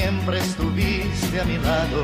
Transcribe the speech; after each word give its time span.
siempre 0.00 0.38
estuviste 0.38 1.40
a 1.40 1.44
mi 1.44 1.58
lado. 1.58 2.02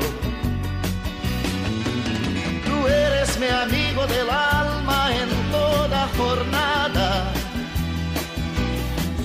Tú 2.65 2.87
eres 2.87 3.39
mi 3.39 3.47
amigo 3.47 4.05
del 4.05 4.29
alma 4.29 5.09
en 5.15 5.51
toda 5.51 6.07
jornada. 6.17 7.33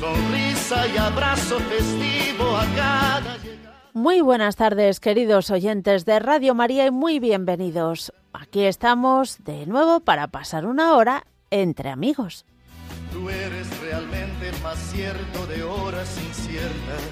Sonrisa 0.00 0.86
y 0.88 0.96
abrazo 0.96 1.58
festivo 1.60 2.56
a 2.56 2.64
cada 2.74 3.36
Muy 3.92 4.20
buenas 4.22 4.56
tardes, 4.56 5.00
queridos 5.00 5.50
oyentes 5.50 6.04
de 6.06 6.18
Radio 6.18 6.54
María, 6.54 6.86
y 6.86 6.90
muy 6.90 7.18
bienvenidos. 7.18 8.12
Aquí 8.32 8.64
estamos 8.64 9.44
de 9.44 9.66
nuevo 9.66 10.00
para 10.00 10.28
pasar 10.28 10.64
una 10.64 10.94
hora 10.94 11.26
entre 11.50 11.90
amigos. 11.90 12.46
Tú 13.12 13.28
eres 13.28 13.68
realmente 13.80 14.50
más 14.62 14.78
cierto 14.92 15.46
de 15.46 15.62
horas 15.62 16.18
inciertas. 16.26 17.11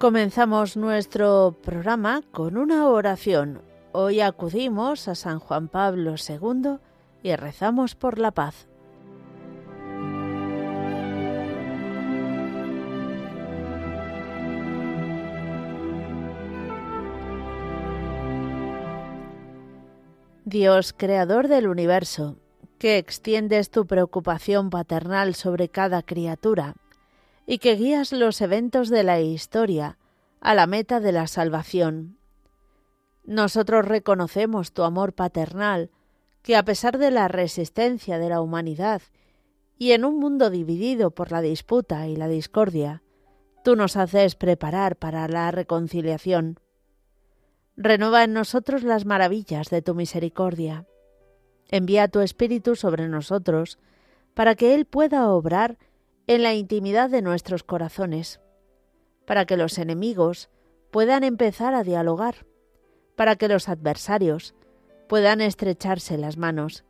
Comenzamos 0.00 0.78
nuestro 0.78 1.54
programa 1.62 2.22
con 2.32 2.56
una 2.56 2.88
oración. 2.88 3.60
Hoy 3.92 4.22
acudimos 4.22 5.08
a 5.08 5.14
San 5.14 5.40
Juan 5.40 5.68
Pablo 5.68 6.14
II 6.14 6.78
y 7.22 7.36
rezamos 7.36 7.96
por 7.96 8.18
la 8.18 8.30
paz. 8.30 8.66
Dios, 20.46 20.94
creador 20.96 21.48
del 21.48 21.66
universo, 21.66 22.38
que 22.78 22.96
extiendes 22.96 23.70
tu 23.70 23.86
preocupación 23.86 24.70
paternal 24.70 25.34
sobre 25.34 25.68
cada 25.68 26.00
criatura, 26.02 26.74
y 27.46 27.58
que 27.58 27.74
guías 27.74 28.12
los 28.12 28.40
eventos 28.40 28.88
de 28.88 29.02
la 29.02 29.20
historia 29.20 29.98
a 30.40 30.54
la 30.54 30.66
meta 30.66 31.00
de 31.00 31.12
la 31.12 31.26
salvación. 31.26 32.18
Nosotros 33.24 33.86
reconocemos 33.86 34.72
tu 34.72 34.82
amor 34.82 35.12
paternal, 35.12 35.90
que 36.42 36.56
a 36.56 36.64
pesar 36.64 36.98
de 36.98 37.10
la 37.10 37.28
resistencia 37.28 38.18
de 38.18 38.28
la 38.28 38.40
humanidad 38.40 39.02
y 39.78 39.92
en 39.92 40.04
un 40.04 40.18
mundo 40.18 40.50
dividido 40.50 41.10
por 41.10 41.32
la 41.32 41.40
disputa 41.40 42.06
y 42.08 42.16
la 42.16 42.28
discordia, 42.28 43.02
tú 43.62 43.76
nos 43.76 43.96
haces 43.96 44.34
preparar 44.34 44.96
para 44.96 45.28
la 45.28 45.50
reconciliación. 45.50 46.58
Renueva 47.76 48.24
en 48.24 48.32
nosotros 48.32 48.82
las 48.82 49.06
maravillas 49.06 49.70
de 49.70 49.82
tu 49.82 49.94
misericordia. 49.94 50.86
Envía 51.68 52.08
tu 52.08 52.20
Espíritu 52.20 52.74
sobre 52.74 53.08
nosotros, 53.08 53.78
para 54.34 54.54
que 54.54 54.74
Él 54.74 54.86
pueda 54.86 55.30
obrar 55.30 55.78
en 56.26 56.42
la 56.42 56.54
intimidad 56.54 57.10
de 57.10 57.22
nuestros 57.22 57.62
corazones, 57.62 58.40
para 59.26 59.44
que 59.44 59.56
los 59.56 59.78
enemigos 59.78 60.50
puedan 60.90 61.24
empezar 61.24 61.74
a 61.74 61.84
dialogar, 61.84 62.46
para 63.16 63.36
que 63.36 63.48
los 63.48 63.68
adversarios 63.68 64.54
puedan 65.08 65.40
estrecharse 65.40 66.16
las 66.18 66.36
manos 66.36 66.84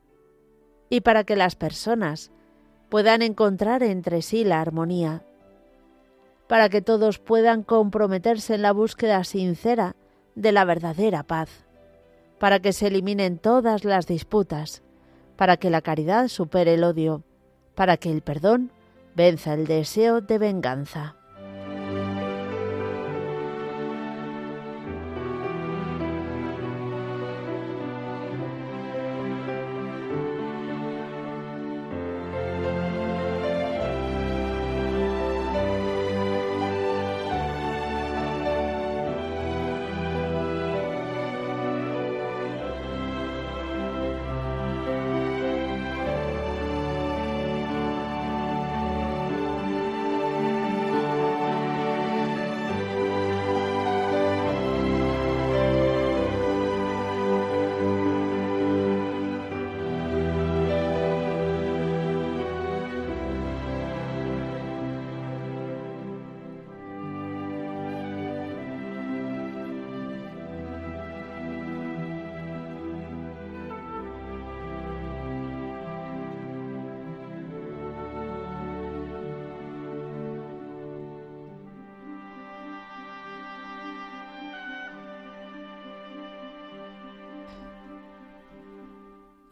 y 0.88 1.00
para 1.00 1.24
que 1.24 1.36
las 1.36 1.56
personas 1.56 2.30
puedan 2.88 3.22
encontrar 3.22 3.82
entre 3.82 4.22
sí 4.22 4.44
la 4.44 4.60
armonía, 4.60 5.24
para 6.48 6.68
que 6.68 6.82
todos 6.82 7.18
puedan 7.18 7.62
comprometerse 7.62 8.56
en 8.56 8.62
la 8.62 8.72
búsqueda 8.72 9.22
sincera 9.24 9.94
de 10.34 10.52
la 10.52 10.64
verdadera 10.64 11.22
paz, 11.22 11.66
para 12.38 12.60
que 12.60 12.72
se 12.72 12.88
eliminen 12.88 13.38
todas 13.38 13.84
las 13.84 14.06
disputas, 14.06 14.82
para 15.36 15.56
que 15.56 15.70
la 15.70 15.80
caridad 15.80 16.28
supere 16.28 16.74
el 16.74 16.84
odio, 16.84 17.22
para 17.74 17.96
que 17.96 18.10
el 18.10 18.22
perdón 18.22 18.72
venza 19.14 19.54
el 19.54 19.66
deseo 19.66 20.20
de 20.20 20.38
venganza. 20.38 21.19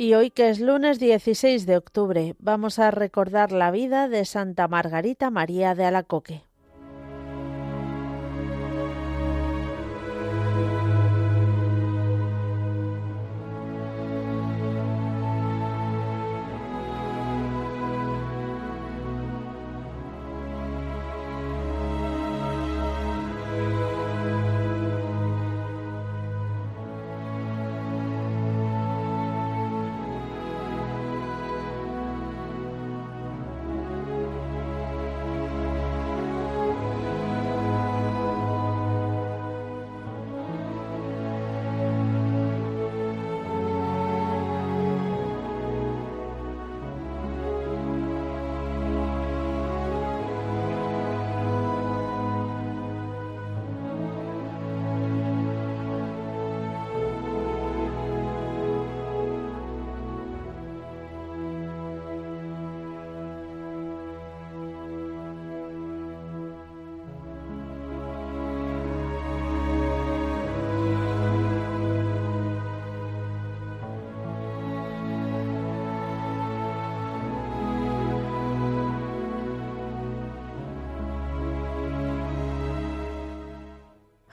Y 0.00 0.14
hoy 0.14 0.30
que 0.30 0.48
es 0.48 0.60
lunes 0.60 1.00
16 1.00 1.66
de 1.66 1.76
octubre, 1.76 2.36
vamos 2.38 2.78
a 2.78 2.92
recordar 2.92 3.50
la 3.50 3.72
vida 3.72 4.08
de 4.08 4.24
Santa 4.24 4.68
Margarita 4.68 5.28
María 5.28 5.74
de 5.74 5.86
Alacoque. 5.86 6.47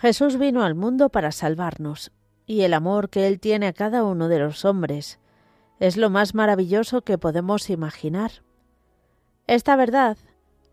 Jesús 0.06 0.38
vino 0.38 0.64
al 0.64 0.76
mundo 0.76 1.10
para 1.10 1.32
salvarnos, 1.32 2.12
y 2.46 2.62
el 2.62 2.76
amor 2.76 3.10
que 3.10 3.26
Él 3.26 3.40
tiene 3.40 3.66
a 3.66 3.74
cada 3.74 4.04
uno 4.04 4.28
de 4.28 4.38
los 4.38 4.64
hombres 4.64 5.18
es 5.80 5.98
lo 5.98 6.12
más 6.12 6.36
maravilloso 6.36 7.02
que 7.02 7.18
podemos 7.18 7.72
imaginar. 7.72 8.44
Esta 9.48 9.76
verdad 9.76 10.16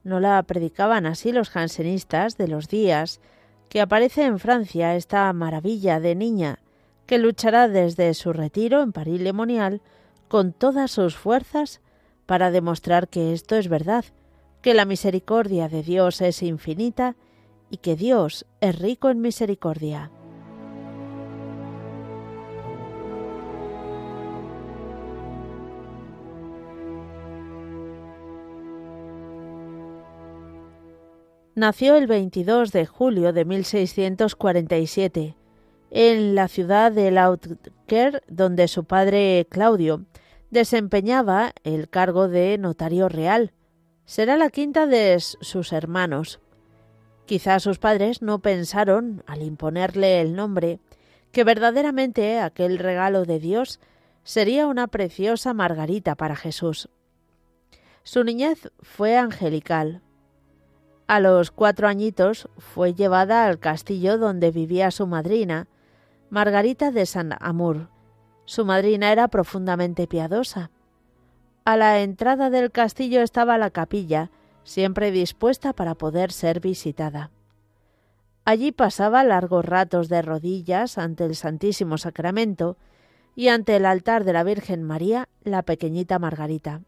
no 0.04 0.20
la 0.20 0.42
predicaban 0.42 1.06
así 1.06 1.32
los 1.32 1.48
jansenistas 1.48 2.36
de 2.36 2.46
los 2.46 2.68
días 2.68 3.22
que 3.70 3.80
aparece 3.80 4.26
en 4.26 4.38
Francia 4.38 4.96
esta 4.96 5.32
maravilla 5.32 5.98
de 5.98 6.14
niña 6.14 6.58
que 7.06 7.16
luchará 7.16 7.68
desde 7.68 8.12
su 8.12 8.34
retiro 8.34 8.82
en 8.82 8.92
París 8.92 9.22
Lemonial 9.22 9.80
con 10.28 10.52
todas 10.52 10.90
sus 10.90 11.16
fuerzas 11.16 11.80
para 12.26 12.50
demostrar 12.50 13.08
que 13.08 13.32
esto 13.32 13.56
es 13.56 13.68
verdad, 13.68 14.04
que 14.60 14.74
la 14.74 14.84
misericordia 14.84 15.70
de 15.70 15.82
Dios 15.82 16.20
es 16.20 16.42
infinita 16.42 17.16
y 17.72 17.78
que 17.78 17.96
Dios 17.96 18.46
es 18.60 18.78
rico 18.78 19.08
en 19.08 19.22
misericordia. 19.22 20.10
Nació 31.54 31.96
el 31.96 32.06
22 32.06 32.72
de 32.72 32.84
julio 32.84 33.32
de 33.32 33.46
1647 33.46 35.34
en 35.90 36.34
la 36.34 36.48
ciudad 36.48 36.92
de 36.92 37.10
Lautker, 37.10 38.22
donde 38.28 38.68
su 38.68 38.84
padre 38.84 39.46
Claudio 39.50 40.04
desempeñaba 40.50 41.52
el 41.64 41.88
cargo 41.88 42.28
de 42.28 42.58
notario 42.58 43.08
real. 43.08 43.52
Será 44.04 44.36
la 44.36 44.50
quinta 44.50 44.86
de 44.86 45.18
sus 45.20 45.72
hermanos. 45.72 46.38
Quizás 47.26 47.62
sus 47.62 47.78
padres 47.78 48.22
no 48.22 48.40
pensaron, 48.40 49.22
al 49.26 49.42
imponerle 49.42 50.20
el 50.20 50.34
nombre, 50.34 50.80
que 51.30 51.44
verdaderamente 51.44 52.40
aquel 52.40 52.78
regalo 52.78 53.24
de 53.24 53.38
Dios 53.38 53.80
sería 54.24 54.66
una 54.66 54.86
preciosa 54.86 55.54
Margarita 55.54 56.14
para 56.14 56.36
Jesús. 56.36 56.88
Su 58.02 58.24
niñez 58.24 58.70
fue 58.80 59.16
angelical. 59.16 60.02
A 61.06 61.20
los 61.20 61.50
cuatro 61.50 61.88
añitos 61.88 62.48
fue 62.58 62.94
llevada 62.94 63.46
al 63.46 63.58
castillo 63.58 64.18
donde 64.18 64.50
vivía 64.50 64.90
su 64.90 65.06
madrina, 65.06 65.68
Margarita 66.30 66.90
de 66.90 67.06
San 67.06 67.36
Amur. 67.40 67.88
Su 68.44 68.64
madrina 68.64 69.12
era 69.12 69.28
profundamente 69.28 70.06
piadosa. 70.06 70.70
A 71.64 71.76
la 71.76 72.00
entrada 72.00 72.50
del 72.50 72.72
castillo 72.72 73.20
estaba 73.22 73.58
la 73.58 73.70
capilla, 73.70 74.30
siempre 74.64 75.10
dispuesta 75.10 75.72
para 75.72 75.94
poder 75.94 76.32
ser 76.32 76.60
visitada. 76.60 77.30
Allí 78.44 78.72
pasaba 78.72 79.22
largos 79.24 79.64
ratos 79.64 80.08
de 80.08 80.22
rodillas 80.22 80.98
ante 80.98 81.24
el 81.24 81.36
Santísimo 81.36 81.98
Sacramento 81.98 82.76
y 83.36 83.48
ante 83.48 83.76
el 83.76 83.86
altar 83.86 84.24
de 84.24 84.32
la 84.32 84.44
Virgen 84.44 84.82
María, 84.82 85.28
la 85.44 85.62
pequeñita 85.62 86.18
Margarita. 86.18 86.82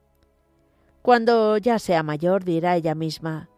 Cuando 1.03 1.57
ya 1.59 1.79
sea 1.79 2.03
mayor, 2.03 2.45
dirá 2.45 2.77
ella 2.77 2.95
misma, 2.95 3.51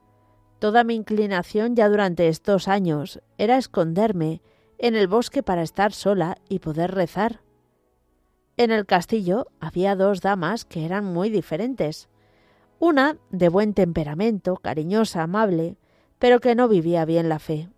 toda 0.58 0.84
mi 0.84 0.94
inclinación 0.94 1.76
ya 1.76 1.88
durante 1.88 2.28
estos 2.28 2.68
años 2.68 3.20
era 3.38 3.56
esconderme 3.56 4.42
en 4.78 4.94
el 4.94 5.08
bosque 5.08 5.42
para 5.42 5.62
estar 5.62 5.92
sola 5.92 6.38
y 6.48 6.58
poder 6.58 6.92
rezar. 6.92 7.40
En 8.56 8.70
el 8.70 8.86
castillo 8.86 9.46
había 9.60 9.96
dos 9.96 10.20
damas 10.20 10.64
que 10.64 10.84
eran 10.84 11.04
muy 11.04 11.30
diferentes. 11.30 12.08
Una 12.78 13.16
de 13.30 13.48
buen 13.48 13.72
temperamento, 13.72 14.56
cariñosa, 14.56 15.22
amable, 15.22 15.76
pero 16.18 16.40
que 16.40 16.54
no 16.54 16.68
vivía 16.68 17.04
bien 17.04 17.28
la 17.28 17.38
fe. 17.38 17.68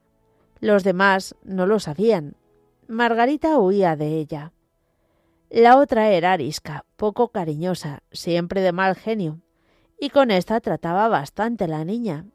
Los 0.60 0.82
demás 0.82 1.36
no 1.44 1.66
lo 1.66 1.78
sabían. 1.78 2.34
Margarita 2.88 3.58
huía 3.58 3.94
de 3.96 4.18
ella. 4.18 4.52
La 5.50 5.78
otra 5.78 6.10
era 6.10 6.32
arisca, 6.32 6.84
poco 6.96 7.28
cariñosa, 7.28 8.02
siempre 8.10 8.60
de 8.60 8.72
mal 8.72 8.96
genio, 8.96 9.40
y 10.00 10.10
con 10.10 10.30
esta 10.30 10.60
trataba 10.60 11.08
bastante 11.08 11.68
la 11.68 11.84
niña. 11.84 12.26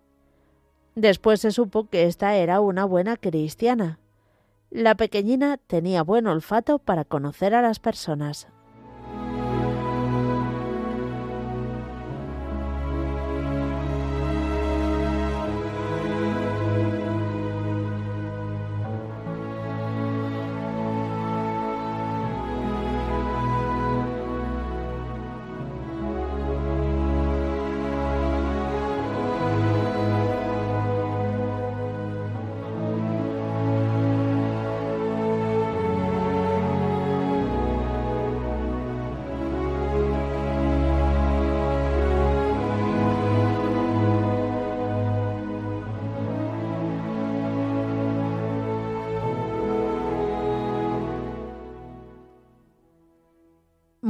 Después 0.96 1.42
se 1.42 1.52
supo 1.52 1.90
que 1.90 2.06
esta 2.06 2.36
era 2.36 2.62
una 2.62 2.86
buena 2.86 3.18
cristiana. 3.18 4.00
La 4.70 4.96
pequeñina 4.96 5.58
tenía 5.58 6.02
buen 6.02 6.28
olfato 6.28 6.80
para 6.80 7.04
conocer 7.04 7.54
a 7.56 7.62
las 7.62 7.80
personas. 7.80 8.48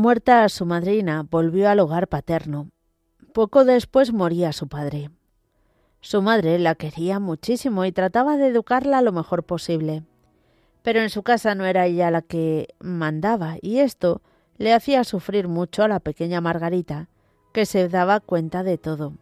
Muerta 0.03 0.50
su 0.50 0.65
madrina, 0.65 1.25
volvió 1.31 1.69
al 1.69 1.79
hogar 1.79 2.10
paterno. 2.10 2.67
Poco 3.33 3.63
después 3.63 4.12
moría 4.12 4.51
su 4.51 4.67
padre. 4.67 5.12
Su 6.01 6.22
madre 6.22 6.60
la 6.60 6.75
quería 6.75 7.22
muchísimo 7.22 7.86
y 7.86 7.93
trataba 7.93 8.36
de 8.36 8.48
educarla 8.48 9.01
lo 9.01 9.13
mejor 9.13 9.43
posible. 9.43 10.03
Pero 10.81 11.00
en 11.00 11.10
su 11.10 11.24
casa 11.24 11.55
no 11.55 11.63
era 11.63 11.86
ella 11.86 12.12
la 12.12 12.22
que 12.22 12.75
mandaba, 12.81 13.55
y 13.62 13.79
esto 13.79 14.22
le 14.57 14.74
hacía 14.74 15.05
sufrir 15.05 15.48
mucho 15.48 15.83
a 15.83 15.88
la 15.88 16.01
pequeña 16.01 16.41
Margarita, 16.41 17.07
que 17.53 17.65
se 17.65 17.88
daba 17.88 18.19
cuenta 18.19 18.62
de 18.62 18.77
todo. 18.77 19.13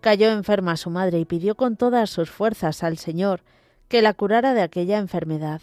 Cayó 0.00 0.32
enferma 0.32 0.76
su 0.78 0.90
madre 0.90 1.20
y 1.20 1.26
pidió 1.26 1.54
con 1.54 1.76
todas 1.76 2.10
sus 2.10 2.28
fuerzas 2.28 2.82
al 2.82 2.98
Señor 2.98 3.44
que 3.86 4.02
la 4.02 4.14
curara 4.14 4.52
de 4.52 4.62
aquella 4.62 4.98
enfermedad. 4.98 5.60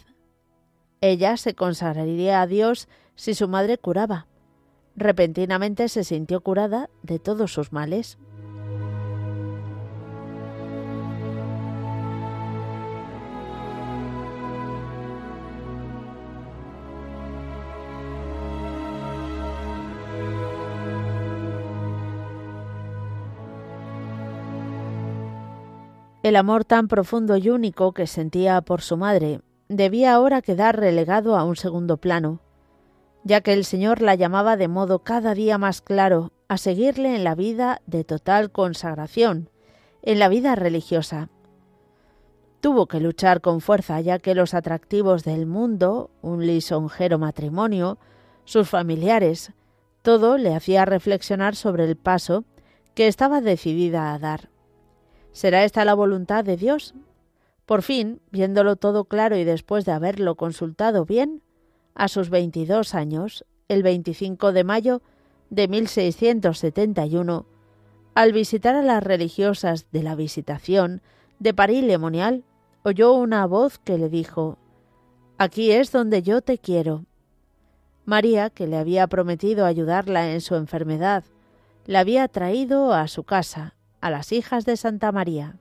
Ella 1.01 1.35
se 1.35 1.55
consagraría 1.55 2.41
a 2.41 2.47
Dios 2.47 2.87
si 3.17 3.33
su 3.33 3.49
madre 3.49 3.77
curaba. 3.77 4.27
Repentinamente 4.95 5.89
se 5.89 6.05
sintió 6.05 6.39
curada 6.39 6.89
de 7.03 7.19
todos 7.19 7.51
sus 7.51 7.73
males. 7.73 8.17
El 26.23 26.35
amor 26.35 26.65
tan 26.65 26.87
profundo 26.87 27.37
y 27.37 27.49
único 27.49 27.93
que 27.93 28.05
sentía 28.05 28.59
por 28.61 28.81
su 28.81 28.97
madre 28.97 29.39
debía 29.69 30.13
ahora 30.13 30.41
quedar 30.41 30.77
relegado 30.77 31.37
a 31.37 31.45
un 31.45 31.55
segundo 31.55 31.97
plano, 31.97 32.41
ya 33.27 33.41
que 33.41 33.51
el 33.51 33.65
Señor 33.65 34.01
la 34.01 34.15
llamaba 34.15 34.55
de 34.55 34.69
modo 34.69 34.99
cada 34.99 35.33
día 35.33 35.57
más 35.57 35.81
claro 35.81 36.31
a 36.47 36.57
seguirle 36.57 37.13
en 37.13 37.25
la 37.25 37.35
vida 37.35 37.81
de 37.85 38.05
total 38.05 38.51
consagración, 38.51 39.49
en 40.01 40.19
la 40.19 40.29
vida 40.29 40.55
religiosa. 40.55 41.29
Tuvo 42.61 42.87
que 42.87 43.01
luchar 43.01 43.41
con 43.41 43.59
fuerza, 43.59 43.99
ya 43.99 44.19
que 44.19 44.33
los 44.33 44.53
atractivos 44.53 45.25
del 45.25 45.45
mundo, 45.45 46.09
un 46.21 46.47
lisonjero 46.47 47.19
matrimonio, 47.19 47.97
sus 48.45 48.69
familiares, 48.69 49.51
todo 50.03 50.37
le 50.37 50.55
hacía 50.55 50.85
reflexionar 50.85 51.57
sobre 51.57 51.83
el 51.83 51.97
paso 51.97 52.45
que 52.95 53.07
estaba 53.07 53.41
decidida 53.41 54.13
a 54.13 54.19
dar. 54.19 54.49
¿Será 55.33 55.65
esta 55.65 55.83
la 55.83 55.95
voluntad 55.95 56.45
de 56.45 56.55
Dios? 56.55 56.93
Por 57.65 57.81
fin, 57.81 58.21
viéndolo 58.31 58.77
todo 58.77 59.03
claro 59.03 59.35
y 59.35 59.43
después 59.43 59.83
de 59.83 59.91
haberlo 59.91 60.35
consultado 60.35 61.03
bien, 61.03 61.41
a 61.97 62.07
sus 62.07 62.29
22 62.29 62.93
años, 62.93 63.43
el 63.67 63.83
25 63.83 64.53
de 64.53 64.63
mayo 64.63 65.01
de 65.49 65.67
1671, 65.67 67.45
al 68.13 68.33
visitar 68.33 68.75
a 68.75 68.83
las 68.83 69.03
religiosas 69.03 69.91
de 69.91 70.03
la 70.03 70.15
Visitación 70.15 71.01
de 71.39 71.53
París 71.53 71.83
Lemonial, 71.83 72.43
oyó 72.83 73.13
una 73.13 73.45
voz 73.45 73.79
que 73.79 73.97
le 73.97 74.09
dijo 74.09 74.57
Aquí 75.39 75.71
es 75.71 75.91
donde 75.91 76.21
yo 76.21 76.41
te 76.41 76.57
quiero. 76.57 77.05
María, 78.05 78.49
que 78.49 78.67
le 78.67 78.77
había 78.77 79.07
prometido 79.07 79.65
ayudarla 79.65 80.31
en 80.31 80.41
su 80.41 80.55
enfermedad, 80.55 81.23
la 81.85 81.99
había 81.99 82.27
traído 82.27 82.93
a 82.93 83.07
su 83.07 83.23
casa 83.23 83.75
a 84.01 84.09
las 84.09 84.31
hijas 84.31 84.65
de 84.65 84.77
Santa 84.77 85.11
María. 85.11 85.57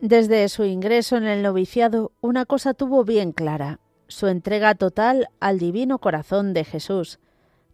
Desde 0.00 0.48
su 0.48 0.64
ingreso 0.64 1.16
en 1.16 1.26
el 1.26 1.42
noviciado, 1.42 2.12
una 2.20 2.46
cosa 2.46 2.72
tuvo 2.72 3.04
bien 3.04 3.32
clara, 3.32 3.80
su 4.06 4.28
entrega 4.28 4.76
total 4.76 5.28
al 5.40 5.58
divino 5.58 5.98
corazón 5.98 6.54
de 6.54 6.62
Jesús, 6.62 7.18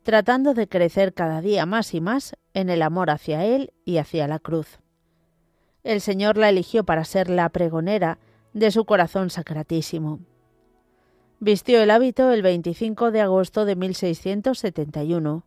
tratando 0.05 0.55
de 0.55 0.67
crecer 0.67 1.13
cada 1.13 1.43
día 1.43 1.67
más 1.67 1.93
y 1.93 2.01
más 2.01 2.35
en 2.55 2.71
el 2.71 2.81
amor 2.81 3.11
hacia 3.11 3.45
Él 3.45 3.75
y 3.85 3.99
hacia 3.99 4.27
la 4.27 4.39
cruz. 4.39 4.79
El 5.83 6.01
Señor 6.01 6.39
la 6.39 6.49
eligió 6.49 6.85
para 6.85 7.05
ser 7.05 7.29
la 7.29 7.51
pregonera 7.51 8.19
de 8.55 8.71
su 8.71 8.87
corazón 8.87 9.29
sacratísimo. 9.29 10.21
Vistió 11.41 11.83
el 11.83 11.91
hábito 11.91 12.33
el 12.33 12.41
25 12.41 13.11
de 13.11 13.21
agosto 13.21 13.67
de 13.67 13.77
1671. 13.77 15.45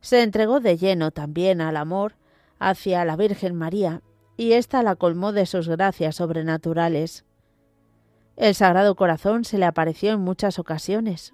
Se 0.00 0.22
entregó 0.22 0.60
de 0.60 0.78
lleno 0.78 1.10
también 1.10 1.60
al 1.60 1.76
amor 1.76 2.14
hacia 2.58 3.04
la 3.04 3.16
Virgen 3.16 3.54
María 3.54 4.00
y 4.42 4.54
ésta 4.54 4.82
la 4.82 4.96
colmó 4.96 5.30
de 5.30 5.46
sus 5.46 5.68
gracias 5.68 6.16
sobrenaturales. 6.16 7.24
El 8.36 8.56
Sagrado 8.56 8.96
Corazón 8.96 9.44
se 9.44 9.56
le 9.56 9.66
apareció 9.66 10.10
en 10.10 10.20
muchas 10.20 10.58
ocasiones. 10.58 11.32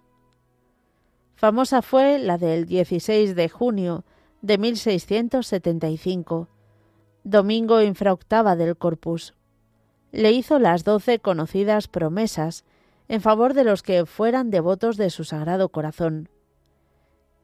Famosa 1.35 1.81
fue 1.81 2.19
la 2.19 2.37
del 2.37 2.67
16 2.67 3.35
de 3.35 3.49
junio 3.49 4.05
de 4.43 4.59
1675, 4.59 6.49
domingo 7.25 7.81
infraoctava 7.81 8.57
del 8.57 8.77
Corpus. 8.77 9.35
Le 10.13 10.33
hizo 10.33 10.59
las 10.59 10.85
doce 10.85 11.19
conocidas 11.19 11.89
promesas 11.89 12.67
en 13.09 13.23
favor 13.23 13.55
de 13.55 13.65
los 13.65 13.83
que 13.83 14.05
fueran 14.05 14.51
devotos 14.51 14.99
de 14.99 15.09
su 15.09 15.25
Sagrado 15.25 15.71
Corazón. 15.71 16.29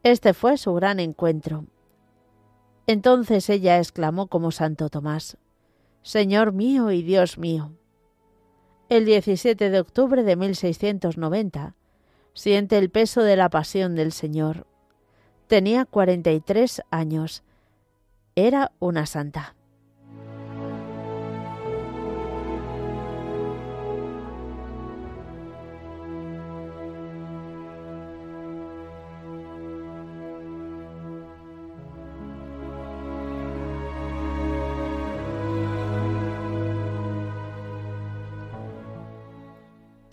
Este 0.03 0.35
fue 0.35 0.59
su 0.59 0.75
gran 0.75 1.01
encuentro. 1.01 1.65
Entonces 2.87 3.49
ella 3.49 3.79
exclamó 3.79 4.27
como 4.27 4.51
Santo 4.51 4.91
Tomás, 4.91 5.39
Señor 6.05 6.53
mío 6.53 6.91
y 6.91 7.03
Dios 7.03 7.39
mío. 7.39 7.73
El 8.91 9.07
17 9.07 9.71
de 9.71 9.81
octubre 9.81 10.23
de 10.23 10.37
1690 10.37 11.75
siente 12.35 12.77
el 12.77 12.91
peso 12.91 13.23
de 13.23 13.37
la 13.37 13.49
pasión 13.49 13.95
del 13.95 14.13
Señor. 14.13 14.67
Tenía 15.47 15.87
43 15.87 16.83
años. 16.91 17.43
Era 18.37 18.73
una 18.81 19.07
santa. 19.07 19.57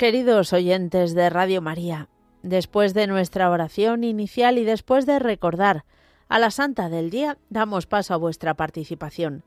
Queridos 0.02 0.50
oyentes 0.52 1.14
de 1.14 1.30
Radio 1.30 1.62
María, 1.62 2.10
después 2.42 2.96
de 2.96 3.06
nuestra 3.06 3.52
oración 3.52 4.04
inicial 4.04 4.58
y 4.58 4.64
después 4.64 5.06
de 5.06 5.20
recordar 5.20 5.86
a 6.28 6.40
la 6.40 6.50
Santa 6.50 6.90
del 6.90 7.12
Día, 7.12 7.38
damos 7.52 7.86
paso 7.86 8.16
a 8.16 8.18
vuestra 8.18 8.56
participación. 8.56 9.44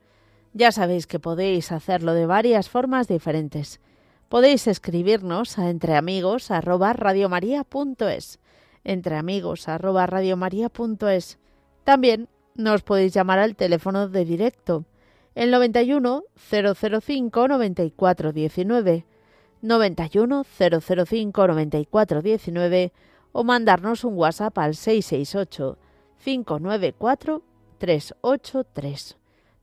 Ya 0.53 0.71
sabéis 0.71 1.07
que 1.07 1.19
podéis 1.19 1.73
hacerlo 1.73 2.13
de 2.13 2.25
varias 2.25 2.69
formas 2.69 3.09
diferentes. 3.09 3.81
Podéis 4.29 4.65
escribirnos 4.67 5.59
a 5.59 5.69
entreamigos@radiomaria.es, 5.69 8.39
entreamigos@radiomaria.es. 8.85 11.37
También 11.83 12.29
nos 12.55 12.81
podéis 12.81 13.13
llamar 13.13 13.39
al 13.39 13.57
teléfono 13.57 14.07
de 14.07 14.23
directo 14.23 14.85
el 15.35 15.51
91 15.51 16.23
005 16.37 17.47
94 17.49 18.31
19 18.31 19.05
91 19.65 20.45
005 20.45 21.47
94 21.47 22.21
19 22.21 22.93
o 23.31 23.43
mandarnos 23.43 24.03
un 24.03 24.15
WhatsApp 24.15 24.57
al 24.59 24.75
668 24.75 25.77
594 26.23 27.41
383. 27.77 29.17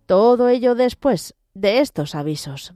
Todo 0.06 0.48
ello 0.48 0.74
después 0.74 1.34
de 1.54 1.78
estos 1.78 2.14
avisos. 2.14 2.74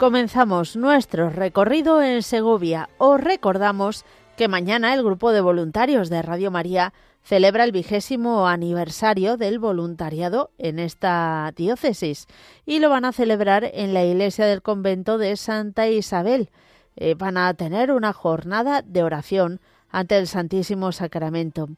Comenzamos 0.00 0.76
nuestro 0.76 1.28
recorrido 1.28 2.02
en 2.02 2.22
Segovia. 2.22 2.88
Os 2.96 3.20
recordamos 3.20 4.06
que 4.34 4.48
mañana 4.48 4.94
el 4.94 5.04
grupo 5.04 5.30
de 5.30 5.42
voluntarios 5.42 6.08
de 6.08 6.22
Radio 6.22 6.50
María 6.50 6.94
celebra 7.22 7.64
el 7.64 7.72
vigésimo 7.72 8.48
aniversario 8.48 9.36
del 9.36 9.58
voluntariado 9.58 10.52
en 10.56 10.78
esta 10.78 11.52
diócesis 11.54 12.28
y 12.64 12.78
lo 12.78 12.88
van 12.88 13.04
a 13.04 13.12
celebrar 13.12 13.70
en 13.74 13.92
la 13.92 14.02
iglesia 14.02 14.46
del 14.46 14.62
convento 14.62 15.18
de 15.18 15.36
Santa 15.36 15.86
Isabel. 15.86 16.48
Eh, 16.96 17.14
van 17.14 17.36
a 17.36 17.52
tener 17.52 17.92
una 17.92 18.14
jornada 18.14 18.80
de 18.80 19.02
oración 19.02 19.60
ante 19.90 20.16
el 20.16 20.28
Santísimo 20.28 20.92
Sacramento. 20.92 21.68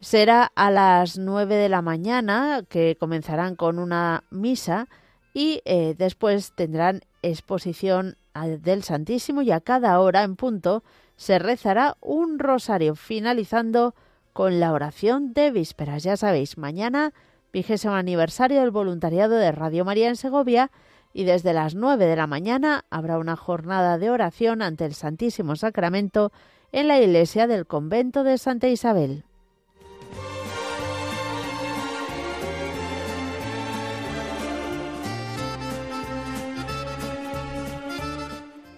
Será 0.00 0.50
a 0.54 0.70
las 0.70 1.18
nueve 1.18 1.56
de 1.56 1.68
la 1.68 1.82
mañana 1.82 2.62
que 2.70 2.96
comenzarán 2.98 3.54
con 3.54 3.78
una 3.78 4.24
misa 4.30 4.88
y 5.36 5.60
eh, 5.66 5.94
después 5.98 6.52
tendrán 6.54 7.02
exposición 7.20 8.16
del 8.62 8.82
Santísimo 8.82 9.42
y 9.42 9.50
a 9.50 9.60
cada 9.60 10.00
hora 10.00 10.22
en 10.22 10.34
punto 10.34 10.82
se 11.16 11.38
rezará 11.38 11.98
un 12.00 12.38
rosario, 12.38 12.94
finalizando 12.94 13.94
con 14.32 14.60
la 14.60 14.72
oración 14.72 15.34
de 15.34 15.50
vísperas. 15.50 16.04
Ya 16.04 16.16
sabéis, 16.16 16.56
mañana 16.56 17.12
vigésimo 17.52 17.92
aniversario 17.92 18.60
del 18.60 18.70
voluntariado 18.70 19.36
de 19.36 19.52
Radio 19.52 19.84
María 19.84 20.08
en 20.08 20.16
Segovia 20.16 20.70
y 21.12 21.24
desde 21.24 21.52
las 21.52 21.74
nueve 21.74 22.06
de 22.06 22.16
la 22.16 22.26
mañana 22.26 22.86
habrá 22.88 23.18
una 23.18 23.36
jornada 23.36 23.98
de 23.98 24.08
oración 24.08 24.62
ante 24.62 24.86
el 24.86 24.94
Santísimo 24.94 25.54
Sacramento 25.54 26.32
en 26.72 26.88
la 26.88 26.98
iglesia 26.98 27.46
del 27.46 27.66
convento 27.66 28.24
de 28.24 28.38
Santa 28.38 28.68
Isabel. 28.68 29.24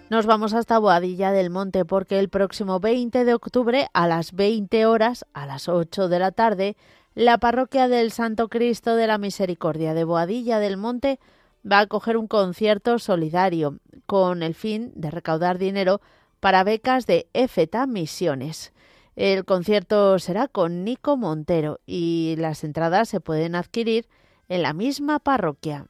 Nos 0.09 0.25
vamos 0.25 0.55
hasta 0.55 0.79
Boadilla 0.79 1.31
del 1.31 1.51
Monte 1.51 1.85
porque 1.85 2.17
el 2.17 2.29
próximo 2.29 2.79
20 2.79 3.25
de 3.25 3.33
octubre 3.35 3.89
a 3.93 4.07
las 4.07 4.31
20 4.31 4.87
horas, 4.87 5.23
a 5.33 5.45
las 5.45 5.69
8 5.69 6.09
de 6.09 6.17
la 6.17 6.31
tarde, 6.31 6.75
la 7.13 7.37
parroquia 7.37 7.87
del 7.87 8.11
Santo 8.11 8.47
Cristo 8.47 8.95
de 8.95 9.05
la 9.05 9.19
Misericordia 9.19 9.93
de 9.93 10.05
Boadilla 10.05 10.57
del 10.57 10.77
Monte 10.77 11.19
va 11.63 11.77
a 11.77 11.81
acoger 11.81 12.17
un 12.17 12.27
concierto 12.27 12.97
solidario 12.97 13.77
con 14.07 14.41
el 14.41 14.55
fin 14.55 14.91
de 14.95 15.11
recaudar 15.11 15.59
dinero 15.59 16.01
para 16.39 16.63
becas 16.63 17.05
de 17.05 17.27
EFETA 17.33 17.85
Misiones. 17.85 18.73
El 19.15 19.45
concierto 19.45 20.17
será 20.17 20.47
con 20.47 20.83
Nico 20.83 21.17
Montero 21.17 21.81
y 21.85 22.33
las 22.39 22.63
entradas 22.63 23.09
se 23.09 23.19
pueden 23.19 23.53
adquirir 23.53 24.07
en 24.47 24.63
la 24.63 24.73
misma 24.73 25.19
parroquia. 25.19 25.85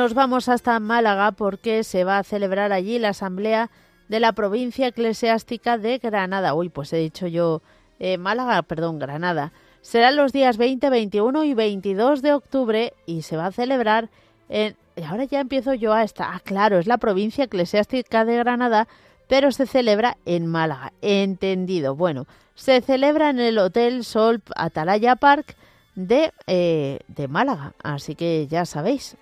Nos 0.00 0.14
vamos 0.14 0.48
hasta 0.48 0.80
Málaga 0.80 1.32
porque 1.32 1.84
se 1.84 2.04
va 2.04 2.16
a 2.16 2.24
celebrar 2.24 2.72
allí 2.72 2.98
la 2.98 3.10
asamblea 3.10 3.68
de 4.08 4.18
la 4.18 4.32
provincia 4.32 4.86
eclesiástica 4.86 5.76
de 5.76 5.98
Granada. 5.98 6.54
Uy, 6.54 6.70
pues 6.70 6.90
he 6.94 6.96
dicho 6.96 7.26
yo 7.26 7.60
eh, 7.98 8.16
Málaga, 8.16 8.62
perdón, 8.62 8.98
Granada. 8.98 9.52
Será 9.82 10.10
los 10.10 10.32
días 10.32 10.56
20, 10.56 10.88
21 10.88 11.44
y 11.44 11.52
22 11.52 12.22
de 12.22 12.32
octubre 12.32 12.94
y 13.04 13.20
se 13.20 13.36
va 13.36 13.44
a 13.44 13.52
celebrar 13.52 14.08
en... 14.48 14.74
Y 14.96 15.02
ahora 15.02 15.24
ya 15.24 15.38
empiezo 15.38 15.74
yo 15.74 15.92
a 15.92 16.02
esta. 16.02 16.32
Ah, 16.32 16.40
claro, 16.42 16.78
es 16.78 16.86
la 16.86 16.96
provincia 16.96 17.44
eclesiástica 17.44 18.24
de 18.24 18.38
Granada, 18.38 18.88
pero 19.28 19.52
se 19.52 19.66
celebra 19.66 20.16
en 20.24 20.46
Málaga. 20.46 20.94
Entendido. 21.02 21.94
Bueno, 21.94 22.26
se 22.54 22.80
celebra 22.80 23.28
en 23.28 23.38
el 23.38 23.58
Hotel 23.58 24.02
Sol 24.06 24.40
Atalaya 24.56 25.16
Park 25.16 25.56
de, 25.94 26.32
eh, 26.46 27.00
de 27.06 27.28
Málaga. 27.28 27.74
Así 27.82 28.14
que 28.14 28.46
ya 28.48 28.64
sabéis, 28.64 29.18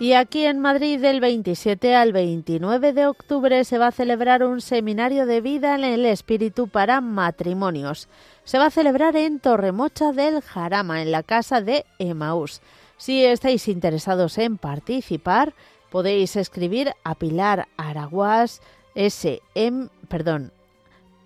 Y 0.00 0.14
aquí 0.14 0.46
en 0.46 0.60
Madrid 0.60 0.98
del 0.98 1.20
27 1.20 1.94
al 1.94 2.14
29 2.14 2.94
de 2.94 3.06
octubre 3.06 3.62
se 3.64 3.76
va 3.76 3.88
a 3.88 3.92
celebrar 3.92 4.42
un 4.42 4.62
seminario 4.62 5.26
de 5.26 5.42
vida 5.42 5.74
en 5.74 5.84
el 5.84 6.06
espíritu 6.06 6.68
para 6.68 7.02
matrimonios. 7.02 8.08
Se 8.44 8.56
va 8.56 8.64
a 8.66 8.70
celebrar 8.70 9.14
en 9.16 9.40
Torremocha 9.40 10.12
del 10.12 10.40
Jarama, 10.40 11.02
en 11.02 11.12
la 11.12 11.22
casa 11.22 11.60
de 11.60 11.84
Emaús. 11.98 12.62
Si 12.96 13.22
estáis 13.26 13.68
interesados 13.68 14.38
en 14.38 14.56
participar, 14.56 15.52
podéis 15.90 16.34
escribir 16.36 16.94
a 17.04 17.14
Pilar 17.14 17.68
Araguas 17.76 18.62
SM, 18.94 19.90
perdón, 20.08 20.50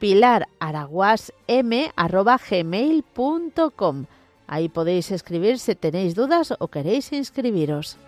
Pilar 0.01 0.49
Araguas 0.59 1.33
M 1.47 1.93
gmail.com. 2.51 4.07
Ahí 4.49 4.69
podéis 4.69 5.13
escribir 5.13 5.61
si 5.61 5.77
tenéis 5.77 6.17
dudas 6.17 6.53
o 6.59 6.67
queréis 6.67 7.13
inscribiros. 7.13 7.99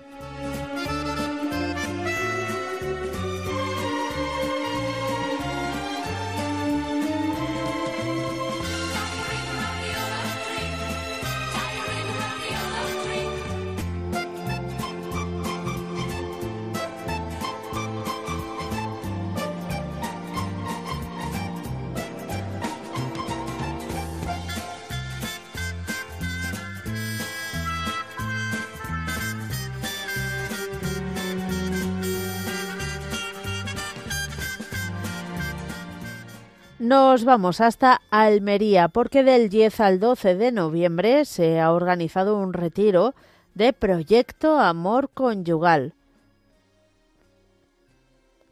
Nos 36.86 37.24
vamos 37.24 37.60
hasta 37.60 38.00
Almería 38.10 38.86
porque 38.86 39.24
del 39.24 39.48
10 39.48 39.80
al 39.80 39.98
12 39.98 40.36
de 40.36 40.52
noviembre 40.52 41.24
se 41.24 41.58
ha 41.58 41.72
organizado 41.72 42.38
un 42.38 42.52
retiro 42.52 43.16
de 43.56 43.72
Proyecto 43.72 44.60
Amor 44.60 45.10
Conyugal. 45.12 45.94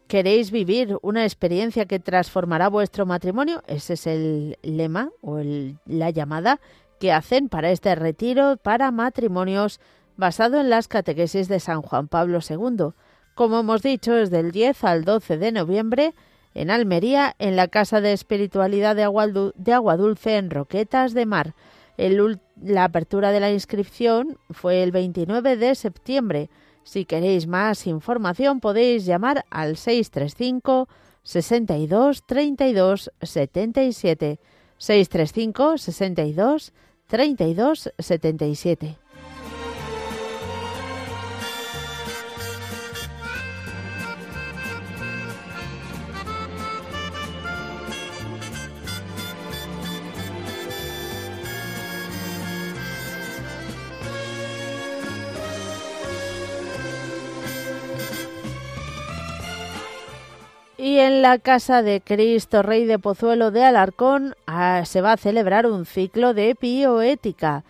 ¿Queréis 0.09 0.51
vivir 0.51 0.97
una 1.01 1.23
experiencia 1.23 1.85
que 1.85 2.01
transformará 2.01 2.67
vuestro 2.67 3.05
matrimonio? 3.05 3.63
Ese 3.67 3.93
es 3.93 4.05
el 4.05 4.57
lema 4.63 5.11
o 5.21 5.39
la 5.85 6.09
llamada 6.09 6.59
que 6.99 7.13
hacen 7.13 7.47
para 7.47 7.71
este 7.71 7.95
retiro 7.95 8.57
para 8.57 8.91
matrimonios 8.91 9.79
basado 10.17 10.59
en 10.59 10.69
las 10.69 10.89
catequesis 10.89 11.47
de 11.47 11.61
San 11.61 11.81
Juan 11.81 12.09
Pablo 12.09 12.39
II. 12.45 12.87
Como 13.33 13.61
hemos 13.61 13.81
dicho, 13.81 14.17
es 14.17 14.29
del 14.29 14.51
10 14.51 14.83
al 14.83 15.05
12 15.05 15.37
de 15.37 15.53
noviembre 15.53 16.13
en 16.55 16.71
Almería, 16.71 17.35
en 17.37 17.55
la 17.55 17.67
Casa 17.67 18.01
de 18.01 18.13
Espiritualidad 18.13 18.95
de 18.95 19.03
Agua, 19.03 19.27
Dulce 19.97 20.37
en 20.37 20.49
Roquetas 20.49 21.13
de 21.13 21.25
Mar. 21.25 21.53
la 21.97 22.83
apertura 22.85 23.31
de 23.31 23.39
la 23.41 23.51
inscripción 23.51 24.39
fue 24.49 24.81
el 24.81 24.91
29 24.91 25.57
de 25.57 25.75
septiembre. 25.75 26.49
Si 26.83 27.05
queréis 27.05 27.45
más 27.45 27.87
información 27.87 28.59
podéis 28.59 29.05
llamar 29.05 29.45
al 29.49 29.75
635 29.75 30.87
62 31.23 32.23
32 32.25 33.11
77 33.21 34.39
635 34.77 35.77
62 35.77 36.73
32 37.07 37.93
77 37.97 39.04
Y 60.85 60.99
en 60.99 61.23
la 61.23 61.39
Casa 61.39 61.81
de 61.81 61.99
Cristo 61.99 62.61
Rey 62.61 62.85
de 62.85 62.99
Pozuelo 62.99 63.49
de 63.49 63.63
Alarcón 63.63 64.35
ah, 64.45 64.83
se 64.85 65.01
va 65.01 65.13
a 65.13 65.17
celebrar 65.17 65.65
un 65.65 65.87
ciclo 65.87 66.35
de 66.35 66.55
bioética 66.61 67.63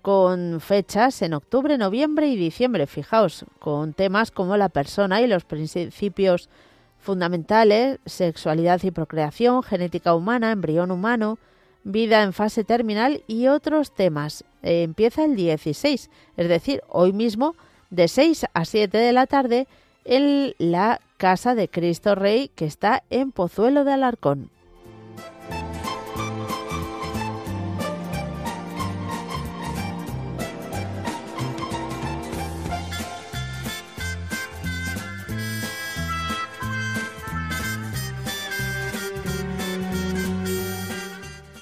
con 0.00 0.58
fechas 0.58 1.20
en 1.20 1.34
octubre, 1.34 1.76
noviembre 1.76 2.28
y 2.28 2.36
diciembre, 2.36 2.86
fijaos, 2.86 3.44
con 3.58 3.92
temas 3.92 4.30
como 4.30 4.56
la 4.56 4.70
persona 4.70 5.20
y 5.20 5.26
los 5.26 5.44
principios 5.44 6.48
fundamentales, 6.98 7.98
sexualidad 8.06 8.82
y 8.84 8.90
procreación, 8.90 9.62
genética 9.62 10.14
humana, 10.14 10.50
embrión 10.50 10.90
humano, 10.90 11.38
vida 11.84 12.22
en 12.22 12.32
fase 12.32 12.64
terminal 12.64 13.22
y 13.26 13.48
otros 13.48 13.94
temas. 13.94 14.44
Empieza 14.62 15.26
el 15.26 15.36
16, 15.36 16.08
es 16.38 16.48
decir, 16.48 16.80
hoy 16.88 17.12
mismo 17.12 17.54
de 17.90 18.08
6 18.08 18.46
a 18.54 18.64
7 18.64 18.96
de 18.96 19.12
la 19.12 19.26
tarde 19.26 19.66
en 20.06 20.54
la 20.56 21.02
Casa 21.22 21.54
de 21.54 21.68
Cristo 21.68 22.16
Rey 22.16 22.48
que 22.48 22.64
está 22.64 23.04
en 23.08 23.30
Pozuelo 23.30 23.84
de 23.84 23.92
Alarcón. 23.92 24.50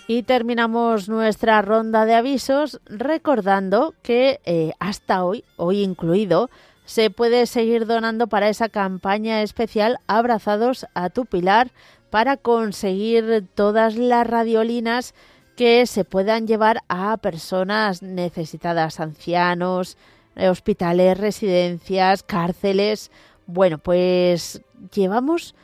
Y 0.09 0.23
terminamos 0.23 1.11
nuestra 1.11 1.61
ronda 1.61 2.07
de 2.07 2.14
avisos 2.14 2.81
recordando 2.87 3.94
que 4.03 4.40
eh, 4.46 4.73
hasta 4.81 5.23
hoy, 5.23 5.44
hoy 5.57 5.83
incluido, 5.83 6.49
se 6.90 7.09
puede 7.09 7.46
seguir 7.46 7.87
donando 7.87 8.26
para 8.26 8.48
esa 8.48 8.68
campaña 8.68 9.42
especial 9.42 10.00
Abrazados 10.09 10.87
a 10.94 11.09
tu 11.09 11.24
Pilar 11.24 11.70
para 12.11 12.37
conseguir 12.37 13.46
todas 13.55 13.94
las 13.94 14.26
radiolinas 14.26 15.14
que 15.55 15.87
se 15.87 16.05
puedan 16.05 16.48
llevar 16.48 16.83
a 16.88 17.16
personas 17.18 18.03
necesitadas, 18.03 18.98
ancianos, 18.98 19.96
eh, 20.35 20.48
hospitales, 20.48 21.16
residencias, 21.16 22.24
cárceles. 22.24 23.12
Bueno, 23.46 23.79
pues 23.79 24.61
llevamos 24.92 25.55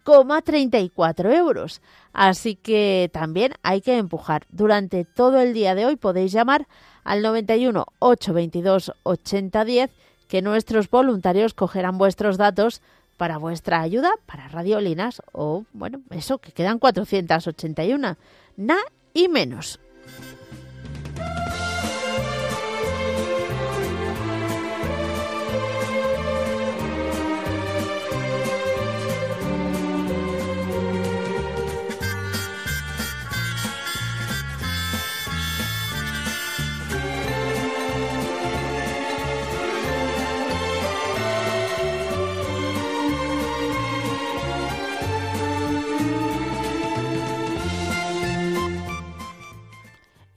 84.648,34 0.08 1.36
euros. 1.36 1.82
Así 2.13 2.56
que 2.56 3.10
también 3.13 3.54
hay 3.63 3.82
que 3.82 3.98
empujar. 3.98 4.46
Durante 4.50 5.06
todo 5.06 5.39
el 5.41 5.54
día 5.54 5.76
de 5.76 5.86
hoy 5.86 5.96
podéis 5.96 6.32
llamar 6.32 6.67
al 7.04 7.22
91 7.22 7.86
822 8.00 8.93
8010 9.04 9.91
que 10.28 10.41
nuestros 10.41 10.89
voluntarios 10.89 11.54
cogerán 11.54 11.98
vuestros 11.98 12.38
datos 12.38 12.82
para 13.17 13.38
vuestra 13.38 13.82
ayuda 13.82 14.12
para 14.26 14.48
radiolinas 14.48 15.22
o 15.32 15.63
bueno, 15.74 16.02
eso 16.12 16.38
que 16.38 16.52
quedan 16.52 16.80
481. 16.80 18.17
Na 18.58 18.78
y 19.13 19.28
menos. 19.28 19.80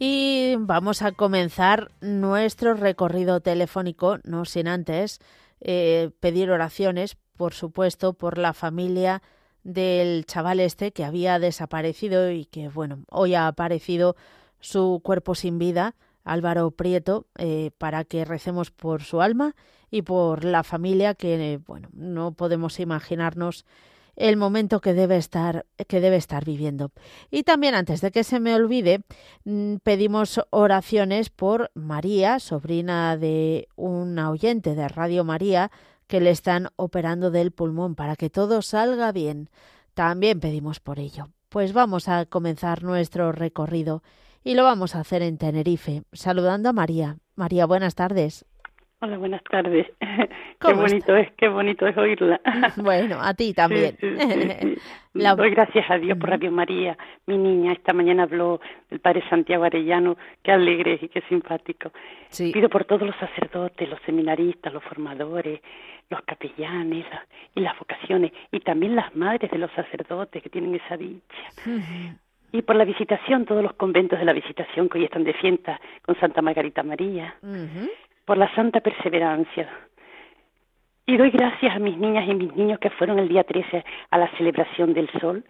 Y 0.02 0.56
vamos 0.58 1.02
a 1.02 1.12
comenzar 1.12 1.90
nuestro 2.00 2.72
recorrido 2.72 3.40
telefónico, 3.40 4.16
no 4.24 4.46
sin 4.46 4.66
antes 4.66 5.18
eh, 5.60 6.08
pedir 6.20 6.50
oraciones, 6.50 7.18
por 7.36 7.52
supuesto, 7.52 8.14
por 8.14 8.38
la 8.38 8.54
familia 8.54 9.20
del 9.62 10.24
chaval 10.24 10.60
este 10.60 10.92
que 10.92 11.04
había 11.04 11.38
desaparecido 11.38 12.30
y 12.30 12.46
que, 12.46 12.70
bueno, 12.70 13.04
hoy 13.10 13.34
ha 13.34 13.46
aparecido 13.46 14.16
su 14.58 15.02
cuerpo 15.04 15.34
sin 15.34 15.58
vida, 15.58 15.96
Álvaro 16.24 16.70
Prieto, 16.70 17.26
eh, 17.36 17.70
para 17.76 18.04
que 18.04 18.24
recemos 18.24 18.70
por 18.70 19.02
su 19.02 19.20
alma 19.20 19.54
y 19.90 20.00
por 20.00 20.44
la 20.44 20.62
familia 20.64 21.14
que, 21.14 21.60
bueno, 21.66 21.90
no 21.92 22.32
podemos 22.32 22.80
imaginarnos 22.80 23.66
el 24.20 24.36
momento 24.36 24.80
que 24.80 24.92
debe 24.92 25.16
estar 25.16 25.64
que 25.88 26.00
debe 26.00 26.16
estar 26.16 26.44
viviendo. 26.44 26.92
Y 27.30 27.42
también 27.42 27.74
antes 27.74 28.02
de 28.02 28.10
que 28.10 28.22
se 28.22 28.38
me 28.38 28.54
olvide, 28.54 29.00
mm, 29.44 29.76
pedimos 29.82 30.40
oraciones 30.50 31.30
por 31.30 31.70
María, 31.74 32.38
sobrina 32.38 33.16
de 33.16 33.68
un 33.76 34.18
oyente 34.18 34.74
de 34.74 34.88
Radio 34.88 35.24
María 35.24 35.70
que 36.06 36.20
le 36.20 36.30
están 36.30 36.68
operando 36.76 37.30
del 37.30 37.50
pulmón 37.50 37.94
para 37.94 38.14
que 38.14 38.28
todo 38.28 38.60
salga 38.60 39.10
bien. 39.10 39.48
También 39.94 40.38
pedimos 40.38 40.80
por 40.80 40.98
ello. 40.98 41.28
Pues 41.48 41.72
vamos 41.72 42.08
a 42.08 42.26
comenzar 42.26 42.82
nuestro 42.82 43.32
recorrido 43.32 44.02
y 44.44 44.54
lo 44.54 44.64
vamos 44.64 44.94
a 44.94 45.00
hacer 45.00 45.22
en 45.22 45.38
Tenerife, 45.38 46.02
saludando 46.12 46.68
a 46.68 46.72
María. 46.74 47.16
María, 47.36 47.64
buenas 47.64 47.94
tardes. 47.94 48.44
Hola, 49.02 49.16
buenas 49.16 49.42
tardes. 49.44 49.86
Qué 50.60 50.74
bonito 50.74 51.16
es, 51.16 51.32
qué 51.32 51.48
bonito 51.48 51.86
es 51.86 51.96
oírla. 51.96 52.38
Bueno, 52.76 53.18
a 53.18 53.32
ti 53.32 53.54
también. 53.54 53.96
Doy 55.14 55.50
gracias 55.52 55.90
a 55.90 55.96
Dios 55.96 56.18
por 56.18 56.28
Radio 56.28 56.52
María. 56.52 56.98
Mi 57.24 57.38
niña 57.38 57.72
esta 57.72 57.94
mañana 57.94 58.24
habló 58.24 58.60
del 58.90 59.00
Padre 59.00 59.22
Santiago 59.30 59.64
Arellano. 59.64 60.18
Qué 60.42 60.52
alegre 60.52 60.98
y 61.00 61.08
qué 61.08 61.22
simpático. 61.30 61.92
Pido 62.36 62.68
por 62.68 62.84
todos 62.84 63.06
los 63.06 63.16
sacerdotes, 63.16 63.88
los 63.88 63.98
seminaristas, 64.04 64.70
los 64.70 64.84
formadores, 64.84 65.62
los 66.10 66.20
capellanes 66.22 67.06
y 67.54 67.60
las 67.60 67.78
vocaciones 67.78 68.32
y 68.52 68.60
también 68.60 68.96
las 68.96 69.16
madres 69.16 69.50
de 69.50 69.56
los 69.56 69.70
sacerdotes 69.72 70.42
que 70.42 70.50
tienen 70.50 70.74
esa 70.74 70.98
dicha. 70.98 71.48
Y 72.52 72.60
por 72.60 72.76
la 72.76 72.84
visitación, 72.84 73.46
todos 73.46 73.62
los 73.62 73.72
conventos 73.74 74.18
de 74.18 74.26
la 74.26 74.34
visitación 74.34 74.90
que 74.90 74.98
hoy 74.98 75.04
están 75.04 75.24
de 75.24 75.32
fiesta 75.32 75.80
con 76.02 76.20
Santa 76.20 76.42
Margarita 76.42 76.82
María 76.82 77.34
por 78.30 78.38
la 78.38 78.54
santa 78.54 78.78
perseverancia. 78.78 79.68
Y 81.04 81.16
doy 81.16 81.30
gracias 81.30 81.74
a 81.74 81.80
mis 81.80 81.98
niñas 81.98 82.28
y 82.28 82.34
mis 82.36 82.54
niños 82.54 82.78
que 82.78 82.88
fueron 82.90 83.18
el 83.18 83.26
día 83.26 83.42
13 83.42 83.84
a 84.08 84.18
la 84.18 84.30
celebración 84.36 84.94
del 84.94 85.10
sol, 85.20 85.44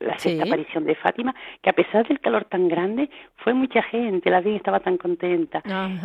la 0.00 0.18
sexta 0.18 0.44
aparición 0.44 0.84
de 0.84 0.96
Fátima, 0.96 1.34
que 1.62 1.70
a 1.70 1.72
pesar 1.72 2.06
del 2.06 2.20
calor 2.20 2.44
tan 2.44 2.68
grande, 2.68 3.08
fue 3.36 3.54
mucha 3.54 3.82
gente, 3.84 4.28
la 4.28 4.40
Virgen 4.40 4.56
estaba 4.56 4.80
tan 4.80 4.98
contenta. 4.98 5.62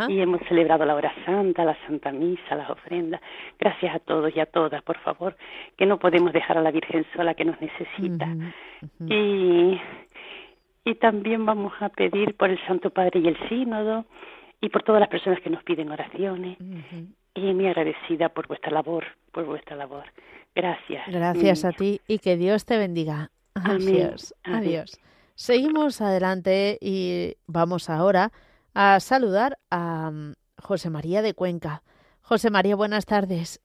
Y 0.07 0.21
hemos 0.21 0.39
celebrado 0.47 0.85
la 0.85 0.95
hora 0.95 1.13
santa, 1.25 1.65
la 1.65 1.75
santa 1.85 2.13
misa, 2.13 2.55
las 2.55 2.69
ofrendas. 2.69 3.19
Gracias 3.59 3.93
a 3.93 3.99
todos 3.99 4.33
y 4.33 4.39
a 4.39 4.45
todas, 4.45 4.81
por 4.83 4.99
favor, 4.99 5.35
que 5.75 5.85
no 5.85 5.99
podemos 5.99 6.31
dejar 6.31 6.57
a 6.57 6.62
la 6.62 6.71
Virgen 6.71 7.05
sola 7.13 7.33
que 7.33 7.43
nos 7.43 7.59
necesita. 7.59 8.25
Y, 9.05 9.77
y 10.85 10.95
también 10.95 11.45
vamos 11.45 11.73
a 11.81 11.89
pedir 11.89 12.38
por 12.38 12.49
el 12.49 12.59
Santo 12.65 12.89
Padre 12.89 13.19
y 13.19 13.27
el 13.27 13.38
Sínodo, 13.49 14.05
y 14.61 14.69
por 14.69 14.83
todas 14.83 14.99
las 14.99 15.09
personas 15.09 15.39
que 15.41 15.49
nos 15.49 15.63
piden 15.63 15.91
oraciones. 15.91 16.57
Y 17.35 17.53
muy 17.53 17.67
agradecida 17.67 18.29
por 18.29 18.47
vuestra 18.47 18.71
labor, 18.71 19.05
por 19.31 19.45
vuestra 19.45 19.75
labor. 19.75 20.05
Gracias. 20.55 21.03
Gracias 21.07 21.63
a 21.63 21.71
ti 21.71 22.01
y 22.07 22.19
que 22.19 22.35
Dios 22.37 22.65
te 22.65 22.77
bendiga. 22.77 23.31
Adiós. 23.53 24.33
Adiós. 24.43 24.99
Seguimos 25.35 26.01
adelante 26.01 26.77
y 26.81 27.35
vamos 27.47 27.89
ahora 27.89 28.31
a 28.73 28.99
saludar 28.99 29.57
a 29.69 30.11
mm, 30.11 30.33
José 30.57 30.89
María 30.89 31.21
de 31.21 31.33
Cuenca. 31.33 31.81
José 32.21 32.49
María, 32.49 32.75
buenas 32.75 33.05
tardes. 33.05 33.61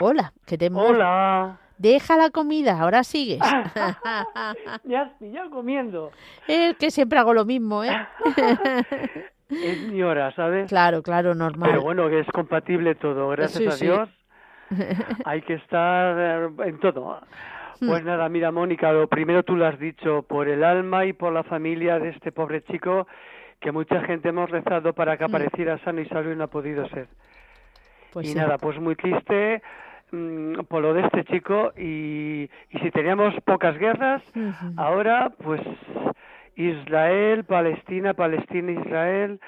Hola, 0.00 0.32
que 0.46 0.58
te 0.58 0.70
Hola. 0.72 1.60
Deja 1.78 2.16
la 2.16 2.30
comida, 2.30 2.80
ahora 2.80 3.04
sigues. 3.04 3.38
ya 4.84 5.02
estoy 5.02 5.30
ya 5.30 5.48
comiendo. 5.48 6.10
Es 6.48 6.76
que 6.76 6.90
siempre 6.90 7.20
hago 7.20 7.32
lo 7.32 7.44
mismo, 7.44 7.84
¿eh? 7.84 7.96
es 9.48 9.82
mi 9.88 10.02
hora, 10.02 10.34
¿sabes? 10.34 10.68
Claro, 10.68 11.02
claro, 11.02 11.34
normal. 11.36 11.70
Pero 11.70 11.82
bueno, 11.82 12.08
que 12.08 12.20
es 12.20 12.26
compatible 12.28 12.96
todo, 12.96 13.28
gracias 13.28 13.80
a 13.80 13.84
Dios. 13.84 14.08
Hay 15.24 15.42
que 15.42 15.54
estar 15.54 16.50
en 16.64 16.80
todo. 16.80 17.20
Pues 17.78 18.02
hmm. 18.02 18.06
nada, 18.06 18.28
mira, 18.28 18.50
Mónica, 18.50 18.92
lo 18.92 19.06
primero 19.06 19.44
tú 19.44 19.54
lo 19.54 19.64
has 19.66 19.78
dicho, 19.78 20.22
por 20.22 20.48
el 20.48 20.64
alma 20.64 21.06
y 21.06 21.12
por 21.12 21.32
la 21.32 21.44
familia 21.44 22.00
de 22.00 22.08
este 22.08 22.32
pobre 22.32 22.62
chico, 22.64 23.06
que 23.60 23.70
mucha 23.70 24.02
gente 24.02 24.30
hemos 24.30 24.50
rezado 24.50 24.94
para 24.94 25.16
que 25.16 25.24
hmm. 25.24 25.28
apareciera 25.28 25.78
sano 25.84 26.00
y 26.00 26.08
salvo 26.08 26.32
y 26.32 26.36
no 26.36 26.44
ha 26.44 26.48
podido 26.48 26.88
ser. 26.88 27.06
Pues 28.12 28.28
y 28.28 28.34
nada, 28.34 28.58
pues 28.58 28.80
muy 28.80 28.96
triste 28.96 29.62
por 30.68 30.82
lo 30.82 30.94
de 30.94 31.02
este 31.02 31.24
chico 31.24 31.72
y, 31.76 32.50
y 32.70 32.78
si 32.82 32.90
teníamos 32.90 33.34
pocas 33.44 33.76
guerras, 33.78 34.22
ahora 34.76 35.32
pues 35.42 35.60
Israel, 36.56 37.44
Palestina, 37.44 38.14
Palestina, 38.14 38.72
Israel, 38.72 39.40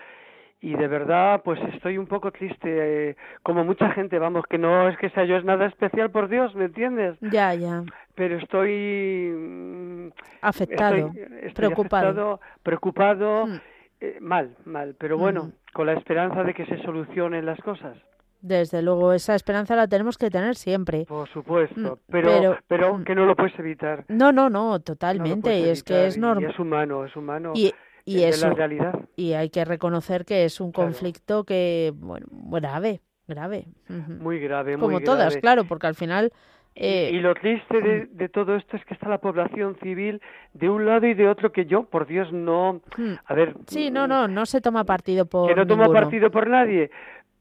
y 0.60 0.74
de 0.74 0.88
verdad 0.88 1.42
pues 1.42 1.58
estoy 1.74 1.98
un 1.98 2.06
poco 2.06 2.30
triste, 2.30 3.10
eh, 3.10 3.16
como 3.42 3.64
mucha 3.64 3.90
gente, 3.90 4.18
vamos, 4.18 4.44
que 4.48 4.58
no 4.58 4.88
es 4.88 4.96
que 4.98 5.10
sea 5.10 5.24
yo 5.24 5.36
es 5.36 5.44
nada 5.44 5.66
especial 5.66 6.10
por 6.10 6.28
Dios, 6.28 6.54
¿me 6.54 6.66
entiendes? 6.66 7.16
Ya, 7.20 7.54
ya. 7.54 7.82
Pero 8.14 8.36
estoy 8.36 9.32
mm, 9.34 10.08
afectado, 10.42 11.12
preocupado, 11.54 12.40
preocupado, 12.62 13.46
hmm. 13.46 13.60
eh, 14.00 14.18
mal, 14.20 14.56
mal, 14.64 14.94
pero 14.98 15.16
bueno, 15.16 15.52
con 15.72 15.86
la 15.86 15.94
esperanza 15.94 16.44
de 16.44 16.54
que 16.54 16.66
se 16.66 16.82
solucionen 16.82 17.46
las 17.46 17.58
cosas. 17.60 17.96
Desde 18.42 18.80
luego, 18.80 19.12
esa 19.12 19.34
esperanza 19.34 19.76
la 19.76 19.86
tenemos 19.86 20.16
que 20.16 20.30
tener 20.30 20.56
siempre. 20.56 21.04
Por 21.04 21.28
supuesto, 21.28 21.96
mm, 21.96 22.10
pero, 22.10 22.58
pero, 22.66 22.96
mm. 22.96 23.04
que 23.04 23.14
no 23.14 23.26
lo 23.26 23.36
puedes 23.36 23.58
evitar. 23.58 24.04
No, 24.08 24.32
no, 24.32 24.48
no, 24.48 24.80
totalmente. 24.80 25.58
y 25.58 25.68
es 25.68 25.82
que 25.82 26.06
es 26.06 26.16
normal. 26.16 26.50
Es 26.50 26.58
humano, 26.58 27.04
es 27.04 27.14
humano. 27.14 27.52
Y, 27.54 27.72
y 28.06 28.22
es 28.22 28.42
la 28.42 28.54
realidad. 28.54 28.98
Y 29.16 29.34
hay 29.34 29.50
que 29.50 29.64
reconocer 29.64 30.24
que 30.24 30.44
es 30.44 30.60
un 30.60 30.72
conflicto 30.72 31.44
que, 31.44 31.92
bueno, 31.94 32.26
grave, 32.30 33.00
grave. 33.28 33.66
Muy 33.88 34.40
grave, 34.40 34.76
muy 34.76 34.86
Como 34.86 35.00
todas, 35.00 35.36
claro, 35.36 35.64
porque 35.64 35.86
al 35.86 35.94
final... 35.94 36.32
Eh, 36.76 37.10
y, 37.12 37.18
lo 37.18 37.34
triste 37.34 37.82
de, 37.82 38.06
mm. 38.06 38.16
de, 38.16 38.28
todo 38.28 38.54
esto 38.54 38.76
es 38.76 38.84
que 38.84 38.94
está 38.94 39.08
la 39.08 39.18
población 39.18 39.76
civil 39.82 40.22
de 40.54 40.70
un 40.70 40.86
lado 40.86 41.04
y 41.04 41.14
de 41.14 41.28
otro 41.28 41.50
que 41.50 41.66
yo, 41.66 41.82
por 41.82 42.06
Dios, 42.06 42.32
no... 42.32 42.80
A 43.26 43.34
ver... 43.34 43.54
Sí, 43.66 43.90
no, 43.90 44.06
no, 44.06 44.28
no 44.28 44.46
se 44.46 44.60
toma 44.60 44.84
partido 44.84 45.26
por 45.26 45.48
Que 45.48 45.56
no 45.56 45.66
toma 45.66 45.92
partido 45.92 46.30
por 46.30 46.48
nadie 46.48 46.90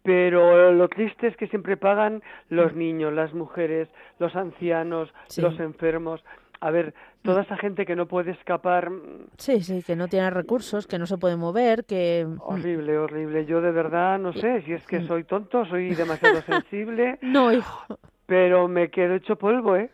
pero 0.03 0.71
lo 0.71 0.88
triste 0.88 1.27
es 1.27 1.35
que 1.38 1.47
siempre 1.47 1.77
pagan 1.77 2.23
los 2.49 2.73
niños, 2.73 3.13
las 3.13 3.33
mujeres, 3.33 3.89
los 4.17 4.35
ancianos, 4.35 5.09
los 5.38 5.59
enfermos. 5.59 6.23
A 6.62 6.71
ver, 6.71 6.93
toda 7.21 7.43
esa 7.43 7.57
gente 7.57 7.85
que 7.85 7.95
no 7.95 8.05
puede 8.07 8.31
escapar. 8.31 8.89
Mm, 8.89 9.27
sí, 9.38 9.62
sí, 9.62 9.81
que 9.83 9.95
no 9.95 10.07
tiene 10.07 10.29
recursos, 10.29 10.88
que 10.88 10.99
no 10.99 11.05
se 11.05 11.17
puede 11.17 11.38
mover, 11.38 11.85
que. 11.85 12.25
Mm. 12.27 12.38
Horrible, 12.41 12.97
horrible. 12.97 13.45
Yo 13.45 13.62
de 13.62 13.71
verdad 13.71 14.19
no 14.19 14.33
sé 14.33 14.62
si 14.63 14.73
es 14.73 14.85
que 14.85 15.01
soy 15.01 15.23
tonto, 15.23 15.65
soy 15.65 15.95
demasiado 15.95 16.41
sensible. 16.43 17.17
No, 17.21 17.51
hijo. 17.51 17.85
Pero 18.25 18.67
me 18.67 18.89
quedo 18.89 19.15
hecho 19.15 19.38
polvo, 19.38 19.75
¿eh? 19.75 19.89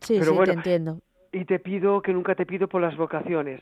Sí, 0.00 0.20
sí, 0.20 0.38
te 0.44 0.52
entiendo. 0.52 1.00
Y 1.32 1.44
te 1.44 1.58
pido 1.58 2.02
que 2.02 2.12
nunca 2.12 2.34
te 2.34 2.46
pido 2.46 2.68
por 2.68 2.80
las 2.80 2.96
vocaciones. 2.96 3.60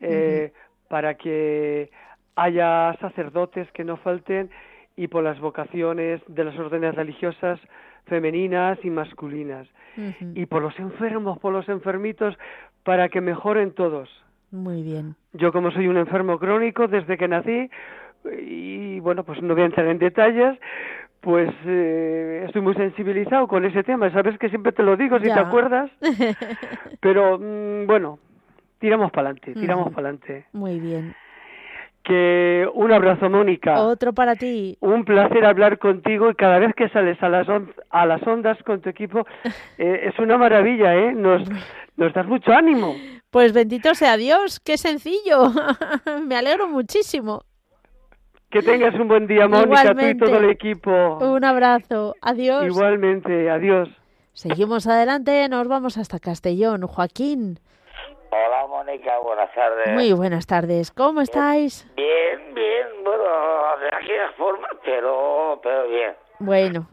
Eh, 0.00 0.52
para 0.88 1.14
que 1.14 1.90
haya 2.36 2.96
sacerdotes 3.00 3.70
que 3.72 3.84
no 3.84 3.96
falten 3.98 4.50
y 4.96 5.08
por 5.08 5.24
las 5.24 5.40
vocaciones 5.40 6.20
de 6.28 6.44
las 6.44 6.58
órdenes 6.58 6.94
religiosas 6.94 7.60
femeninas 8.06 8.78
y 8.82 8.90
masculinas. 8.90 9.66
Y 10.34 10.46
por 10.46 10.62
los 10.62 10.78
enfermos, 10.78 11.38
por 11.38 11.52
los 11.52 11.68
enfermitos, 11.68 12.36
para 12.82 13.08
que 13.08 13.20
mejoren 13.20 13.72
todos. 13.72 14.08
Muy 14.50 14.82
bien. 14.82 15.16
Yo 15.32 15.52
como 15.52 15.70
soy 15.70 15.86
un 15.86 15.98
enfermo 15.98 16.38
crónico 16.38 16.88
desde 16.88 17.16
que 17.16 17.28
nací, 17.28 17.70
y 18.40 19.00
bueno, 19.00 19.24
pues 19.24 19.42
no 19.42 19.54
voy 19.54 19.62
a 19.62 19.66
entrar 19.66 19.86
en 19.86 19.98
detalles, 19.98 20.58
pues 21.20 21.50
eh, 21.66 22.44
estoy 22.46 22.62
muy 22.62 22.74
sensibilizado 22.74 23.46
con 23.46 23.64
ese 23.64 23.82
tema. 23.82 24.10
Sabes 24.10 24.38
que 24.38 24.48
siempre 24.48 24.72
te 24.72 24.82
lo 24.82 24.96
digo, 24.96 25.18
si 25.18 25.24
te 25.24 25.32
acuerdas. 25.32 25.90
Pero 27.00 27.38
mm, 27.38 27.86
bueno, 27.86 28.18
tiramos 28.78 29.10
para 29.12 29.28
adelante, 29.28 29.54
tiramos 29.54 29.92
para 29.92 30.08
adelante. 30.08 30.46
Muy 30.52 30.80
bien 30.80 31.14
que 32.02 32.66
un 32.74 32.92
abrazo 32.92 33.30
Mónica. 33.30 33.80
Otro 33.80 34.12
para 34.12 34.34
ti. 34.36 34.76
Un 34.80 35.04
placer 35.04 35.44
hablar 35.44 35.78
contigo 35.78 36.30
y 36.30 36.34
cada 36.34 36.58
vez 36.58 36.74
que 36.74 36.88
sales 36.88 37.22
a 37.22 37.28
las, 37.28 37.46
a 37.90 38.06
las 38.06 38.26
ondas 38.26 38.58
con 38.64 38.80
tu 38.80 38.88
equipo 38.88 39.26
eh, 39.78 40.08
es 40.08 40.18
una 40.18 40.36
maravilla, 40.36 40.94
¿eh? 40.94 41.12
Nos, 41.12 41.42
nos 41.96 42.12
das 42.12 42.26
mucho 42.26 42.52
ánimo. 42.52 42.94
Pues 43.30 43.52
bendito 43.52 43.94
sea 43.94 44.16
Dios, 44.16 44.60
qué 44.60 44.76
sencillo. 44.76 45.52
Me 46.26 46.36
alegro 46.36 46.68
muchísimo. 46.68 47.44
Que 48.50 48.60
tengas 48.60 48.94
un 48.96 49.08
buen 49.08 49.26
día, 49.26 49.48
Mónica, 49.48 49.94
tú 49.94 50.04
y 50.04 50.16
todo 50.18 50.36
el 50.36 50.50
equipo. 50.50 51.18
Un 51.18 51.42
abrazo. 51.42 52.14
Adiós. 52.20 52.66
Igualmente, 52.66 53.48
adiós. 53.48 53.88
Seguimos 54.34 54.86
adelante, 54.86 55.48
nos 55.48 55.68
vamos 55.68 55.96
hasta 55.96 56.18
Castellón. 56.18 56.86
Joaquín. 56.86 57.58
Hola 58.34 58.66
Mónica, 58.66 59.18
buenas 59.18 59.52
tardes. 59.52 59.88
Muy 59.88 60.10
buenas 60.14 60.46
tardes, 60.46 60.90
¿cómo 60.90 61.20
estáis? 61.20 61.86
Bien, 61.94 62.54
bien, 62.54 62.86
bueno, 63.04 63.24
de 63.78 63.88
aquella 63.88 64.32
forma, 64.38 64.68
pero, 64.82 65.60
pero 65.62 65.86
bien. 65.88 66.14
Bueno. 66.38 66.88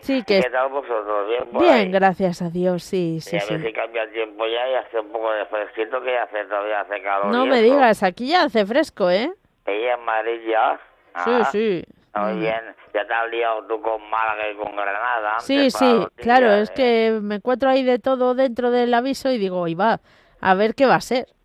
Sí, 0.00 0.24
que... 0.24 0.40
¿Qué 0.40 0.48
tal 0.48 0.70
vosotros? 0.70 1.28
Bien, 1.28 1.48
bien 1.52 1.92
gracias 1.92 2.40
a 2.40 2.48
Dios, 2.48 2.82
sí, 2.82 3.18
sí, 3.20 3.38
sí. 3.38 3.54
A 3.54 3.58
ver 3.58 3.66
si 3.66 3.72
cambia 3.74 4.04
el 4.04 4.12
tiempo 4.12 4.46
ya 4.46 4.70
y 4.70 4.74
hace 4.74 5.00
un 5.00 5.12
poco 5.12 5.30
de 5.32 5.44
fresquito 5.44 6.00
que 6.00 6.12
ya 6.12 6.22
hace, 6.22 6.44
todavía 6.46 6.80
hace 6.80 7.02
calor. 7.02 7.26
No 7.26 7.44
me 7.44 7.60
digas, 7.60 8.02
aquí 8.02 8.30
ya 8.30 8.44
hace 8.44 8.64
fresco, 8.64 9.10
¿eh? 9.10 9.30
Ella 9.66 9.94
en 9.94 10.04
Madrid 10.06 10.40
ya. 10.48 10.80
Sí, 11.24 11.30
ah, 11.30 11.44
sí. 11.52 11.84
Muy 12.14 12.32
mm. 12.32 12.40
bien, 12.40 12.60
ya 12.94 13.06
te 13.06 13.12
has 13.12 13.30
liado 13.30 13.66
tú 13.66 13.82
con 13.82 14.00
Málaga 14.08 14.50
y 14.50 14.56
con 14.56 14.74
Granada. 14.74 15.40
Sí, 15.40 15.70
sí, 15.70 16.06
claro, 16.16 16.52
es 16.54 16.70
que 16.70 17.18
me 17.20 17.34
encuentro 17.34 17.68
ahí 17.68 17.84
de 17.84 17.98
todo 17.98 18.34
dentro 18.34 18.70
del 18.70 18.94
aviso 18.94 19.30
y 19.30 19.36
digo, 19.36 19.68
y 19.68 19.74
va, 19.74 20.00
a 20.40 20.54
ver 20.54 20.74
qué 20.74 20.86
va 20.86 20.96
a 20.96 21.00
ser. 21.00 21.26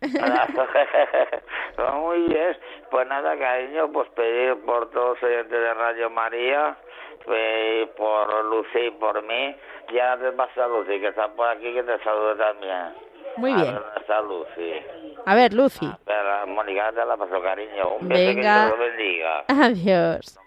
Muy 2.00 2.20
bien. 2.28 2.56
Pues 2.90 3.06
nada, 3.08 3.36
cariño, 3.38 3.90
pues 3.92 4.08
pedir 4.10 4.56
por 4.64 4.90
todos 4.90 5.20
los 5.20 5.30
oyentes 5.30 5.50
de 5.60 5.74
Radio 5.74 6.08
María, 6.10 6.76
eh, 7.28 7.90
por 7.96 8.44
Lucy 8.46 8.78
y 8.86 8.90
por 8.92 9.22
mí. 9.22 9.56
Ya 9.92 10.16
te 10.16 10.32
pasa 10.32 10.64
a 10.64 10.68
Lucy, 10.68 11.00
que 11.00 11.08
está 11.08 11.28
por 11.28 11.48
aquí, 11.48 11.72
que 11.72 11.82
te 11.82 11.98
salude 12.02 12.36
también. 12.36 12.94
Muy 13.36 13.52
bien. 13.54 13.76
A 13.76 14.00
está 14.00 14.20
Lucy? 14.22 14.72
A 15.26 15.34
ver, 15.34 15.52
Lucy. 15.52 15.86
A 15.86 16.46
Mónica 16.46 16.90
te 16.92 17.04
la 17.04 17.16
paso, 17.16 17.42
cariño. 17.42 17.88
Un 18.00 18.08
beso 18.08 18.26
Venga. 18.36 18.70
que 18.70 18.76
bendiga. 18.78 19.44
Adiós. 19.48 20.38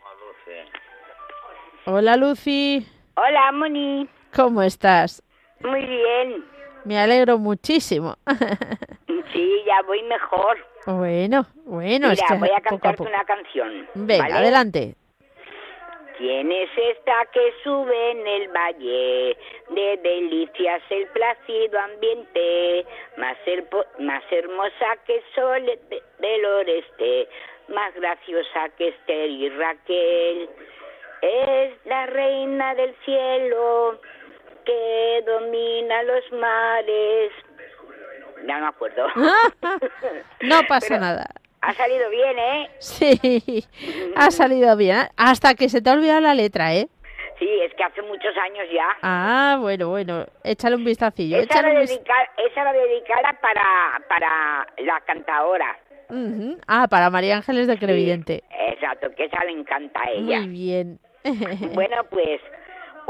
Hola, 1.86 2.18
Lucy. 2.18 2.86
Hola, 3.16 3.52
Moni. 3.52 4.08
¿Cómo 4.36 4.62
estás? 4.62 5.24
Muy 5.62 5.86
bien. 5.86 6.46
Me 6.86 6.98
alegro 6.98 7.38
muchísimo. 7.38 8.16
sí, 9.34 9.64
ya 9.66 9.82
voy 9.86 10.04
mejor. 10.04 10.58
Bueno, 10.86 11.46
bueno. 11.66 12.10
Mira, 12.10 12.36
voy 12.40 12.50
a 12.50 12.62
cantarte 12.62 13.04
una 13.04 13.24
canción. 13.26 13.88
Venga, 13.94 14.38
adelante. 14.38 14.96
¿Quién 16.20 16.52
es 16.52 16.70
esta 16.76 17.26
que 17.32 17.54
sube 17.64 18.12
en 18.12 18.28
el 18.28 18.50
valle? 18.50 19.38
De 19.70 19.98
delicias 20.04 20.82
el 20.90 21.08
plácido 21.08 21.80
ambiente, 21.80 22.86
más, 23.16 23.38
más 24.00 24.24
hermosa 24.30 24.98
que 25.06 25.16
el 25.16 25.24
sol 25.34 25.66
del 26.20 26.46
oeste, 26.46 27.30
más 27.70 27.94
graciosa 27.96 28.68
que 28.78 28.90
Esther 28.90 29.30
y 29.30 29.50
Raquel. 29.50 30.50
Es 31.22 31.86
la 31.86 32.06
reina 32.08 32.76
del 32.76 32.94
cielo, 33.06 34.02
que 34.70 35.24
domina 35.26 36.04
los 36.04 36.32
mares. 36.34 37.32
Ya 38.48 38.56
no 38.56 38.62
me 38.62 38.68
acuerdo. 38.68 39.08
no 40.42 40.62
pasa 40.68 40.98
nada. 40.98 41.26
Ha 41.62 41.74
salido 41.74 42.10
bien, 42.10 42.40
¿eh? 42.40 42.70
Sí, 42.80 43.66
ha 44.16 44.32
salido 44.32 44.78
bien. 44.78 45.10
Hasta 45.18 45.56
que 45.56 45.68
se 45.68 45.82
te 45.82 45.90
ha 45.90 45.94
olvidado 45.94 46.22
la 46.22 46.34
letra, 46.34 46.74
¿eh? 46.74 46.88
Sí, 47.38 47.48
es 47.62 47.74
que 47.74 47.84
hace 47.84 48.02
muchos 48.02 48.36
años 48.38 48.66
ya. 48.74 48.88
Ah, 49.02 49.58
bueno, 49.60 49.90
bueno. 49.90 50.26
Échale 50.44 50.76
un 50.76 50.86
vistacillo. 50.86 51.38
Esa, 51.38 51.62
la, 51.62 51.70
dedicada 51.70 53.38
para, 53.42 54.02
para 54.08 54.68
la 54.78 55.02
cantadora. 55.02 55.78
Ah, 56.68 56.88
para 56.90 57.10
María 57.10 57.38
Ángeles 57.38 57.68
de 57.68 57.78
Crevidente. 57.78 58.44
exacto, 58.68 59.10
que 59.16 59.26
esa 59.26 59.44
le 59.46 59.52
encanta 59.52 60.02
a 60.02 60.12
ella. 60.12 60.40
Muy 60.40 60.48
bien. 60.48 61.00
bueno, 61.74 62.04
pues 62.10 62.42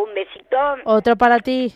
un 0.03 0.13
besito. 0.13 0.57
Otro 0.85 1.15
para 1.15 1.39
ti. 1.39 1.73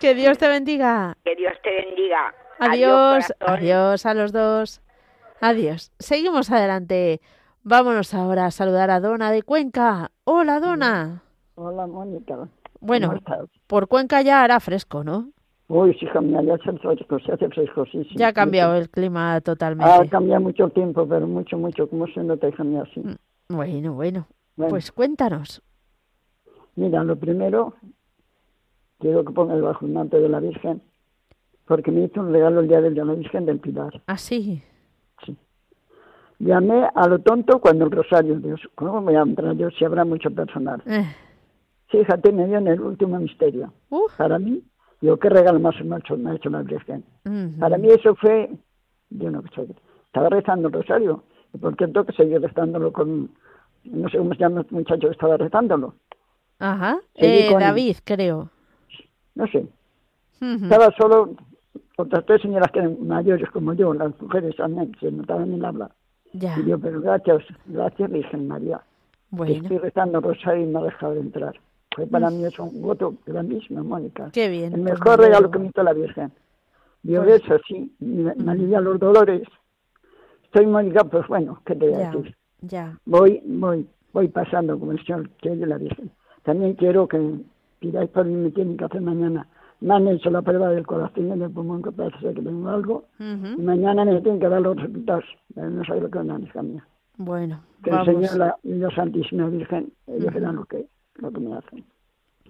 Que 0.00 0.14
Dios 0.14 0.38
te 0.38 0.48
bendiga. 0.48 1.16
Que 1.24 1.34
Dios 1.34 1.54
te 1.62 1.70
bendiga. 1.70 2.34
Adiós. 2.58 3.32
Adiós, 3.40 4.06
a 4.06 4.14
los 4.14 4.32
dos. 4.32 4.80
Adiós. 5.40 5.92
Seguimos 5.98 6.50
adelante. 6.50 7.20
Vámonos 7.62 8.14
ahora 8.14 8.46
a 8.46 8.50
saludar 8.50 8.90
a 8.90 9.00
Dona 9.00 9.30
de 9.30 9.42
Cuenca. 9.42 10.10
Hola, 10.24 10.60
Dona. 10.60 11.22
Hola, 11.56 11.86
Mónica. 11.86 12.48
Bueno, 12.80 13.14
por 13.66 13.88
Cuenca 13.88 14.22
ya 14.22 14.44
hará 14.44 14.60
fresco, 14.60 15.02
¿no? 15.02 15.30
Uy, 15.68 15.96
sí, 15.98 16.06
mía, 16.20 16.42
ya 16.42 16.54
hace 16.54 16.78
fresco, 16.78 17.18
se 17.18 17.32
hace 17.32 17.48
fresco, 17.48 17.84
sí, 17.86 18.04
sí. 18.04 18.14
Ya 18.14 18.28
ha 18.28 18.32
cambiado 18.32 18.76
el 18.76 18.88
clima 18.88 19.40
totalmente. 19.40 19.90
Ha 19.90 20.06
cambiado 20.08 20.42
mucho 20.42 20.66
el 20.66 20.72
tiempo, 20.72 21.08
pero 21.08 21.26
mucho, 21.26 21.58
mucho, 21.58 21.88
como 21.88 22.06
se 22.06 22.22
nota, 22.22 22.48
hija 22.48 22.62
mía, 22.62 22.84
sí. 22.94 23.00
Mm, 23.00 23.16
bueno, 23.56 23.94
bueno, 23.94 24.28
Pues 24.54 24.92
cuéntanos. 24.92 25.62
Mira, 26.76 27.02
lo 27.02 27.16
primero, 27.16 27.74
quiero 28.98 29.24
que 29.24 29.32
pongas 29.32 29.60
bajo 29.60 29.86
el 29.86 29.92
manto 29.92 30.20
de 30.20 30.28
la 30.28 30.40
Virgen, 30.40 30.82
porque 31.66 31.90
me 31.90 32.04
hizo 32.04 32.20
un 32.20 32.32
regalo 32.32 32.60
el 32.60 32.68
día 32.68 32.80
del 32.80 32.94
día 32.94 33.02
de 33.02 33.08
la 33.08 33.14
Virgen 33.14 33.46
del 33.46 33.58
Pilar. 33.58 34.02
¿Ah, 34.06 34.18
sí? 34.18 34.62
Sí. 35.24 35.36
Llamé 36.38 36.86
a 36.94 37.08
lo 37.08 37.18
tonto 37.20 37.60
cuando 37.60 37.86
el 37.86 37.90
rosario, 37.90 38.38
Dios, 38.38 38.60
¿cómo 38.74 39.00
me 39.00 39.16
a 39.16 39.24
yo 39.54 39.70
si 39.70 39.84
habrá 39.84 40.04
mucho 40.04 40.30
personal? 40.30 40.82
Eh. 40.86 41.06
Fíjate, 41.88 42.30
me 42.30 42.46
dio 42.46 42.58
en 42.58 42.68
el 42.68 42.80
último 42.80 43.18
misterio. 43.18 43.72
Para 44.18 44.38
mí, 44.38 44.62
yo 45.00 45.18
qué 45.18 45.30
regalo 45.30 45.58
más 45.58 45.82
me 45.82 45.96
ha 45.96 45.98
hecho, 45.98 46.16
me 46.16 46.30
ha 46.30 46.34
hecho 46.34 46.50
la 46.50 46.62
Virgen. 46.62 47.04
Para 47.58 47.78
mí 47.78 47.88
eso 47.88 48.14
fue, 48.16 48.50
yo 49.10 49.30
no 49.30 49.42
sé, 49.54 49.66
estaba 50.04 50.28
rezando 50.28 50.68
el 50.68 50.74
rosario, 50.74 51.24
y 51.54 51.58
por 51.58 51.74
qué 51.74 51.86
tengo 51.86 52.04
que 52.04 52.12
seguir 52.12 52.40
rezándolo 52.40 52.92
con, 52.92 53.30
no 53.84 54.08
sé 54.10 54.18
cómo 54.18 54.34
se 54.34 54.40
llama 54.40 54.60
el 54.60 54.66
muchacho 54.70 55.08
que 55.08 55.12
estaba 55.12 55.38
rezándolo. 55.38 55.94
Ajá, 56.58 56.98
eh, 57.14 57.54
David, 57.58 57.96
creo. 58.04 58.50
No 59.34 59.46
sé. 59.48 59.66
Estaba 60.40 60.90
solo 60.96 61.34
otras 61.96 62.24
tres 62.26 62.42
señoras 62.42 62.70
que 62.72 62.78
eran 62.78 63.06
mayores 63.06 63.48
como 63.50 63.72
yo, 63.72 63.92
las 63.94 64.20
mujeres 64.20 64.56
también, 64.56 64.94
se 65.00 65.10
notaban 65.10 65.52
en 65.52 65.64
habla. 65.64 65.90
Ya. 66.32 66.58
Y 66.58 66.68
yo, 66.68 66.78
pero 66.78 67.00
gracias, 67.00 67.42
gracias 67.66 68.10
Virgen 68.10 68.48
María. 68.48 68.80
Bueno. 69.30 69.54
Estoy 69.54 69.78
rezando 69.78 70.20
rosario 70.20 70.64
y 70.64 70.66
me 70.66 70.78
ha 70.78 70.82
dejado 70.82 71.14
de 71.14 71.20
entrar. 71.20 71.58
Fue 71.94 72.06
para 72.06 72.28
mí 72.28 72.44
es 72.44 72.58
un 72.58 72.82
voto 72.82 73.14
grandísimo, 73.24 73.82
Mónica. 73.82 74.30
Qué 74.32 74.48
bien. 74.48 74.74
El 74.74 74.82
pues 74.82 74.98
mejor 74.98 75.18
regalo 75.18 75.50
que 75.50 75.58
me 75.58 75.66
hizo 75.68 75.82
la 75.82 75.94
Virgen. 75.94 76.30
Yo 77.02 77.24
pues... 77.24 77.42
eso 77.42 77.58
sí, 77.66 77.90
me, 78.00 78.32
alivia 78.50 78.80
los 78.80 78.98
dolores. 78.98 79.42
Estoy 80.44 80.66
Mónica, 80.66 81.04
pues 81.04 81.26
bueno, 81.28 81.60
¿qué 81.64 81.74
te 81.74 81.88
voy 81.88 82.02
a 82.02 82.10
decir? 82.10 82.36
Ya. 82.60 82.98
Voy, 83.06 83.40
voy, 83.46 83.86
voy 84.12 84.28
pasando 84.28 84.78
como 84.78 84.92
el 84.92 85.04
Señor 85.04 85.30
que 85.40 85.50
de 85.50 85.66
la 85.66 85.78
Virgen. 85.78 86.10
También 86.46 86.74
quiero 86.74 87.06
que 87.06 87.40
pidáis 87.80 88.08
por 88.10 88.24
mí, 88.24 88.34
me 88.34 88.50
tienen 88.50 88.76
que 88.76 88.84
hacer 88.84 89.02
mañana. 89.02 89.46
Me 89.80 89.94
han 89.94 90.08
hecho 90.08 90.30
la 90.30 90.40
prueba 90.40 90.70
del 90.70 90.86
corazón 90.86 91.26
y 91.26 91.38
del 91.38 91.50
pulmón 91.50 91.82
que 91.82 91.92
parece 91.92 92.32
que 92.32 92.40
tengo 92.40 92.68
algo. 92.70 93.04
Y 93.18 93.60
mañana 93.60 94.04
me 94.04 94.20
tienen 94.22 94.40
que 94.40 94.48
dar 94.48 94.62
los 94.62 94.76
resultados. 94.76 95.24
No 95.54 95.84
sé 95.84 96.00
lo 96.00 96.08
que 96.08 96.18
van 96.18 96.42
hija 96.42 96.62
mía. 96.62 96.86
Bueno 97.18 97.60
que 97.82 97.90
vamos. 97.90 98.08
el 98.08 98.14
Señor 98.14 98.36
la, 98.38 98.58
la 98.62 98.90
Santísima 98.94 99.48
Virgen 99.48 99.92
ellos 100.06 100.32
verán 100.32 100.56
lo 100.56 100.64
que 100.64 100.86
lo 101.16 101.30
que 101.30 101.40
me 101.40 101.56
hacen. 101.56 101.84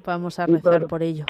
Vamos 0.04 0.38
a 0.38 0.46
rezar 0.46 0.86
por, 0.86 1.02
ello. 1.02 1.24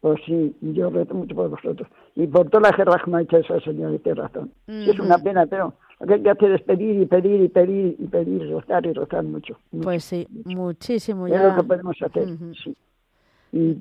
Pues 0.00 0.20
sí 0.26 0.54
yo 0.60 0.90
rezo 0.90 1.14
mucho 1.14 1.34
por 1.34 1.48
vosotros. 1.48 1.88
Y 2.14 2.26
por 2.26 2.50
toda 2.50 2.70
la 2.70 2.76
guerra 2.76 3.00
que 3.04 3.10
me 3.10 3.18
ha 3.18 3.22
hecho 3.22 3.38
esa 3.38 3.60
señora 3.60 3.96
tiene 3.98 4.20
razón. 4.20 4.52
Es 4.66 4.98
una 4.98 5.18
pena 5.18 5.46
pero 5.46 5.74
lo 6.02 6.06
que 6.06 6.14
hay 6.14 6.22
que 6.22 6.30
hacer 6.30 6.52
es 6.52 6.62
pedir 6.62 7.00
y 7.00 7.06
pedir 7.06 7.40
y 7.42 7.48
pedir 7.48 7.96
y 7.98 8.06
pedir 8.06 8.42
y 8.42 8.50
rozar 8.50 8.84
y 8.86 8.92
rozar 8.92 9.22
mucho, 9.24 9.56
pues 9.82 10.04
sí 10.04 10.26
muchísimo 10.44 11.28
ya 11.28 11.36
es 11.36 11.42
lo 11.54 11.62
que 11.62 11.68
podemos 11.68 11.96
hacer 12.02 12.28
sí. 12.62 12.76
Y 13.52 13.78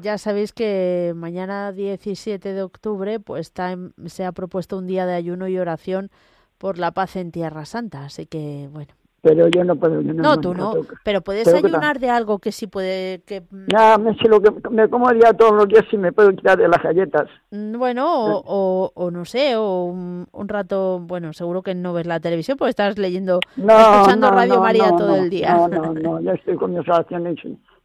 ya 0.00 0.18
sabéis 0.18 0.52
que 0.52 1.12
mañana 1.16 1.72
17 1.72 2.52
de 2.52 2.62
octubre 2.62 3.18
pues 3.20 3.48
está 3.48 3.76
se 4.06 4.24
ha 4.24 4.32
propuesto 4.32 4.76
un 4.76 4.86
día 4.86 5.06
de 5.06 5.14
ayuno 5.14 5.48
y 5.48 5.58
oración 5.58 6.10
por 6.58 6.78
la 6.78 6.90
paz 6.90 7.16
en 7.16 7.30
Tierra 7.30 7.64
Santa, 7.64 8.04
así 8.04 8.26
que 8.26 8.68
bueno. 8.72 8.97
Pero 9.20 9.48
yo 9.48 9.64
no 9.64 9.74
puedo. 9.74 10.00
no, 10.00 10.40
tú 10.40 10.54
no, 10.54 10.74
pero 11.04 11.22
puedes 11.22 11.48
ayunar 11.52 11.98
de 11.98 12.08
algo 12.08 12.38
que 12.38 12.52
sí 12.52 12.68
puede... 12.68 13.20
que 13.22 13.42
Nada, 13.50 13.98
me 13.98 14.14
sé 14.16 14.28
lo 14.28 14.40
que 14.40 14.52
me 14.70 14.88
como 14.88 15.12
día 15.12 15.32
todos 15.32 15.52
los 15.54 15.68
días 15.68 15.84
y 15.90 15.96
me 15.96 16.12
puedo 16.12 16.30
quitar 16.30 16.56
de 16.56 16.68
las 16.68 16.80
galletas. 16.80 17.28
Mm, 17.50 17.76
bueno, 17.78 18.06
o, 18.06 18.92
o, 18.94 19.10
no 19.10 19.24
sé, 19.24 19.56
o 19.56 19.86
un, 19.86 20.48
rato, 20.48 21.00
bueno, 21.00 21.32
seguro 21.32 21.62
que 21.62 21.74
no 21.74 21.92
ves 21.92 22.06
la 22.06 22.20
televisión 22.20 22.56
porque 22.56 22.70
estás 22.70 22.96
leyendo, 22.96 23.40
escuchando 23.56 24.30
Radio 24.30 24.60
María 24.60 24.90
todo 24.96 25.16
el 25.16 25.30
día. 25.30 25.54
No, 25.54 25.68
no, 25.68 25.92
no, 25.94 26.20
ya 26.20 26.32
estoy 26.32 26.56
con 26.56 26.72
mis 26.74 26.88
oraciones 26.88 27.38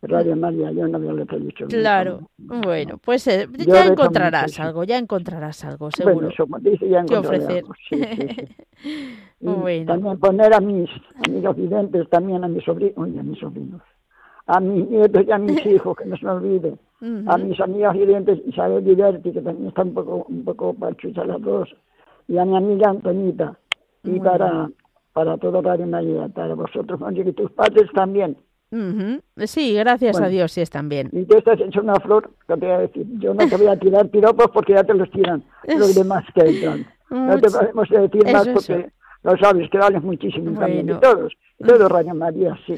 Radio 0.07 0.35
María, 0.35 0.71
yo 0.71 0.87
no 0.87 0.97
había 0.97 1.13
dicho. 1.39 1.65
Claro, 1.67 2.29
bueno, 2.37 2.97
pues 2.97 3.25
eh, 3.27 3.47
ya 3.57 3.85
encontrarás 3.85 4.59
algo, 4.59 4.83
ya 4.83 4.97
encontrarás 4.97 5.63
algo, 5.63 5.89
seguro. 5.91 6.29
Bueno, 6.47 6.59
dice, 6.61 6.89
ya 6.89 7.05
¿Qué 7.05 7.15
ofrecer? 7.15 7.63
bueno. 9.39 9.85
También 9.85 10.19
poner 10.19 10.53
a 10.53 10.59
mis 10.59 10.89
amigos 11.25 11.55
videntes, 11.55 12.09
también 12.09 12.43
a 12.43 12.47
mis 12.49 12.63
sobrinos, 12.65 12.97
a 12.97 13.23
mis 13.23 13.39
sobrinos, 13.39 13.81
a 14.47 14.59
mis 14.59 14.89
nietos 14.89 15.23
y 15.25 15.31
a 15.31 15.37
mis 15.37 15.65
hijos, 15.65 15.95
que 15.95 16.05
no 16.05 16.17
se 16.17 16.25
me 16.25 16.31
olvide, 16.31 16.75
a 17.27 17.37
mis 17.37 17.59
amigas 17.61 17.93
videntes, 17.93 18.39
Isabel 18.45 18.83
Diverti, 18.83 19.31
que 19.31 19.41
también 19.41 19.69
está 19.69 19.83
un 19.83 19.93
poco, 19.93 20.25
un 20.27 20.43
poco 20.43 20.73
pachucha 20.73 21.23
las 21.23 21.41
dos, 21.41 21.73
y 22.27 22.37
a 22.37 22.45
mi 22.45 22.57
amiga 22.57 22.89
Antonita, 22.89 23.57
y 24.03 24.19
para, 24.19 24.69
para 25.13 25.37
todo 25.37 25.61
Radio 25.61 25.87
María, 25.87 26.27
para 26.27 26.55
vosotros, 26.55 26.99
y 27.13 27.31
tus 27.31 27.51
padres 27.51 27.89
también. 27.93 28.35
Sí, 29.45 29.73
gracias 29.75 30.19
a 30.19 30.27
Dios, 30.27 30.51
sí 30.51 30.61
están 30.61 30.89
bien. 30.89 31.09
Y 31.11 31.25
tú 31.25 31.37
estás 31.37 31.59
hecho 31.59 31.81
una 31.81 31.95
flor, 31.95 32.31
te 32.47 32.55
voy 32.55 32.69
a 32.69 32.79
decir. 32.79 33.05
Yo 33.19 33.33
no 33.33 33.47
te 33.47 33.55
voy 33.55 33.67
a 33.67 33.77
tirar 33.77 34.09
piropos 34.09 34.47
porque 34.53 34.73
ya 34.73 34.83
te 34.83 34.93
los 34.93 35.09
tiran 35.11 35.43
los 35.67 35.93
demás 35.95 36.23
que 36.35 36.41
entran. 36.41 36.87
No 37.09 37.39
te 37.39 37.49
podemos 37.49 37.89
decir 37.89 38.31
más 38.31 38.47
porque 38.47 38.89
lo 39.23 39.37
sabes, 39.37 39.69
que 39.69 39.77
vales 39.77 40.03
muchísimo 40.03 40.59
también. 40.59 40.89
Y 40.89 40.93
todos, 40.99 41.33
y 41.59 41.63
todos 41.63 41.89
Radio 41.89 42.13
María, 42.13 42.57
sí. 42.67 42.75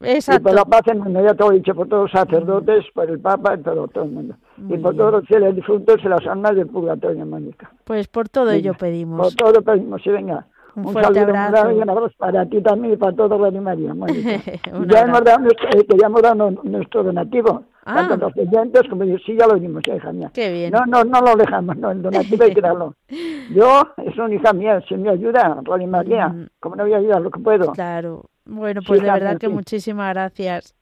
Exacto. 0.00 0.40
Y 0.40 0.44
por 0.44 0.54
la 0.54 0.64
paz 0.64 0.82
en 0.86 0.98
mundo, 0.98 1.22
ya 1.22 1.34
te 1.34 1.44
lo 1.44 1.52
he 1.52 1.54
dicho, 1.54 1.74
por 1.74 1.88
todos 1.88 2.12
los 2.12 2.12
sacerdotes, 2.12 2.84
por 2.92 3.08
el 3.08 3.18
Papa, 3.20 3.54
y 3.54 3.58
por 3.58 3.88
todo 3.90 4.04
el 4.04 4.10
mundo. 4.10 4.36
y 4.68 4.76
por 4.76 4.94
todos 4.94 5.12
los 5.12 5.26
fieles 5.26 5.54
difuntos 5.54 5.96
y 6.04 6.08
las 6.08 6.26
almas 6.26 6.56
del 6.56 6.66
purgatorio, 6.66 7.24
Mónica. 7.24 7.70
Pues 7.84 8.06
por 8.08 8.28
todo 8.28 8.50
ello 8.50 8.74
pedimos. 8.74 9.34
Por 9.34 9.52
todo 9.52 9.62
pedimos, 9.62 10.04
y 10.04 10.10
venga. 10.10 10.46
Un, 10.76 10.92
fuerte 10.92 11.20
abrazo. 11.20 11.72
y 11.72 11.76
un 11.76 11.88
abrazo 11.88 12.14
para 12.18 12.44
ti 12.46 12.60
también 12.60 12.94
y 12.94 12.96
para 12.96 13.16
todo 13.16 13.38
Radio 13.38 13.62
María. 13.62 13.94
ya 14.88 15.00
hemos 15.00 15.24
dado 15.24 15.38
nuestro, 15.38 15.68
eh, 15.70 15.86
que 15.88 15.98
ya 15.98 16.06
hemos 16.06 16.20
dado 16.22 16.50
nuestro 16.62 17.02
donativo. 17.02 17.64
Ah. 17.86 18.06
Tanto 18.08 18.16
los 18.16 18.36
oyentes 18.36 18.82
como 18.90 19.04
yo, 19.04 19.16
sí, 19.24 19.36
ya 19.38 19.46
lo 19.46 19.54
dimos, 19.54 19.82
hija 19.86 20.12
mía. 20.12 20.30
Qué 20.34 20.52
bien. 20.52 20.72
No, 20.72 20.84
no, 20.86 21.04
no 21.04 21.20
lo 21.20 21.36
dejamos, 21.36 21.76
no, 21.76 21.92
el 21.92 22.02
donativo 22.02 22.44
hay 22.44 22.52
que 22.52 22.60
darlo. 22.60 22.94
Yo, 23.54 23.82
es 24.04 24.18
una 24.18 24.34
hija 24.34 24.52
mía, 24.52 24.82
si 24.88 24.96
me 24.96 25.08
ayuda, 25.08 25.60
Radio 25.62 25.86
María, 25.86 26.28
mm. 26.28 26.48
como 26.58 26.74
no 26.74 26.82
voy 26.82 26.94
a 26.94 26.96
ayudar 26.96 27.22
lo 27.22 27.30
que 27.30 27.38
puedo. 27.38 27.72
Claro. 27.72 28.24
Bueno, 28.44 28.80
pues 28.84 29.02
de 29.02 29.10
verdad 29.10 29.38
que 29.38 29.48
muchísimas 29.48 30.12
gracias. 30.12 30.74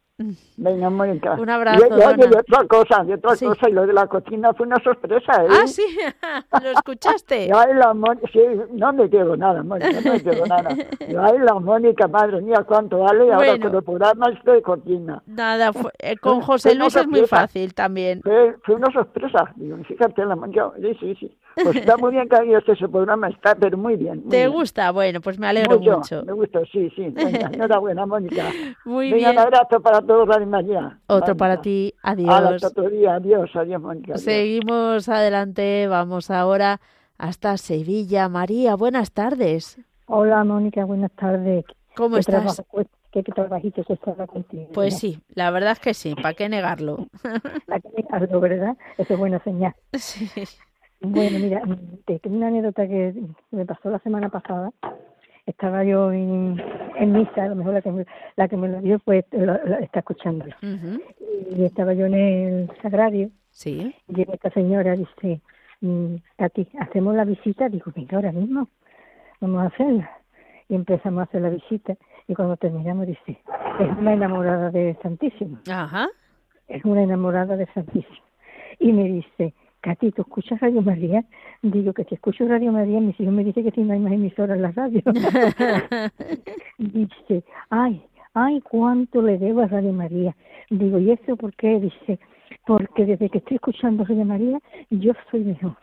Venga, 0.57 0.91
Mónica. 0.91 1.33
Un 1.33 1.51
abrazo. 1.51 1.87
Y, 1.89 1.93
oye, 1.93 2.29
y 2.31 2.35
otra 2.37 2.65
cosa, 2.69 3.05
y 3.05 3.13
otra 3.15 3.31
cosa, 3.31 3.69
y 3.69 3.73
lo 3.73 3.85
de 3.85 3.93
la 3.93 4.07
cocina 4.07 4.55
fue 4.55 4.65
una 4.65 4.81
sorpresa, 4.85 5.45
¿eh? 5.45 5.49
Ah, 5.51 5.67
sí, 5.67 5.83
lo 6.63 6.71
escuchaste. 6.71 7.51
ay, 7.55 7.75
la 7.75 7.93
Mónica, 7.95 8.29
sí, 8.33 8.39
no 8.71 8.93
me 8.93 9.11
quedo 9.11 9.37
nada, 9.37 9.65
Mónica, 9.65 9.91
no 9.91 10.13
me 10.13 10.23
quedo 10.23 10.47
nada. 10.47 10.69
ay, 11.01 11.39
la 11.41 11.55
Mónica, 11.55 12.07
madre 12.07 12.41
mía, 12.43 12.65
cuánto 12.65 13.01
vale, 13.01 13.27
y 13.27 13.31
ahora 13.31 13.59
con 13.59 13.75
el 13.75 13.83
programa 13.83 14.29
estoy 14.29 14.55
de 14.55 14.63
cocina. 14.63 15.23
Nada, 15.27 15.73
eh, 15.99 16.17
con 16.19 16.43
José 16.43 16.77
Luis 16.77 16.95
es 16.95 17.09
muy 17.09 17.27
fácil 17.27 17.75
también. 17.75 18.21
Fue, 18.23 18.55
fue 18.63 18.77
una 18.77 18.93
sorpresa, 18.93 19.53
digo, 19.57 19.79
fíjate, 19.83 20.25
la 20.25 20.37
Mónica, 20.37 20.71
sí, 20.81 20.97
sí, 21.01 21.17
sí. 21.19 21.39
Pues 21.63 21.77
está 21.77 21.97
muy 21.97 22.13
bien 22.13 22.29
que 22.29 22.37
haya 22.37 22.59
este 22.59 22.73
ese 22.73 22.89
programa, 22.89 23.29
está, 23.29 23.55
pero 23.55 23.77
muy 23.79 23.97
bien. 23.97 24.29
¿Te 24.29 24.49
gusta? 24.49 24.91
Bueno, 24.91 25.21
pues 25.21 25.39
me 25.39 25.47
alegro 25.47 25.79
mucho. 25.79 26.25
Me 26.25 26.33
gusta, 26.33 26.61
sí, 26.73 26.91
sí. 26.97 27.11
Venga, 27.11 27.51
enhorabuena, 27.53 28.07
Mónica. 28.07 28.51
Muy 28.85 29.13
Venga, 29.13 29.31
bien. 29.31 29.39
un 29.39 29.39
abrazo 29.39 29.81
para 29.81 30.01
todos, 30.01 30.27
Radio 30.29 30.47
María. 30.47 30.99
Otro 31.07 31.37
para 31.37 31.61
ti, 31.61 31.95
adiós. 32.03 32.31
A 32.31 32.41
la 32.41 32.89
día, 32.89 33.15
adiós, 33.15 33.51
adiós, 33.55 33.81
Mónica. 33.81 34.19
Seguimos 34.19 35.09
adelante, 35.09 35.87
vamos 35.87 36.31
ahora 36.31 36.81
hasta 37.19 37.57
Sevilla. 37.57 38.29
María, 38.29 38.75
buenas 38.75 39.13
tardes. 39.13 39.79
Hola, 40.07 40.45
Mónica, 40.45 40.85
buenas 40.85 41.13
tardes. 41.13 41.65
¿Cómo 41.97 42.17
estás? 42.17 42.63
Pues, 42.71 42.87
¿Qué, 43.13 43.23
trabajito 43.23 43.85
se 43.85 43.93
está 43.93 44.27
contigo? 44.27 44.69
Pues 44.73 44.99
sí, 44.99 45.21
la 45.35 45.53
verdad 45.53 45.73
es 45.73 45.79
que 45.79 45.95
sí, 45.95 46.17
¿para 46.17 46.35
qué 46.35 46.49
negarlo? 46.49 47.07
¿Para 47.67 47.81
qué 47.81 47.89
negarlo, 47.97 48.41
verdad? 48.41 48.77
Eso 48.99 49.15
es 49.15 49.19
buena 49.19 49.39
señal. 49.45 49.75
Sí. 49.93 50.29
Bueno, 51.07 51.39
mira, 51.39 51.63
tengo 52.07 52.37
una 52.37 52.49
anécdota 52.49 52.87
que 52.87 53.15
me 53.51 53.65
pasó 53.65 53.91
la 53.91 53.99
semana 54.01 54.29
pasada. 54.29 54.71
Estaba 55.47 55.85
yo 55.85 56.11
en, 56.11 56.61
en 56.97 57.13
misa, 57.13 57.45
a 57.45 57.49
lo 57.49 57.57
mejor 57.57 57.75
la 57.75 57.83
que 57.83 57.93
me, 57.93 58.07
la 58.37 58.49
que 58.49 58.57
me 58.57 58.69
lo 58.69 58.81
dio 58.81 58.99
pues 59.01 59.25
está 59.81 59.99
escuchándolo. 60.01 60.55
Y 60.63 61.65
estaba 61.65 61.93
yo 61.93 62.07
en 62.07 62.15
el 62.15 62.71
sagrario. 62.81 63.31
Sí. 63.51 63.95
Y 64.09 64.23
esta 64.23 64.51
señora 64.51 64.97
dice, 64.97 65.41
mm, 65.81 66.17
Tati, 66.37 66.67
¿hacemos 66.81 67.15
la 67.15 67.25
visita? 67.25 67.69
Digo, 67.69 67.93
venga, 67.95 68.17
ahora 68.17 68.33
mismo, 68.33 68.69
vamos 69.41 69.63
a 69.63 69.67
hacerla. 69.67 70.11
Y 70.69 70.75
empezamos 70.75 71.21
a 71.21 71.25
hacer 71.25 71.43
la 71.43 71.51
visita. 71.51 71.95
Y 72.27 72.35
cuando 72.35 72.57
terminamos 72.57 73.07
dice, 73.07 73.39
es 73.81 73.99
una 73.99 74.15
enamorada 74.15 74.71
de 74.71 74.97
Santísimo. 75.03 75.59
Ajá. 75.71 76.09
Es 76.69 76.85
una 76.87 77.03
enamorada 77.03 77.57
de 77.57 77.67
Santísimo. 77.75 78.25
Y 78.79 78.93
me 78.93 79.05
dice, 79.05 79.55
Katy, 79.85 80.13
¿tú 80.13 80.23
escuchas 80.23 80.59
Radio 80.61 80.81
María? 80.81 81.23
Digo 81.61 81.93
que 81.93 82.05
si 82.05 82.15
escucho 82.15 82.49
Radio 82.49 82.73
María, 82.73 83.01
mis 83.01 83.21
hijos 83.21 83.35
me 83.35 83.45
dicen 83.45 83.65
que 83.65 83.71
si 83.71 83.83
no 83.83 83.93
hay 83.93 83.99
más 83.99 84.15
emisoras 84.15 84.57
en 84.57 84.63
la 84.63 84.73
radio. 84.73 85.03
Dice, 86.79 87.45
ay, 87.69 88.03
ay, 88.33 88.63
cuánto 88.63 89.21
le 89.21 89.37
debo 89.37 89.61
a 89.61 89.67
Radio 89.67 89.93
María. 89.93 90.35
Digo, 90.71 90.99
¿y 90.99 91.11
eso 91.11 91.37
por 91.37 91.55
qué? 91.57 91.81
Dice, 91.81 92.19
porque 92.67 93.05
desde 93.05 93.29
que 93.29 93.39
estoy 93.39 93.57
escuchando 93.57 94.05
a 94.05 94.25
María, 94.25 94.59
yo 94.89 95.13
soy 95.31 95.45
mejor. 95.45 95.77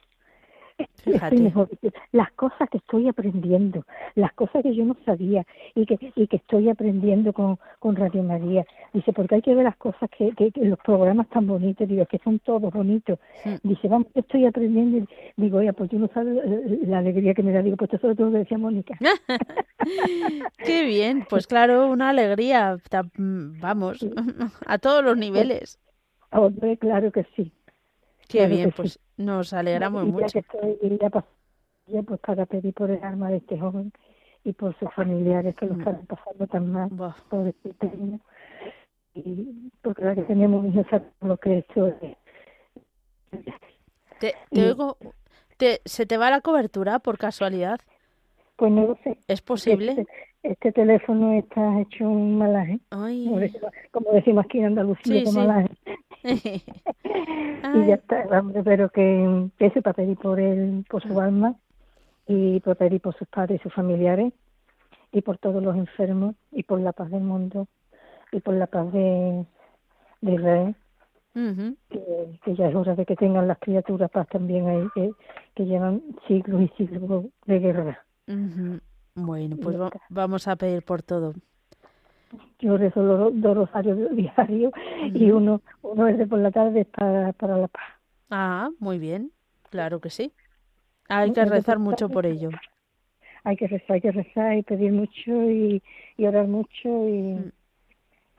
Las 2.12 2.32
cosas 2.34 2.70
que 2.70 2.78
estoy 2.78 3.08
aprendiendo, 3.08 3.86
las 4.16 4.34
cosas 4.34 4.64
que 4.64 4.76
yo 4.76 4.86
no 4.86 4.96
sabía 5.06 5.46
y 5.76 5.86
que, 5.86 5.98
y 6.16 6.28
que 6.28 6.38
estoy 6.38 6.70
aprendiendo 6.70 7.34
con, 7.34 7.58
con 7.80 7.96
Radio 7.96 8.24
María. 8.24 8.66
Dice, 8.94 9.14
porque 9.14 9.36
hay 9.36 9.42
que 9.42 9.56
ver 9.56 9.64
las 9.64 9.78
cosas 9.78 10.10
que, 10.18 10.32
que, 10.34 10.52
los 10.56 10.80
programas 10.80 11.30
tan 11.30 11.48
bonitos, 11.48 11.88
digo, 11.88 12.06
que 12.06 12.20
son 12.20 12.40
todos 12.40 12.72
bonitos. 12.72 13.20
Dice, 13.64 13.88
vamos, 13.88 14.08
estoy 14.16 14.46
aprendiendo. 14.46 15.08
Digo, 15.38 15.60
oye, 15.60 15.74
pues 15.74 15.90
tú 15.90 16.00
no 16.00 16.10
sabes 16.14 16.38
la 16.88 17.00
alegría 17.00 17.34
que 17.34 17.44
me 17.44 17.52
da. 17.52 17.62
Digo, 17.62 17.78
pues 17.78 17.94
eso 17.94 18.12
es 18.12 18.20
lo 18.20 18.32
que 18.32 18.38
decía 18.40 18.58
Mónica. 18.58 18.98
Qué 20.66 20.84
bien, 20.86 21.26
pues 21.30 21.48
claro, 21.48 21.90
una 21.90 22.10
alegría, 22.10 22.78
vamos, 23.18 24.06
a 24.66 24.78
todos 24.78 25.04
los 25.04 25.18
niveles. 25.18 25.80
Hombre, 26.32 26.78
claro 26.78 27.12
que 27.12 27.26
sí. 27.36 27.52
Qué 28.32 28.48
bien, 28.48 28.72
pues 28.72 29.00
nos 29.18 29.54
alegramos 29.54 30.06
mucho. 30.06 30.28
Que 30.32 30.40
estoy, 30.40 31.00
ya, 31.88 32.02
pues 32.04 32.20
para 32.20 32.46
pedir 32.46 32.74
por 32.74 32.90
el 32.90 33.04
alma 33.04 33.30
de 33.30 33.38
este 33.38 33.60
joven 33.60 33.92
y 34.44 34.54
por 34.54 34.78
sus 34.80 34.92
familiares 34.94 35.56
que 35.56 35.66
lo 35.66 35.76
mm. 35.76 35.80
están 35.80 36.06
pasando 36.06 36.48
tan 36.48 36.72
mal, 36.72 36.90
por 37.30 37.48
este 37.48 37.74
término. 37.74 38.20
Y 39.14 39.72
porque 39.82 40.06
la 40.06 40.16
que 40.16 40.24
tenemos 40.24 40.66
hijos 40.66 40.86
lo 41.20 41.38
que 41.38 41.50
he 41.50 41.58
hecho 41.58 41.94
Te, 44.20 44.36
te 44.50 44.76
te, 45.58 45.82
¿Se 45.86 46.06
te 46.06 46.18
va 46.18 46.30
la 46.30 46.42
cobertura 46.42 47.00
por 47.00 47.18
casualidad? 47.18 47.80
Pues 48.62 48.72
no 48.72 48.86
lo 48.86 48.96
sé. 49.04 49.18
¿Es 49.28 49.42
posible? 49.42 49.94
Este, 49.94 50.08
este 50.44 50.72
teléfono 50.72 51.34
está 51.34 51.82
hecho 51.82 52.08
un 52.08 52.38
malaje. 52.38 52.80
Ay. 52.92 53.26
Como, 53.90 54.12
decimos, 54.12 54.46
aquí 54.46 54.60
en 54.60 54.66
Andalucía, 54.66 55.26
sí, 55.26 55.36
malaje. 55.36 55.70
y 56.24 57.88
ya 57.88 57.96
está, 57.96 58.24
pero 58.64 58.90
que, 58.90 59.50
que 59.58 59.66
ese 59.66 59.82
para 59.82 59.96
pedir 59.96 60.16
por 60.16 60.40
él, 60.40 60.86
por 60.88 61.02
su 61.02 61.20
alma 61.20 61.56
y 62.28 62.60
por 62.60 62.76
pedir 62.76 63.02
por 63.02 63.18
sus 63.18 63.28
padres 63.30 63.60
y 63.60 63.64
sus 63.64 63.74
familiares 63.74 64.32
y 65.12 65.24
por 65.24 65.40
todos 65.40 65.64
los 65.64 65.76
enfermos 65.76 66.36
y 66.52 66.62
por 66.62 66.82
la 66.82 66.92
paz 66.92 67.10
del 67.10 67.24
mundo 67.24 67.68
y 68.32 68.42
por 68.42 68.54
la 68.54 68.68
paz 68.68 68.94
de, 68.94 69.44
de 70.22 70.34
Israel. 70.36 70.76
que, 71.90 72.54
ya 72.54 72.68
es 72.68 72.76
hora 72.76 72.94
de 72.94 73.08
que 73.08 73.16
tengan 73.16 73.48
las 73.48 73.58
criaturas 73.58 74.12
paz 74.12 74.28
también 74.28 74.68
ahí, 74.68 74.88
que, 74.94 75.10
que 75.56 75.66
llevan 75.66 76.04
siglos 76.28 76.62
y 76.62 76.68
siglos 76.78 77.26
de 77.48 77.58
guerra. 77.58 78.06
Bueno, 79.16 79.58
pues 79.62 79.78
vamos 80.10 80.48
a 80.48 80.56
pedir 80.56 80.84
por 80.84 81.02
todo. 81.02 81.34
Yo 82.60 82.78
rezo 82.78 83.04
dos, 83.04 83.56
rosarios 83.56 84.16
diarios 84.16 84.72
y 85.14 85.32
uno, 85.32 85.62
uno 85.82 86.08
es 86.08 86.18
de 86.18 86.28
por 86.28 86.40
la 86.40 86.52
tarde 86.52 86.86
para, 86.86 87.34
para 87.34 87.58
la 87.58 87.68
paz. 87.68 87.84
Ah, 88.30 88.70
muy 88.80 89.00
bien, 89.00 89.32
claro 89.70 90.00
que 90.00 90.10
sí. 90.10 90.32
Hay 91.10 91.34
que 91.34 91.44
rezar 91.44 91.78
mucho 91.80 92.08
por 92.08 92.26
ello. 92.26 92.50
Hay 93.44 93.58
que 93.58 93.68
rezar, 93.68 93.96
hay 93.96 94.02
que 94.02 94.12
rezar 94.12 94.58
y 94.58 94.64
pedir 94.64 94.94
mucho 94.94 95.32
y, 95.52 95.82
y 96.16 96.26
orar 96.26 96.48
mucho 96.48 96.88
y 96.88 97.52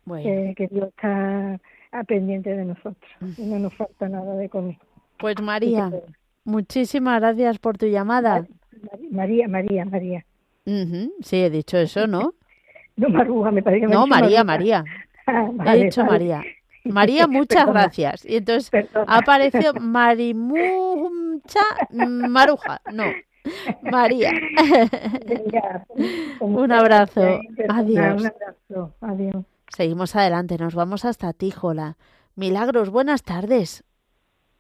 mm. 0.06 0.54
que, 0.54 0.68
Dios 0.70 0.88
está 0.88 1.60
pendiente 2.06 2.56
de 2.56 2.64
nosotros. 2.64 3.10
Y 3.36 3.42
no 3.42 3.58
nos 3.58 3.74
falta 3.74 4.08
nada 4.08 4.36
de 4.36 4.48
comer. 4.48 4.78
Pues 5.18 5.40
María, 5.42 5.92
muchísimas 6.44 7.20
gracias 7.20 7.58
por 7.58 7.76
tu 7.76 7.86
llamada. 7.86 8.46
María, 9.10 9.48
María, 9.48 9.84
María. 9.84 10.24
Sí, 10.64 11.36
he 11.36 11.50
dicho 11.50 11.78
eso, 11.78 12.06
¿no? 12.06 12.34
No, 12.94 13.08
Maruja, 13.08 13.50
me 13.50 13.62
parece 13.62 13.80
que 13.80 13.86
me 13.88 13.94
No, 13.94 14.06
María, 14.06 14.44
María. 14.44 14.84
Ah, 15.26 15.76
he 15.76 15.84
dicho 15.84 16.04
María. 16.04 16.42
María, 16.84 17.26
muchas 17.28 17.66
gracias. 17.66 18.24
Y 18.26 18.36
entonces 18.36 18.70
apareció 19.06 19.72
Marimucha 19.74 21.60
Maruja. 21.90 22.80
No, 22.92 23.04
María. 23.82 24.32
un 26.40 26.72
abrazo. 26.72 27.40
Adiós. 27.68 28.20
Un 28.20 28.26
abrazo. 28.26 28.94
Adiós. 29.00 29.44
Seguimos 29.68 30.16
adelante. 30.16 30.58
Nos 30.58 30.74
vamos 30.74 31.04
hasta 31.04 31.32
Tíjola. 31.32 31.96
Milagros, 32.34 32.90
buenas 32.90 33.22
tardes. 33.22 33.84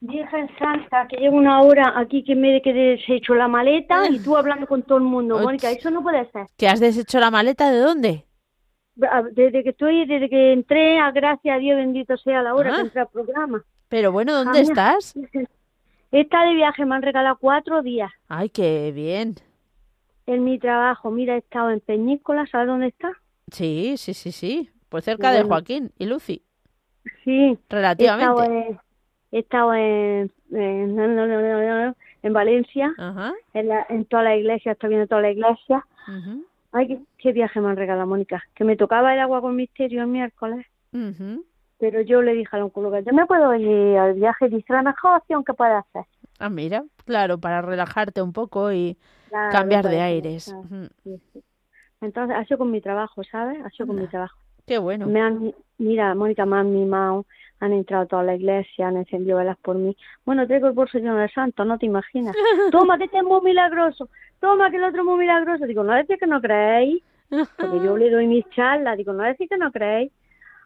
Virgen 0.02 0.50
Santa, 0.58 1.06
que 1.06 1.16
llevo 1.16 1.36
una 1.36 1.60
hora 1.62 1.94
aquí 1.96 2.24
que 2.24 2.34
me 2.34 2.56
he 2.56 2.72
deshecho 2.72 3.36
la 3.36 3.46
maleta 3.46 4.08
y 4.10 4.18
tú 4.18 4.36
hablando 4.36 4.66
con 4.66 4.82
todo 4.82 4.98
el 4.98 5.04
mundo, 5.04 5.38
Mónica, 5.38 5.70
eso 5.70 5.92
no 5.92 6.02
puede 6.02 6.28
ser. 6.32 6.46
¿Que 6.56 6.66
has 6.66 6.80
deshecho 6.80 7.20
la 7.20 7.30
maleta 7.30 7.70
de 7.70 7.78
dónde? 7.78 8.24
Desde 8.96 9.62
que 9.62 9.70
estoy, 9.70 10.04
desde 10.06 10.28
que 10.28 10.52
entré, 10.52 10.98
a 10.98 11.12
gracias 11.12 11.54
a 11.54 11.58
Dios, 11.60 11.76
bendito 11.76 12.16
sea 12.16 12.42
la 12.42 12.52
hora 12.52 12.70
que 12.70 12.76
ah. 12.76 12.80
entré 12.80 13.00
al 13.00 13.08
programa. 13.10 13.64
Pero 13.88 14.10
bueno, 14.10 14.34
¿dónde 14.34 14.60
estás? 14.60 15.14
Está 16.10 16.44
de 16.46 16.54
viaje, 16.54 16.84
me 16.84 16.96
han 16.96 17.02
regalado 17.02 17.38
cuatro 17.40 17.80
días. 17.80 18.10
Ay, 18.26 18.48
qué 18.48 18.90
bien. 18.92 19.36
En 20.26 20.42
mi 20.42 20.58
trabajo, 20.58 21.12
mira, 21.12 21.36
he 21.36 21.38
estado 21.38 21.70
en 21.70 21.78
Peñícola, 21.78 22.44
¿sabes 22.50 22.66
dónde 22.66 22.88
está? 22.88 23.12
Sí, 23.52 23.94
sí, 23.98 24.14
sí, 24.14 24.32
sí, 24.32 24.68
pues 24.88 25.04
cerca 25.04 25.30
de 25.30 25.44
Joaquín 25.44 25.92
y 25.96 26.06
Lucy. 26.06 26.42
Sí. 27.24 27.56
Relativamente 27.68 28.80
he 29.32 29.40
estado 29.40 29.74
en, 29.74 30.30
en, 30.52 30.96
Valencia, 32.32 32.94
en, 33.54 33.68
la, 33.68 33.86
en 33.88 34.04
toda 34.04 34.22
la 34.22 34.36
iglesia, 34.36 34.72
estoy 34.72 34.90
viendo 34.90 35.08
toda 35.08 35.22
la 35.22 35.30
iglesia. 35.30 35.84
Ay, 36.70 37.04
qué, 37.18 37.32
viaje 37.32 37.60
me 37.60 37.68
han 37.70 37.76
regalado, 37.76 38.06
Mónica. 38.06 38.42
Que 38.54 38.64
me 38.64 38.76
tocaba 38.76 39.12
el 39.12 39.20
agua 39.20 39.40
con 39.40 39.56
misterio 39.56 40.02
el 40.02 40.08
miércoles. 40.08 40.66
Pero 41.78 42.00
yo 42.02 42.22
le 42.22 42.34
dije 42.34 42.54
al 42.54 42.62
oncólogo, 42.62 42.98
yo 43.00 43.12
me 43.12 43.26
puedo 43.26 43.54
ir 43.56 43.98
al 43.98 44.14
viaje, 44.14 44.48
dice 44.48 44.72
la 44.72 44.82
mejor 44.82 45.16
opción 45.16 45.42
que 45.42 45.54
pueda 45.54 45.78
hacer. 45.78 46.04
Ah, 46.38 46.48
mira, 46.48 46.84
claro, 47.04 47.38
para 47.38 47.60
relajarte 47.62 48.22
un 48.22 48.32
poco 48.32 48.72
y 48.72 48.96
cambiar 49.50 49.88
de 49.88 50.00
aires. 50.00 50.54
Entonces, 52.00 52.36
ha 52.36 52.44
sido 52.44 52.58
con 52.58 52.70
mi 52.70 52.80
trabajo, 52.80 53.22
¿sabes? 53.24 53.64
Ha 53.64 53.70
sido 53.70 53.88
con 53.88 53.96
mi 53.96 54.06
trabajo. 54.06 54.38
Qué 54.66 54.78
bueno. 54.78 55.06
Me 55.06 55.20
han, 55.20 55.54
mira, 55.78 56.14
Mónica, 56.14 56.46
me 56.46 56.56
han 56.56 56.72
mimado, 56.72 57.26
han 57.62 57.72
entrado 57.72 58.02
a 58.02 58.06
toda 58.06 58.22
la 58.24 58.34
iglesia, 58.34 58.88
han 58.88 58.96
encendido 58.96 59.38
velas 59.38 59.56
por 59.58 59.76
mí. 59.76 59.96
Bueno, 60.26 60.48
traigo 60.48 60.66
el 60.66 60.72
bolso 60.72 60.98
lleno 60.98 61.16
de 61.16 61.28
santo, 61.28 61.64
no 61.64 61.78
te 61.78 61.86
imaginas. 61.86 62.34
Toma, 62.72 62.98
que 62.98 63.04
este 63.04 63.18
es 63.18 63.22
muy 63.22 63.40
milagroso. 63.40 64.08
Toma, 64.40 64.68
que 64.68 64.78
el 64.78 64.84
otro 64.84 65.02
es 65.02 65.06
muy 65.06 65.18
milagroso. 65.18 65.64
Digo, 65.66 65.84
no 65.84 65.94
decir 65.94 66.18
que 66.18 66.26
no 66.26 66.40
creéis. 66.40 67.00
Porque 67.30 67.76
yo 67.78 67.96
le 67.96 68.10
doy 68.10 68.26
mis 68.26 68.44
charlas. 68.50 68.98
Digo, 68.98 69.12
no 69.12 69.22
decir 69.22 69.48
que 69.48 69.56
no 69.58 69.70
creéis. 69.70 70.10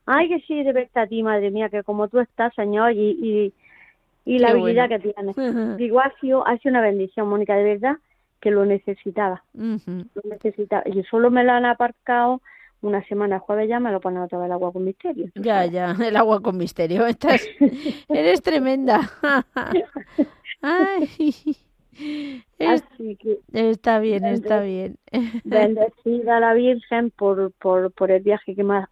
Ay, 0.06 0.28
que 0.28 0.40
sí, 0.46 0.62
de 0.62 0.72
verte 0.72 0.98
a 0.98 1.06
ti, 1.06 1.22
madre 1.22 1.50
mía, 1.50 1.68
que 1.68 1.82
como 1.82 2.08
tú 2.08 2.18
estás, 2.18 2.54
Señor, 2.54 2.92
y, 2.92 3.10
y, 3.10 3.52
y 4.24 4.38
la 4.38 4.54
vida 4.54 4.88
que 4.88 4.98
tienes. 4.98 5.36
Digo, 5.76 6.00
ha 6.00 6.10
sido, 6.18 6.46
ha 6.48 6.56
sido 6.56 6.70
una 6.70 6.80
bendición, 6.80 7.28
Mónica, 7.28 7.56
de 7.56 7.74
verdad, 7.74 7.98
que 8.40 8.50
lo 8.50 8.64
necesitaba. 8.64 9.44
Lo 9.52 10.22
necesitaba. 10.30 10.82
Y 10.86 11.02
solo 11.04 11.30
me 11.30 11.44
lo 11.44 11.52
han 11.52 11.66
aparcado 11.66 12.40
una 12.82 13.02
semana 13.04 13.38
jueves 13.38 13.68
ya 13.68 13.80
me 13.80 13.90
lo 13.90 14.00
ponen 14.00 14.22
otra 14.22 14.38
vez 14.38 14.46
el 14.46 14.52
agua 14.52 14.72
con 14.72 14.84
misterio. 14.84 15.30
Ya, 15.34 15.66
ya, 15.66 15.90
el 16.04 16.16
agua 16.16 16.40
con 16.40 16.56
misterio. 16.56 17.06
Estás, 17.06 17.46
eres 18.08 18.42
tremenda. 18.42 19.10
Ay. 20.62 21.56
está 23.52 23.98
bien, 24.00 24.24
está 24.24 24.60
bien. 24.60 24.96
Bendecida 25.44 26.40
la 26.40 26.54
Virgen 26.54 27.10
por, 27.10 27.52
por, 27.52 27.92
por 27.92 28.10
el 28.10 28.22
viaje 28.22 28.54
que 28.54 28.64
me, 28.64 28.76
ha, 28.76 28.90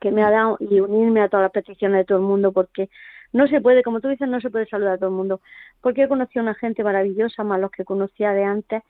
que 0.00 0.10
me 0.10 0.22
ha 0.22 0.30
dado 0.30 0.56
y 0.60 0.80
unirme 0.80 1.22
a 1.22 1.28
todas 1.28 1.44
las 1.44 1.52
peticiones 1.52 1.98
de 1.98 2.04
todo 2.04 2.18
el 2.18 2.24
mundo 2.24 2.52
porque 2.52 2.88
no 3.32 3.46
se 3.48 3.60
puede, 3.60 3.82
como 3.82 4.00
tú 4.00 4.08
dices, 4.08 4.28
no 4.28 4.40
se 4.40 4.50
puede 4.50 4.66
saludar 4.66 4.94
a 4.94 4.98
todo 4.98 5.10
el 5.10 5.16
mundo. 5.16 5.40
Porque 5.80 6.04
he 6.04 6.08
conocido 6.08 6.40
a 6.40 6.44
una 6.44 6.54
gente 6.54 6.82
maravillosa, 6.82 7.44
más 7.44 7.60
los 7.60 7.70
que 7.70 7.84
conocía 7.84 8.32
de 8.32 8.44
antes. 8.44 8.82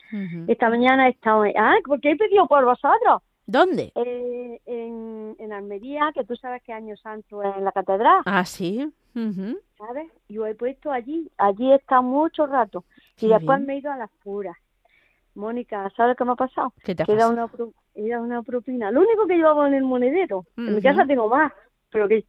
Esta 0.46 0.70
mañana 0.70 1.08
he 1.08 1.10
estado... 1.10 1.44
Ah, 1.56 1.74
porque 1.84 2.12
he 2.12 2.16
pedido 2.16 2.46
por 2.46 2.64
vosotros. 2.64 3.22
¿Dónde? 3.46 3.92
Eh, 3.94 4.60
en, 4.66 5.36
en 5.38 5.52
Almería, 5.52 6.10
que 6.12 6.24
tú 6.24 6.34
sabes 6.36 6.62
que 6.62 6.72
Año 6.72 6.96
Santo 6.96 7.42
es 7.42 7.56
en 7.56 7.64
la 7.64 7.72
catedral. 7.72 8.22
Ah, 8.26 8.44
sí. 8.44 8.92
¿Sabes? 9.78 10.12
Yo 10.28 10.46
he 10.46 10.54
puesto 10.54 10.90
allí, 10.90 11.30
allí 11.38 11.72
estado 11.72 12.02
mucho 12.02 12.46
rato. 12.46 12.84
y 13.18 13.28
después 13.28 13.60
me 13.60 13.74
he 13.74 13.78
ido 13.78 13.90
a 13.90 13.96
las 13.96 14.10
puras. 14.22 14.56
Mónica, 15.34 15.90
¿sabes 15.96 16.16
qué 16.16 16.24
me 16.24 16.32
ha 16.32 16.36
pasado? 16.36 16.72
¿Qué 16.82 16.94
te 16.94 17.02
ha 17.02 17.06
pasado? 17.06 17.32
Una, 17.32 17.72
era 17.94 18.20
una 18.20 18.42
propina. 18.42 18.90
Lo 18.90 19.00
único 19.00 19.26
que 19.26 19.36
llevaba 19.36 19.68
en 19.68 19.74
el 19.74 19.84
monedero. 19.84 20.44
En 20.56 20.74
mi 20.74 20.82
casa 20.82 21.06
tengo 21.06 21.28
más, 21.28 21.52
pero 21.90 22.08
que 22.08 22.24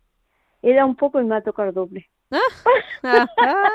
era 0.62 0.86
un 0.86 0.96
poco 0.96 1.20
y 1.20 1.26
me 1.26 1.36
ha 1.36 1.42
tocado 1.42 1.72
doble. 1.72 2.10
Ah. 2.32 3.70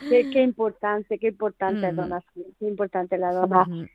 Qué, 0.00 0.42
importante, 0.42 1.18
qué 1.18 1.28
importante 1.28 1.92
la 1.92 2.22
qué 2.58 2.66
importante 2.66 3.18
la 3.18 3.32
donación 3.32 3.88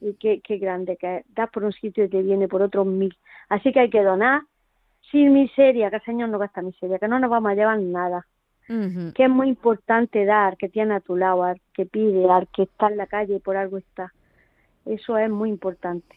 y 0.00 0.14
qué, 0.14 0.40
qué 0.40 0.58
grande 0.58 0.96
que 0.96 1.24
das 1.34 1.50
por 1.50 1.64
un 1.64 1.72
sitio 1.72 2.04
y 2.04 2.08
te 2.08 2.22
viene 2.22 2.48
por 2.48 2.62
otro 2.62 2.84
mil. 2.84 3.16
Así 3.48 3.72
que 3.72 3.80
hay 3.80 3.90
que 3.90 4.02
donar 4.02 4.42
sin 5.10 5.32
miseria, 5.32 5.90
que 5.90 5.96
el 5.96 6.02
Señor 6.02 6.28
no 6.28 6.38
gasta 6.38 6.62
miseria, 6.62 6.98
que 6.98 7.08
no 7.08 7.18
nos 7.18 7.30
vamos 7.30 7.52
a 7.52 7.54
llevar 7.54 7.78
nada. 7.80 8.26
Que 8.68 9.24
es 9.24 9.30
muy 9.30 9.48
importante 9.48 10.24
dar, 10.24 10.56
que 10.56 10.68
tiene 10.68 10.94
a 10.94 11.00
tu 11.00 11.16
lado, 11.16 11.44
al 11.44 11.60
que 11.72 11.86
pide, 11.86 12.28
al 12.28 12.48
que 12.48 12.64
está 12.64 12.88
en 12.88 12.96
la 12.96 13.06
calle 13.06 13.36
y 13.36 13.38
por 13.38 13.56
algo 13.56 13.78
está. 13.78 14.12
Eso 14.84 15.16
es 15.18 15.30
muy 15.30 15.50
importante. 15.50 16.16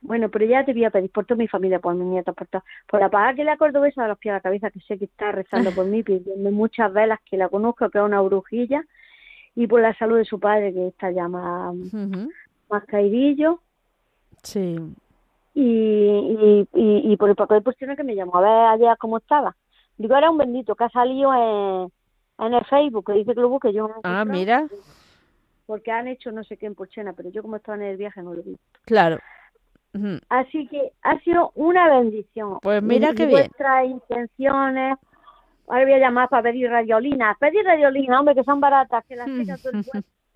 Bueno, 0.00 0.28
pero 0.28 0.44
ya 0.44 0.64
te 0.64 0.72
voy 0.72 0.84
a 0.84 0.90
pedir 0.90 1.10
por 1.10 1.26
toda 1.26 1.38
mi 1.38 1.48
familia, 1.48 1.80
por 1.80 1.94
mis 1.94 2.06
nietos, 2.06 2.34
por 2.34 2.46
todo. 2.46 2.62
Por 2.88 3.00
la 3.00 3.08
paga 3.08 3.34
que 3.34 3.44
la 3.44 3.56
cordobesa 3.56 4.02
de 4.02 4.08
los 4.08 4.18
pies 4.18 4.32
a 4.32 4.36
la 4.36 4.40
cabeza, 4.40 4.70
que 4.70 4.80
sé 4.80 4.96
que 4.98 5.06
está 5.06 5.32
rezando 5.32 5.72
por 5.72 5.86
mí, 5.86 6.02
pidiendo 6.04 6.50
muchas 6.50 6.92
velas, 6.92 7.18
que 7.28 7.36
la 7.36 7.48
conozco, 7.48 7.90
que 7.90 7.98
es 7.98 8.04
una 8.04 8.20
brujilla, 8.20 8.84
y 9.54 9.66
por 9.66 9.80
la 9.80 9.96
salud 9.98 10.18
de 10.18 10.24
su 10.24 10.38
padre, 10.38 10.72
que 10.72 10.88
está 10.88 11.10
ya 11.10 11.26
más, 11.26 11.74
más 12.70 12.84
caidillo. 12.84 13.60
Sí. 14.42 14.78
Y, 15.54 16.66
y, 16.72 17.12
y, 17.12 17.16
por 17.16 17.30
el 17.30 17.34
papel 17.34 17.58
de 17.58 17.64
cuestión 17.64 17.96
que 17.96 18.04
me 18.04 18.14
llamó 18.14 18.36
a 18.36 18.40
ver 18.40 18.82
ayer 18.84 18.96
cómo 18.98 19.18
estaba. 19.18 19.56
Digo, 19.96 20.16
era 20.16 20.30
un 20.30 20.38
bendito 20.38 20.76
que 20.76 20.84
ha 20.84 20.90
salido 20.90 21.34
en, 21.34 22.46
en 22.46 22.54
el 22.54 22.64
Facebook, 22.66 23.06
que 23.06 23.14
dice 23.14 23.34
que 23.34 23.40
lo 23.40 23.48
busque 23.48 23.72
yo. 23.72 23.90
ah, 24.04 24.24
mira. 24.24 24.68
Porque 25.66 25.90
han 25.90 26.06
hecho 26.06 26.30
no 26.30 26.44
sé 26.44 26.56
qué 26.56 26.66
en 26.66 26.76
Porchena, 26.76 27.12
pero 27.12 27.30
yo 27.30 27.42
como 27.42 27.56
estaba 27.56 27.76
en 27.76 27.82
el 27.82 27.96
viaje 27.96 28.22
no 28.22 28.34
lo 28.34 28.42
vi. 28.44 28.56
Claro. 28.84 29.18
Así 30.28 30.66
que 30.68 30.92
ha 31.02 31.18
sido 31.20 31.52
una 31.54 31.88
bendición. 31.88 32.58
Pues 32.62 32.82
mira 32.82 33.12
qué 33.14 33.26
bien. 33.26 33.40
Vuestras 33.40 33.86
intenciones. 33.86 34.98
Ahora 35.68 35.84
voy 35.84 35.92
a 35.94 35.98
llamar 35.98 36.28
para 36.28 36.44
pedir 36.44 36.70
radiolinas. 36.70 37.36
Pedir 37.38 37.64
radiolinas, 37.64 38.20
hombre, 38.20 38.34
que 38.34 38.44
son 38.44 38.60
baratas, 38.60 39.04
que 39.06 39.16
las 39.16 39.26
tenga 39.26 39.56
todo, 39.62 39.72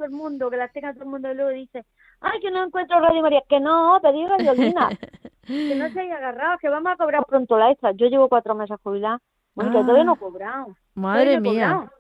el, 0.07 0.11
mundo, 0.11 0.51
que 0.51 0.57
las 0.57 0.73
tenga 0.73 0.93
todo 0.93 1.05
el 1.05 1.11
mundo 1.11 1.31
y 1.31 1.35
luego 1.35 1.51
dice, 1.51 1.85
ay, 2.21 2.41
que 2.41 2.51
no 2.51 2.65
encuentro 2.65 3.01
Radio 3.01 3.23
María. 3.23 3.43
Que 3.49 3.61
no, 3.61 3.99
pedir 4.03 4.29
radiolinas. 4.29 4.99
que 5.47 5.75
no 5.75 5.89
se 5.91 6.01
haya 6.01 6.17
agarrado, 6.17 6.59
que 6.59 6.69
vamos 6.69 6.93
a 6.93 6.97
cobrar 6.97 7.25
pronto 7.27 7.59
la 7.59 7.71
extra. 7.71 7.93
Yo 7.93 8.07
llevo 8.07 8.29
cuatro 8.29 8.55
meses 8.55 8.77
jubilada. 8.83 9.21
Bueno, 9.55 9.73
que 9.73 9.79
todavía 9.79 10.05
no 10.05 10.15
he 10.15 10.19
cobrado. 10.19 10.77
Madre 10.95 11.41
mía. 11.41 11.91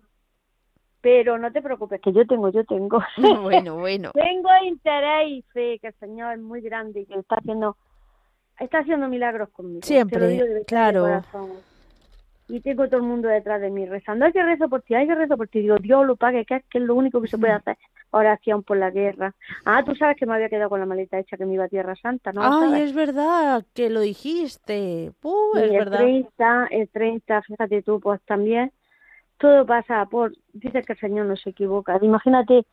Pero 1.02 1.36
no 1.36 1.50
te 1.52 1.60
preocupes, 1.60 2.00
que 2.00 2.12
yo 2.12 2.24
tengo, 2.26 2.48
yo 2.50 2.64
tengo. 2.64 3.02
Bueno, 3.42 3.76
bueno. 3.76 4.12
tengo 4.14 4.48
interés 4.64 5.28
y 5.28 5.42
fe 5.52 5.78
que 5.80 5.88
el 5.88 5.94
Señor 5.94 6.34
es 6.34 6.40
muy 6.40 6.60
grande 6.62 7.00
y 7.00 7.06
que 7.06 7.14
está 7.18 7.36
haciendo, 7.36 7.76
está 8.58 8.78
haciendo 8.78 9.08
milagros 9.08 9.50
conmigo. 9.50 9.80
Siempre, 9.82 10.64
claro. 10.66 11.22
Y 12.48 12.60
tengo 12.60 12.86
todo 12.86 12.98
el 12.98 13.02
mundo 13.04 13.28
detrás 13.28 13.60
de 13.60 13.70
mí 13.70 13.86
rezando. 13.86 14.26
Hay 14.26 14.32
que 14.32 14.42
rezo 14.42 14.68
por 14.68 14.82
ti, 14.82 14.94
hay 14.94 15.06
que 15.06 15.14
rezo 15.14 15.36
por 15.36 15.48
ti. 15.48 15.60
Digo, 15.60 15.76
Dios 15.78 16.06
lo 16.06 16.16
pague, 16.16 16.44
que 16.44 16.56
es, 16.56 16.64
que 16.70 16.78
es 16.78 16.84
lo 16.84 16.94
único 16.94 17.20
que 17.20 17.28
se 17.28 17.38
puede 17.38 17.52
hacer. 17.52 17.78
Oración 18.10 18.62
por 18.62 18.76
la 18.76 18.90
guerra. 18.90 19.34
Ah, 19.64 19.82
tú 19.84 19.94
sabes 19.94 20.18
que 20.18 20.26
me 20.26 20.34
había 20.34 20.50
quedado 20.50 20.68
con 20.68 20.78
la 20.78 20.84
maleta 20.84 21.18
hecha 21.18 21.38
que 21.38 21.46
me 21.46 21.54
iba 21.54 21.64
a 21.64 21.68
Tierra 21.68 21.96
Santa, 21.96 22.30
¿no? 22.32 22.42
Ay, 22.42 22.82
es 22.82 22.92
verdad, 22.92 23.64
que 23.72 23.88
lo 23.88 24.00
dijiste. 24.00 25.12
Uh, 25.22 25.56
es 25.56 25.62
el 25.62 25.70
verdad. 25.70 25.98
30, 25.98 26.68
el 26.72 26.88
30, 26.90 27.42
fíjate 27.42 27.82
tú, 27.82 28.00
pues 28.00 28.20
también 28.22 28.70
todo 29.42 29.66
pasa 29.66 30.06
por, 30.06 30.32
dice 30.52 30.82
que 30.82 30.92
el 30.92 30.98
Señor 31.00 31.26
no 31.26 31.34
se 31.34 31.50
equivoca. 31.50 31.98
Imagínate 32.00 32.64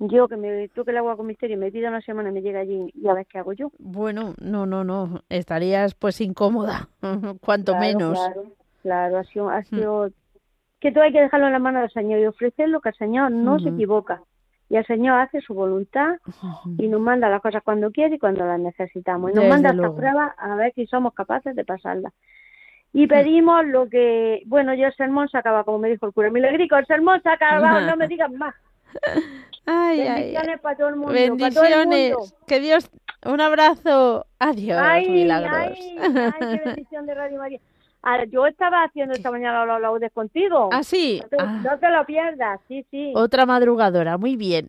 yo 0.00 0.26
que 0.26 0.36
me 0.36 0.68
toque 0.70 0.90
el 0.90 0.96
agua 0.96 1.16
con 1.16 1.28
misterio, 1.28 1.56
me 1.56 1.70
pida 1.70 1.88
una 1.88 2.00
semana 2.00 2.30
y 2.30 2.32
me 2.32 2.42
llega 2.42 2.60
allí 2.60 2.90
y 2.94 3.06
a 3.06 3.14
ver 3.14 3.26
qué 3.26 3.38
hago 3.38 3.52
yo. 3.52 3.70
Bueno, 3.78 4.34
no, 4.40 4.66
no, 4.66 4.82
no, 4.82 5.22
estarías 5.28 5.94
pues 5.94 6.20
incómoda, 6.20 6.88
cuanto 7.40 7.76
menos. 7.76 8.18
Claro, 8.18 8.42
claro, 8.82 9.18
ha 9.18 9.24
sido, 9.24 9.48
ha 9.48 9.60
mm. 9.60 9.64
sido 9.66 10.10
que 10.80 10.90
todo 10.90 11.04
hay 11.04 11.12
que 11.12 11.20
dejarlo 11.20 11.46
en 11.46 11.52
la 11.52 11.60
mano 11.60 11.80
del 11.80 11.92
Señor 11.92 12.18
y 12.18 12.26
ofrecerlo 12.26 12.80
que 12.80 12.88
el 12.88 12.96
Señor 12.96 13.30
no 13.30 13.60
se 13.60 13.68
equivoca. 13.68 14.22
Y 14.68 14.74
el 14.74 14.84
Señor 14.86 15.20
hace 15.20 15.40
su 15.42 15.54
voluntad 15.54 16.16
y 16.76 16.88
nos 16.88 17.00
manda 17.00 17.28
las 17.28 17.40
cosas 17.40 17.62
cuando 17.62 17.92
quiere 17.92 18.16
y 18.16 18.18
cuando 18.18 18.44
las 18.44 18.58
necesitamos. 18.58 19.30
Y 19.30 19.34
nos 19.34 19.46
manda 19.46 19.70
esta 19.70 19.94
prueba 19.94 20.34
a 20.36 20.56
ver 20.56 20.72
si 20.74 20.86
somos 20.86 21.14
capaces 21.14 21.54
de 21.54 21.64
pasarlas 21.64 22.12
y 22.92 23.06
pedimos 23.06 23.64
lo 23.66 23.88
que, 23.88 24.42
bueno, 24.46 24.74
yo 24.74 24.86
el 24.86 24.94
sermón 24.94 25.28
se 25.28 25.38
acaba, 25.38 25.64
como 25.64 25.78
me 25.78 25.90
dijo 25.90 26.06
el 26.06 26.12
cura 26.12 26.30
Milagrico, 26.30 26.76
el 26.76 26.86
sermón 26.86 27.22
se 27.22 27.28
acaba, 27.28 27.80
no 27.82 27.96
me 27.96 28.08
digan 28.08 28.36
más. 28.36 28.54
Ay, 29.66 29.98
Bendiciones 29.98 30.60
para 30.60 30.76
todo 30.76 30.88
el 30.88 30.96
mundo. 30.96 31.12
Bendiciones. 31.12 32.14
Que 32.46 32.60
Dios, 32.60 32.90
un 33.24 33.40
abrazo. 33.40 34.26
Adiós, 34.38 34.78
ay, 34.80 35.10
milagros. 35.10 35.52
Ay, 35.54 35.98
ay, 35.98 36.32
qué 36.38 36.62
bendición 36.64 37.06
de 37.06 37.14
Radio 37.14 37.38
María. 37.38 37.60
Yo 38.30 38.46
estaba 38.46 38.84
haciendo 38.84 39.14
esta 39.14 39.32
mañana 39.32 39.64
los 39.64 39.80
laudes 39.80 40.12
contigo. 40.12 40.70
¿Ah, 40.72 40.84
sí? 40.84 41.20
No 41.22 41.28
te, 41.28 41.36
ah. 41.40 41.60
no 41.64 41.78
te, 41.78 41.90
lo 41.90 42.06
pierdas, 42.06 42.60
sí, 42.68 42.86
sí. 42.90 43.12
Otra 43.16 43.46
madrugadora, 43.46 44.16
muy 44.16 44.36
bien. 44.36 44.68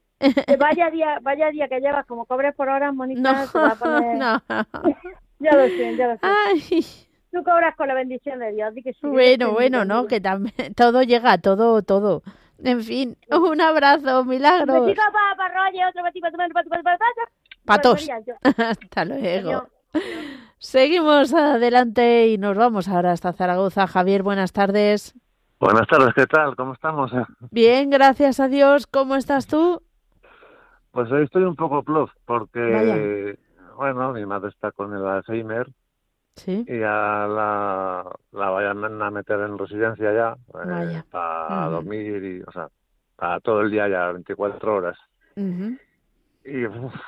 vaya 0.59 0.89
día, 0.89 1.19
vaya 1.21 1.51
día 1.51 1.67
que 1.67 1.79
llevas, 1.79 2.05
como 2.07 2.25
cobres 2.25 2.55
por 2.55 2.67
horas, 2.67 2.93
Mónica, 2.95 3.21
no, 3.21 3.47
te 3.47 3.59
va 3.59 3.67
a 3.67 3.75
poner... 3.75 4.17
no. 4.17 4.41
ya 5.39 5.55
lo 5.55 5.67
sé, 5.67 5.95
ya 5.95 6.07
lo 6.07 6.13
sé. 6.15 6.19
Ay. 6.23 7.06
Tú 7.31 7.43
cobras 7.43 7.75
con 7.75 7.87
la 7.87 7.93
bendición 7.93 8.39
de 8.39 8.53
Dios. 8.53 8.73
que 8.83 8.93
bueno, 9.01 9.51
bueno, 9.51 9.85
¿no? 9.85 10.07
Que 10.07 10.21
también 10.21 10.53
todo 10.75 11.03
llega, 11.03 11.37
todo, 11.37 11.81
todo. 11.81 12.23
En 12.59 12.81
fin, 12.81 13.17
un 13.29 13.61
abrazo, 13.61 14.25
milagros. 14.25 14.79
Un 14.79 14.95
para, 14.95 15.35
para 15.37 15.89
otro 15.89 16.01
para 16.83 16.97
Patos. 17.65 18.09
Hasta 18.57 19.05
luego. 19.05 19.67
Seguimos 20.57 21.33
adelante 21.33 22.27
y 22.27 22.37
nos 22.37 22.57
vamos 22.57 22.87
ahora 22.87 23.11
hasta 23.11 23.33
Zaragoza. 23.33 23.87
Javier, 23.87 24.23
buenas 24.23 24.53
tardes. 24.53 25.13
Buenas 25.59 25.87
tardes, 25.87 26.13
¿qué 26.15 26.25
tal? 26.25 26.55
¿Cómo 26.55 26.73
estamos? 26.73 27.11
Bien, 27.51 27.89
gracias 27.89 28.39
a 28.39 28.47
Dios. 28.47 28.87
¿Cómo 28.87 29.15
estás 29.15 29.47
tú? 29.47 29.81
Pues 30.91 31.11
hoy 31.11 31.25
estoy 31.25 31.43
un 31.43 31.55
poco 31.55 31.83
plof 31.83 32.09
porque, 32.25 33.37
bueno, 33.75 34.13
mi 34.13 34.25
madre 34.25 34.49
está 34.49 34.71
con 34.71 34.95
el 34.95 35.05
Alzheimer 35.05 35.67
y 36.45 36.79
ya 36.79 37.27
la, 37.27 38.03
la 38.31 38.49
vayan 38.49 39.01
a 39.01 39.11
meter 39.11 39.39
en 39.39 39.57
residencia 39.57 40.13
ya 40.13 40.37
eh, 40.63 41.01
para 41.09 41.65
dormir 41.67 42.23
y, 42.23 42.41
o 42.41 42.51
sea, 42.51 42.69
para 43.15 43.39
todo 43.39 43.61
el 43.61 43.71
día 43.71 43.87
ya, 43.87 44.11
24 44.11 44.75
horas. 44.75 44.97
Y 45.35 46.63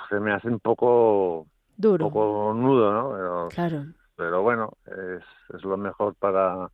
se 0.09 0.19
me 0.19 0.33
hace 0.33 0.47
un 0.47 0.59
poco 0.59 1.47
duro, 1.77 2.07
un 2.07 2.13
poco 2.13 2.53
nudo, 2.53 2.93
¿no? 2.93 3.11
Pero, 3.15 3.47
claro. 3.49 3.85
Pero 4.15 4.41
bueno, 4.41 4.73
es, 4.85 5.23
es 5.55 5.63
lo 5.63 5.77
mejor 5.77 6.13
para, 6.15 6.69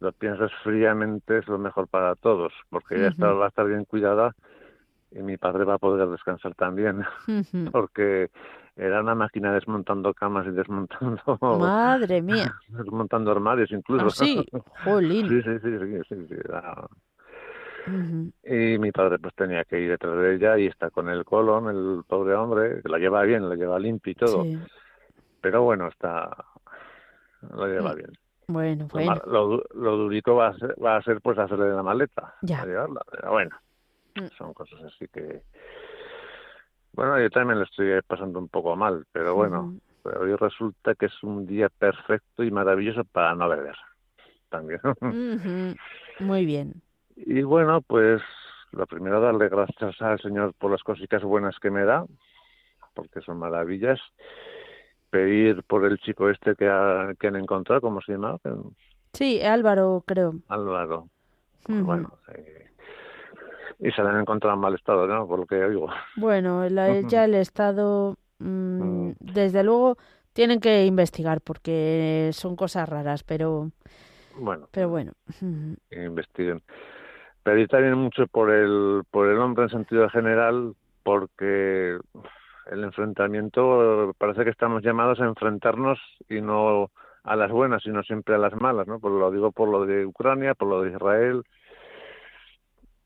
lo 0.00 0.12
piensas 0.12 0.52
fríamente, 0.62 1.38
es 1.38 1.48
lo 1.48 1.58
mejor 1.58 1.88
para 1.88 2.14
todos, 2.14 2.52
porque 2.68 2.96
ella 2.96 3.08
está, 3.08 3.32
va 3.32 3.46
a 3.46 3.48
estar 3.48 3.66
bien 3.66 3.84
cuidada 3.84 4.34
y 5.10 5.20
mi 5.20 5.36
padre 5.36 5.64
va 5.64 5.74
a 5.74 5.78
poder 5.78 6.08
descansar 6.08 6.54
también, 6.54 7.04
porque 7.72 8.30
era 8.78 9.00
una 9.00 9.14
máquina 9.16 9.52
desmontando 9.52 10.14
camas 10.14 10.46
y 10.46 10.50
desmontando... 10.50 11.20
Madre 11.40 12.22
mía. 12.22 12.54
desmontando 12.68 13.32
armarios 13.32 13.72
incluso. 13.72 14.06
¿Ah, 14.06 14.10
sí? 14.10 14.46
Jolín. 14.84 15.28
Sí, 15.28 15.42
sí, 15.42 15.58
sí, 15.60 15.78
sí, 16.08 16.26
sí, 16.28 16.36
Y 18.44 18.78
mi 18.78 18.92
padre 18.92 19.18
pues 19.18 19.34
tenía 19.34 19.64
que 19.64 19.80
ir 19.80 19.90
detrás 19.90 20.16
de 20.16 20.36
ella 20.36 20.56
y 20.58 20.66
está 20.66 20.90
con 20.90 21.08
el 21.08 21.24
colon, 21.24 21.68
el 21.68 22.04
pobre 22.06 22.34
hombre, 22.34 22.80
que 22.80 22.88
la 22.88 22.98
lleva 22.98 23.22
bien, 23.24 23.48
la 23.48 23.56
lleva 23.56 23.80
limpio 23.80 24.12
y 24.12 24.14
todo. 24.14 24.44
Pero 25.40 25.62
bueno, 25.62 25.88
está... 25.88 26.30
Lo 27.54 27.66
lleva 27.66 27.92
mm. 27.92 27.96
bien. 27.96 28.12
Bueno, 28.46 28.88
bueno. 28.92 29.14
Lo, 29.26 29.64
lo, 29.74 29.96
durito 29.96 30.36
va 30.36 30.48
a, 30.48 30.54
ser, 30.54 30.74
va 30.82 30.96
a 30.96 31.02
ser 31.02 31.20
pues 31.20 31.36
hacerle 31.38 31.70
la 31.70 31.82
maleta. 31.82 32.36
Ya. 32.42 32.64
llevarla. 32.64 33.02
Pero 33.10 33.32
bueno, 33.32 33.56
mm. 34.14 34.26
son 34.38 34.54
cosas 34.54 34.80
así 34.84 35.06
que 35.08 35.42
bueno, 36.98 37.16
yo 37.20 37.30
también 37.30 37.60
lo 37.60 37.64
estoy 37.64 37.92
pasando 38.04 38.40
un 38.40 38.48
poco 38.48 38.74
mal, 38.74 39.06
pero 39.12 39.32
bueno, 39.32 39.76
hoy 40.02 40.34
resulta 40.34 40.96
que 40.96 41.06
es 41.06 41.22
un 41.22 41.46
día 41.46 41.68
perfecto 41.68 42.42
y 42.42 42.50
maravilloso 42.50 43.04
para 43.04 43.36
no 43.36 43.48
beber. 43.48 43.76
También. 44.48 44.80
Muy 46.18 46.44
bien. 46.44 46.82
Y 47.14 47.42
bueno, 47.42 47.82
pues 47.82 48.20
lo 48.72 48.84
primero 48.88 49.20
darle 49.20 49.48
gracias 49.48 50.02
al 50.02 50.20
Señor 50.20 50.54
por 50.54 50.72
las 50.72 50.82
cositas 50.82 51.22
buenas 51.22 51.56
que 51.60 51.70
me 51.70 51.84
da, 51.84 52.04
porque 52.94 53.20
son 53.20 53.38
maravillas. 53.38 54.00
Pedir 55.08 55.62
por 55.62 55.84
el 55.84 55.98
chico 55.98 56.28
este 56.28 56.56
que, 56.56 56.66
que 57.20 57.28
han 57.28 57.36
encontrado, 57.36 57.80
¿cómo 57.80 58.00
se 58.00 58.10
llama? 58.10 58.38
Sí, 59.12 59.40
Álvaro, 59.40 60.02
creo. 60.04 60.34
Álvaro. 60.48 61.06
Bueno, 61.68 62.18
y 63.78 63.90
se 63.90 64.02
han 64.02 64.20
encontrado 64.20 64.54
en 64.54 64.60
mal 64.60 64.74
estado, 64.74 65.06
¿no? 65.06 65.26
Por 65.26 65.40
lo 65.40 65.46
que 65.46 65.62
oigo. 65.62 65.88
Bueno, 66.16 66.66
ya 67.08 67.24
el 67.24 67.34
estado, 67.34 68.16
mm, 68.38 69.12
desde 69.20 69.62
luego, 69.62 69.96
tienen 70.32 70.60
que 70.60 70.84
investigar 70.86 71.40
porque 71.40 72.30
son 72.32 72.56
cosas 72.56 72.88
raras, 72.88 73.22
pero 73.22 73.70
bueno, 74.38 74.68
pero 74.70 74.88
bueno, 74.88 75.12
investiguen. 75.90 76.62
Pedí 77.42 77.66
también 77.66 77.94
mucho 77.94 78.26
por 78.26 78.50
el 78.50 79.02
por 79.10 79.28
el 79.28 79.38
hombre 79.38 79.64
en 79.64 79.70
sentido 79.70 80.08
general, 80.10 80.74
porque 81.02 81.98
el 82.70 82.84
enfrentamiento 82.84 84.14
parece 84.18 84.44
que 84.44 84.50
estamos 84.50 84.82
llamados 84.82 85.20
a 85.20 85.24
enfrentarnos 85.24 85.98
y 86.28 86.40
no 86.40 86.90
a 87.24 87.36
las 87.36 87.50
buenas, 87.50 87.82
sino 87.82 88.02
siempre 88.02 88.34
a 88.34 88.38
las 88.38 88.54
malas, 88.54 88.86
¿no? 88.86 89.00
Pues 89.00 89.12
lo 89.14 89.30
digo 89.30 89.52
por 89.52 89.68
lo 89.68 89.86
de 89.86 90.06
Ucrania, 90.06 90.54
por 90.54 90.68
lo 90.68 90.82
de 90.82 90.90
Israel, 90.90 91.42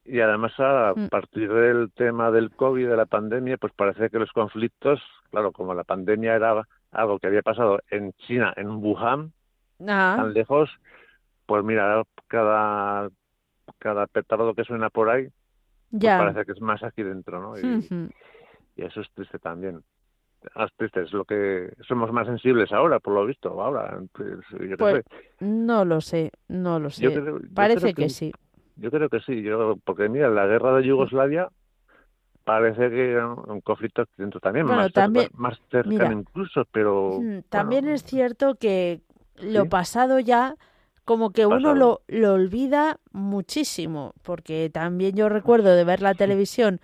y 0.05 0.21
además 0.21 0.53
a 0.59 0.95
mm. 0.97 1.09
partir 1.09 1.53
del 1.53 1.93
tema 1.93 2.31
del 2.31 2.51
COVID, 2.51 2.89
de 2.89 2.97
la 2.97 3.07
pandemia, 3.07 3.57
pues 3.57 3.73
parece 3.75 4.11
que 4.11 4.19
los 4.19 4.33
conflictos, 4.33 5.01
claro, 5.31 5.53
como 5.53 5.75
la 5.75 5.85
pandemia 5.85 6.35
era 6.35 6.67
algo 6.91 7.19
que 7.19 7.29
había 7.29 7.43
pasado 7.43 7.81
en 7.91 8.13
China, 8.27 8.53
en 8.57 8.69
Wuhan, 8.69 9.33
tan 9.79 10.33
lejos, 10.33 10.71
pues 11.47 11.65
mira, 11.65 12.03
cada, 12.27 13.09
cada 13.79 14.07
petardo 14.07 14.55
que 14.55 14.65
suena 14.65 14.91
por 14.91 15.09
ahí, 15.11 15.29
pues 15.91 16.05
parece 16.05 16.45
que 16.47 16.53
es 16.53 16.61
más 16.61 16.83
aquí 16.83 17.03
dentro, 17.03 17.41
¿no? 17.41 17.59
Y, 17.59 18.11
y 18.77 18.85
eso 18.85 19.01
es 19.01 19.11
triste 19.13 19.39
también. 19.39 19.83
tristes, 20.77 21.13
lo 21.13 21.25
que 21.25 21.73
somos 21.87 22.11
más 22.13 22.27
sensibles 22.27 22.73
ahora, 22.73 22.99
por 22.99 23.15
lo 23.15 23.27
visto, 23.27 23.61
ahora. 23.61 24.01
Pues, 24.13 24.39
pues 24.79 25.05
no 25.41 25.85
lo 25.85 26.01
sé, 26.01 26.33
no 26.49 26.79
lo 26.79 26.91
sé. 26.91 27.09
Parece 27.55 27.95
que, 27.95 28.09
sí. 28.09 28.33
Yo 28.83 28.91
creo 28.91 29.09
que 29.09 29.21
sí, 29.21 29.43
yo 29.43 29.77
porque 29.85 30.09
mira, 30.09 30.29
la 30.29 30.45
guerra 30.45 30.77
de 30.77 30.83
Yugoslavia 30.83 31.49
parece 32.43 32.91
que 32.91 33.17
un 33.17 33.61
conflicto 33.61 34.05
dentro 34.17 34.41
también, 34.41 34.67
más, 34.67 34.93
también, 34.93 35.29
más 35.35 35.57
cercano 35.71 36.19
incluso, 36.19 36.65
pero... 36.73 37.21
Mm, 37.23 37.43
también 37.49 37.87
es 37.87 38.03
cierto 38.03 38.57
que 38.57 39.01
lo 39.37 39.69
pasado 39.69 40.19
ya 40.19 40.57
como 41.05 41.31
que 41.31 41.47
uno 41.47 41.77
lo, 41.77 42.03
lo 42.09 42.35
olvida 42.35 42.99
muchísimo, 43.13 44.15
porque 44.23 44.69
también 44.69 45.15
yo 45.15 45.29
recuerdo 45.29 45.77
de 45.77 45.85
ver 45.85 46.03
la 46.03 46.15
televisión 46.15 46.81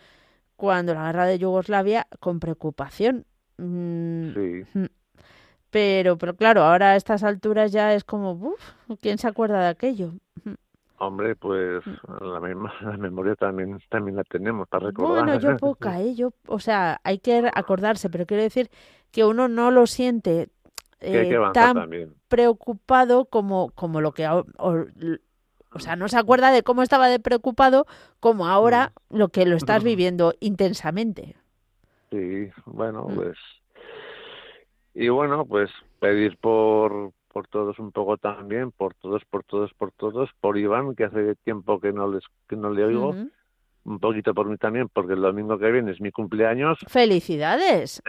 cuando 0.54 0.94
la 0.94 1.06
guerra 1.06 1.26
de 1.26 1.40
Yugoslavia 1.40 2.06
con 2.20 2.38
preocupación. 2.38 3.26
Mm, 3.56 4.34
sí. 4.34 4.64
Mm. 4.74 4.84
Pero, 5.70 6.16
pero 6.16 6.36
claro, 6.36 6.62
ahora 6.62 6.92
a 6.92 6.96
estas 6.96 7.24
alturas 7.24 7.72
ya 7.72 7.92
es 7.92 8.04
como, 8.04 8.34
uff, 8.34 8.72
¿quién 9.00 9.18
se 9.18 9.26
acuerda 9.26 9.60
de 9.62 9.68
aquello? 9.68 10.12
Hombre, 11.00 11.36
pues 11.36 11.84
la, 12.20 12.40
misma, 12.40 12.72
la 12.82 12.96
memoria 12.96 13.34
también 13.36 13.78
también 13.88 14.16
la 14.16 14.24
tenemos 14.24 14.68
para 14.68 14.86
recordar. 14.86 15.24
Bueno, 15.24 15.40
yo 15.40 15.56
poca, 15.58 16.00
¿eh? 16.00 16.14
Yo, 16.14 16.32
o 16.46 16.58
sea, 16.58 17.00
hay 17.04 17.18
que 17.18 17.50
acordarse, 17.54 18.10
pero 18.10 18.26
quiero 18.26 18.42
decir 18.42 18.70
que 19.10 19.24
uno 19.24 19.48
no 19.48 19.70
lo 19.70 19.86
siente 19.86 20.48
eh, 21.00 21.38
tan 21.54 21.88
preocupado 22.28 23.26
como, 23.26 23.70
como 23.70 24.00
lo 24.00 24.12
que... 24.12 24.26
O, 24.28 24.44
o, 24.58 25.78
sea, 25.78 25.96
no 25.96 26.08
se 26.08 26.18
acuerda 26.18 26.50
de 26.50 26.62
cómo 26.62 26.82
estaba 26.82 27.08
de 27.08 27.20
preocupado 27.20 27.86
como 28.20 28.48
ahora 28.48 28.92
mm. 29.10 29.16
lo 29.16 29.28
que 29.28 29.46
lo 29.46 29.56
estás 29.56 29.84
viviendo 29.84 30.34
intensamente. 30.40 31.36
Sí, 32.10 32.50
bueno, 32.66 33.06
mm. 33.08 33.14
pues... 33.14 33.38
Y 34.94 35.10
bueno, 35.10 35.44
pues 35.44 35.70
pedir 36.00 36.36
por, 36.38 37.12
por 37.32 37.46
todos 37.48 37.78
un 37.78 37.92
poco 37.92 38.16
también, 38.16 38.72
por 38.72 38.94
todos, 38.94 39.24
por 39.24 39.44
todos, 39.44 39.72
por 39.74 39.92
todos, 39.92 40.30
por 40.40 40.58
Iván, 40.58 40.94
que 40.94 41.04
hace 41.04 41.34
tiempo 41.36 41.80
que 41.80 41.92
no 41.92 42.10
les 42.10 42.24
que 42.48 42.56
no 42.56 42.70
le 42.70 42.84
oigo, 42.84 43.14
un 43.84 43.98
poquito 44.00 44.34
por 44.34 44.48
mí 44.48 44.56
también, 44.56 44.88
porque 44.92 45.14
el 45.14 45.22
domingo 45.22 45.58
que 45.58 45.70
viene 45.70 45.92
es 45.92 46.00
mi 46.00 46.10
cumpleaños. 46.10 46.78
¡Felicidades! 46.88 48.02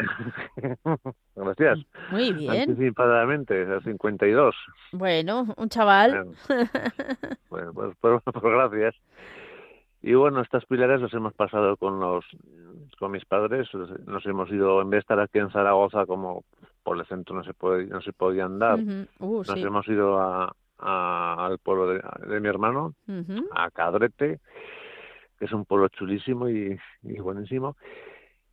Gracias. 1.35 1.79
Muy 2.11 2.33
bien. 2.33 2.69
Anticipadamente, 2.69 3.65
a 3.73 3.79
52. 3.81 4.55
Bueno, 4.91 5.53
un 5.57 5.69
chaval. 5.69 6.35
Bueno, 7.49 7.73
pues, 7.73 7.95
pues, 7.99 8.21
pues, 8.23 8.43
gracias. 8.43 8.95
Y 10.01 10.13
bueno, 10.13 10.41
estas 10.41 10.65
pilares 10.65 11.01
las 11.01 11.13
hemos 11.13 11.33
pasado 11.33 11.75
con 11.77 11.99
los 11.99 12.23
con 12.99 13.11
mis 13.11 13.25
padres. 13.25 13.67
Nos 14.05 14.25
hemos 14.27 14.49
ido, 14.51 14.81
en 14.81 14.89
vez 14.89 14.97
de 14.97 15.01
estar 15.01 15.19
aquí 15.19 15.39
en 15.39 15.49
Zaragoza, 15.49 16.05
como 16.05 16.43
por 16.89 16.97
el 16.97 17.05
centro 17.05 17.35
no 17.35 17.43
se 17.43 17.53
puede, 17.53 17.85
no 17.85 18.01
se 18.01 18.13
podía 18.13 18.45
andar, 18.45 18.79
uh, 18.79 19.43
nos 19.47 19.57
hemos 19.57 19.87
ido 19.87 20.19
a, 20.19 20.51
al 20.79 21.59
pueblo 21.59 21.85
de, 21.87 22.39
mi 22.39 22.47
hermano, 22.47 22.95
a 23.51 23.69
Cadrete 23.69 24.39
que 25.37 25.45
es 25.45 25.51
un 25.53 25.65
pueblo 25.65 25.87
chulísimo 25.89 26.49
y, 26.49 26.79
buenísimo. 27.03 27.77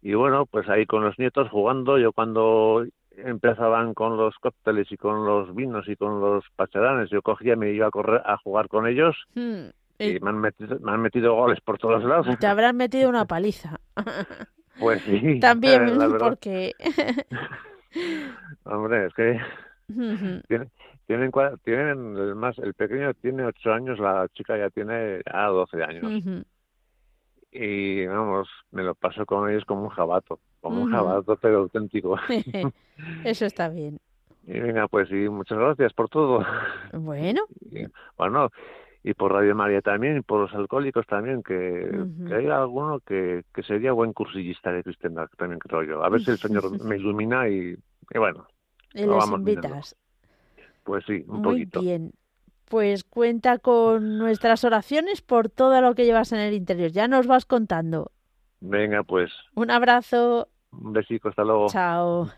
Y 0.03 0.13
bueno, 0.13 0.45
pues 0.45 0.69
ahí 0.69 0.85
con 0.85 1.03
los 1.03 1.19
nietos 1.19 1.49
jugando, 1.51 1.97
yo 1.97 2.13
cuando 2.13 2.85
empezaban 3.17 3.95
con 3.95 4.19
los 4.19 4.35
cócteles 4.37 4.93
y 4.93 4.99
con 4.99 5.25
los 5.25 5.55
vinos 5.55 5.89
y 5.89 5.97
con 5.97 6.21
los 6.21 6.45
pacharanes, 6.57 7.09
yo 7.09 7.23
cogía 7.23 7.55
y 7.55 7.57
me 7.57 7.73
iba 7.73 7.87
a 7.87 7.91
correr 7.91 8.21
a 8.27 8.37
jugar 8.37 8.69
con 8.69 8.87
ellos. 8.87 9.17
Hmm, 9.35 9.71
y 9.99 10.21
me 10.21 10.29
han, 10.29 10.39
metido, 10.39 10.79
me 10.81 10.93
han 10.93 11.01
metido 11.01 11.35
goles 11.35 11.59
por 11.63 11.79
todos 11.79 12.05
lados. 12.05 12.27
Te 12.39 12.47
habrán 12.47 12.77
metido 12.77 13.09
una 13.09 13.25
paliza. 13.25 13.81
Pues 14.79 15.03
sí. 15.03 15.41
También, 15.41 15.99
porque... 16.19 16.73
Hombre, 18.65 19.07
es 19.07 19.15
que 19.15 19.41
tienen, 20.49 20.71
tienen, 21.07 21.31
tienen 21.65 22.37
más, 22.37 22.59
el 22.59 22.75
pequeño 22.75 23.15
tiene 23.15 23.45
ocho 23.45 23.73
años, 23.73 23.99
la 23.99 24.29
chica 24.35 24.57
ya 24.57 24.71
tiene 24.71 25.23
ya 25.25 25.47
doce 25.47 25.83
años 25.83 26.45
y 27.59 28.07
vamos, 28.07 28.49
me 28.71 28.83
lo 28.83 28.95
paso 28.95 29.25
con 29.25 29.49
ellos 29.51 29.65
como 29.65 29.85
un 29.85 29.89
jabato, 29.89 30.41
como 30.61 30.83
un 30.83 30.91
jabato 30.91 31.37
pero 31.37 31.59
auténtico. 31.59 32.19
Eso 33.25 33.47
está 33.47 33.69
bien. 33.69 33.99
Y 34.47 34.61
venga, 34.61 34.87
pues 34.89 35.09
sí, 35.09 35.29
muchas 35.29 35.59
gracias 35.59 35.93
por 35.93 36.09
todo. 36.09 36.45
Bueno. 36.93 37.43
bueno, 38.19 38.51
y 39.07 39.15
por 39.15 39.33
Radio 39.33 39.55
María 39.55 39.81
también, 39.83 40.17
y 40.17 40.21
por 40.23 40.41
los 40.41 40.53
alcohólicos 40.53 41.07
también, 41.07 41.41
que, 41.45 41.89
hay 42.35 42.47
alguno 42.49 42.99
que, 42.99 43.45
que 43.55 43.63
sería 43.63 43.93
buen 43.93 44.13
cursillista 44.13 44.73
de 44.73 44.83
cristiandad, 44.83 45.29
también 45.39 45.61
creo 45.61 45.85
yo. 45.85 46.03
A 46.03 46.09
ver 46.09 46.23
si 46.23 46.33
el 46.33 46.39
Señor 46.39 46.65
me 46.85 46.97
ilumina 46.97 47.49
y, 47.49 47.79
bueno. 48.13 48.49
Y 48.95 49.07
les 49.07 49.29
invitas. 49.29 49.95
Pues 50.83 51.05
sí, 51.07 51.25
un 51.29 51.41
Muy 51.41 51.67
poquito. 51.67 51.81
bien 51.83 52.11
pues 52.65 53.05
cuenta 53.05 53.59
con 53.59 54.19
nuestras 54.19 54.65
oraciones 54.65 55.23
por 55.23 55.51
todo 55.51 55.81
lo 55.81 55.95
que 55.95 56.05
llevas 56.05 56.33
en 56.33 56.41
el 56.41 56.53
interior. 56.53 56.91
Ya 56.91 57.07
nos 57.07 57.29
vas 57.29 57.47
contando. 57.47 58.11
Venga, 58.59 59.05
pues. 59.05 59.31
Un 59.55 59.71
abrazo. 59.71 60.49
Un 60.73 60.93
besito, 60.93 61.29
hasta 61.29 61.45
luego. 61.45 61.69
Chao. 61.69 62.29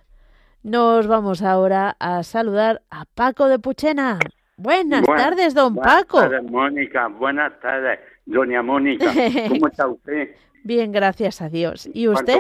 Nos 0.63 1.07
vamos 1.07 1.41
ahora 1.41 1.97
a 1.99 2.23
saludar 2.25 2.83
a 2.91 3.07
Paco 3.07 3.49
de 3.49 3.59
Puchena. 3.59 4.19
Buenas 4.59 5.07
tardes, 5.07 5.55
don 5.55 5.77
Paco. 5.77 6.19
Buenas 6.19 6.31
tardes, 6.33 6.51
Mónica. 6.51 7.07
Buenas 7.07 7.61
tardes, 7.61 8.01
doña 8.27 8.61
Mónica. 8.61 9.07
¿Cómo 9.49 9.69
está 9.69 9.87
usted? 9.89 10.35
Bien, 10.65 10.91
gracias 10.91 11.41
a 11.41 11.49
Dios. 11.49 11.89
¿Y 11.95 12.09
usted? 12.09 12.37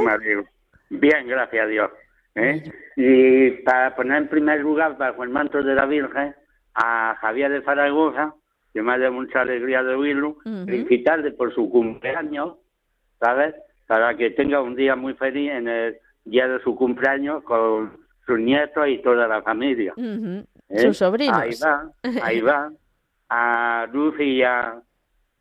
Bien, 0.90 1.28
gracias 1.28 1.64
a 1.64 1.66
Dios. 1.68 1.90
¿eh? 2.34 2.64
Y 2.96 3.50
para 3.62 3.94
poner 3.94 4.22
en 4.22 4.28
primer 4.28 4.60
lugar 4.60 4.98
bajo 4.98 5.22
el 5.22 5.30
manto 5.30 5.62
de 5.62 5.76
la 5.76 5.86
Virgen, 5.86 6.34
a 6.74 7.16
Javier 7.20 7.52
de 7.52 7.62
Zaragoza, 7.62 8.34
que 8.72 8.82
me 8.82 8.94
ha 8.94 8.98
dado 8.98 9.12
mucha 9.12 9.42
alegría 9.42 9.84
de 9.84 9.94
oírlo, 9.94 10.38
felicitarle 10.42 11.30
por 11.30 11.54
su 11.54 11.70
cumpleaños, 11.70 12.56
¿sabes? 13.20 13.54
Para 13.86 14.16
que 14.16 14.30
tenga 14.30 14.60
un 14.60 14.74
día 14.74 14.96
muy 14.96 15.14
feliz 15.14 15.52
en 15.52 15.68
el 15.68 15.98
día 16.24 16.48
de 16.48 16.60
su 16.64 16.74
cumpleaños 16.74 17.44
con 17.44 17.96
sus 18.26 18.40
nietos 18.40 18.88
y 18.88 18.98
toda 19.02 19.28
la 19.28 19.40
familia. 19.42 19.94
¿Eh? 20.68 20.80
Sus 20.80 20.98
sobrinos. 20.98 21.36
Ahí 21.36 21.50
va, 21.62 21.92
ahí 22.22 22.40
va. 22.40 22.72
A 23.30 23.86
Lucy 23.92 24.24
y 24.24 24.42
a, 24.42 24.80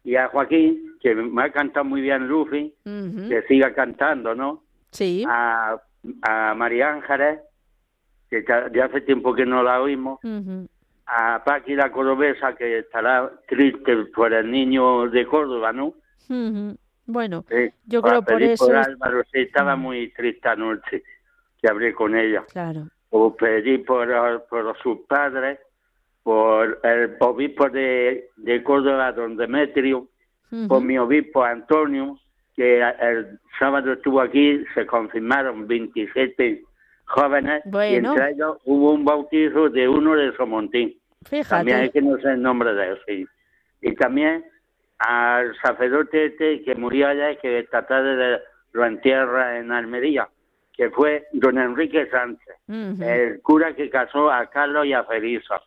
y 0.03 0.17
a 0.17 0.27
Joaquín, 0.27 0.97
que 0.99 1.15
me 1.15 1.43
ha 1.43 1.51
cantado 1.53 1.85
muy 1.85 2.01
bien 2.01 2.27
Lucy, 2.27 2.75
que 2.83 3.45
siga 3.47 3.73
cantando, 3.73 4.35
¿no? 4.35 4.65
Sí. 4.91 5.23
A, 5.25 5.77
a 6.23 6.53
María 6.53 6.91
Ángeles, 6.91 7.39
que 8.29 8.43
ya 8.73 8.85
hace 8.85 8.99
tiempo 8.99 9.33
que 9.33 9.45
no 9.45 9.63
la 9.63 9.81
oímos 9.81 10.19
a 11.05 11.41
Paqui 11.45 11.75
la 11.75 11.89
Cordobesa, 11.91 12.55
que 12.55 12.79
estará 12.79 13.31
triste 13.47 13.95
por 14.13 14.33
el 14.33 14.51
niño 14.51 15.09
de 15.09 15.25
Córdoba, 15.25 15.71
¿no? 15.71 15.93
Bueno, 17.05 17.45
yo 17.85 18.01
creo 18.01 18.21
por 18.21 18.41
eso... 18.41 18.65
Por 18.65 18.75
Álvaro, 18.75 19.23
sí, 19.31 19.39
estaba 19.39 19.77
muy 19.77 20.11
triste 20.11 20.49
anoche 20.49 21.03
que 21.61 21.69
hablé 21.69 21.93
con 21.93 22.17
ella. 22.17 22.43
Claro. 22.51 22.89
O 23.09 23.35
pedí 23.35 23.77
por, 23.79 24.45
por 24.49 24.77
sus 24.79 24.99
padres, 25.07 25.59
por 26.23 26.79
el 26.83 27.15
obispo 27.19 27.69
de, 27.69 28.29
de 28.35 28.63
Córdoba, 28.63 29.11
don 29.13 29.37
Demetrio, 29.37 30.07
por 30.67 30.81
mi 30.81 30.97
obispo 30.97 31.43
Antonio, 31.43 32.17
que 32.55 32.81
el 32.81 33.39
sábado 33.59 33.93
estuvo 33.93 34.19
aquí, 34.19 34.63
se 34.73 34.85
confirmaron 34.85 35.67
27 35.67 36.63
jóvenes 37.05 37.63
y 37.65 37.95
entre 37.95 38.31
ellos 38.31 38.57
hubo 38.65 38.91
un 38.91 39.05
bautizo 39.05 39.69
de 39.69 39.87
uno 39.87 40.15
de 40.15 40.35
Somontín. 40.35 40.95
Fíjate. 41.25 41.49
También 41.49 41.77
hay 41.77 41.89
que 41.91 42.01
no 42.01 42.17
sé 42.17 42.31
el 42.31 42.41
nombre 42.41 42.73
de 42.73 42.87
él, 42.87 42.97
sí. 43.05 43.25
Y 43.81 43.95
también 43.95 44.43
al 44.99 45.55
sacerdote 45.61 46.25
este 46.25 46.63
que 46.63 46.75
murió 46.75 47.07
allá 47.07 47.31
y 47.31 47.37
que 47.37 47.59
esta 47.59 47.85
tarde 47.85 48.41
lo 48.73 48.85
entierra 48.85 49.59
en 49.59 49.71
Almería, 49.71 50.27
que 50.77 50.89
fue 50.91 51.27
don 51.33 51.57
Enrique 51.57 52.07
Sánchez, 52.09 52.55
el 53.01 53.41
cura 53.41 53.75
que 53.75 53.89
casó 53.89 54.31
a 54.31 54.45
Carlos 54.47 54.85
y 54.85 54.93
a 54.93 55.03
Felisa. 55.03 55.61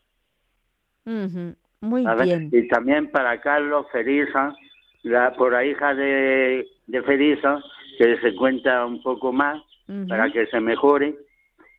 Muy 1.81 2.05
bien. 2.23 2.49
Y 2.53 2.69
también 2.69 3.11
para 3.11 3.41
Carlos 3.41 3.87
Felisa, 3.91 4.55
la 5.03 5.33
por 5.35 5.53
la 5.53 5.65
hija 5.65 5.95
de, 5.95 6.67
de 6.87 7.57
que 7.99 8.21
se 8.21 8.35
cuenta 8.37 8.87
un 8.87 9.03
poco 9.03 9.33
más 9.33 9.61
para 10.09 10.31
que 10.31 10.47
se 10.47 10.61
mejore 10.61 11.17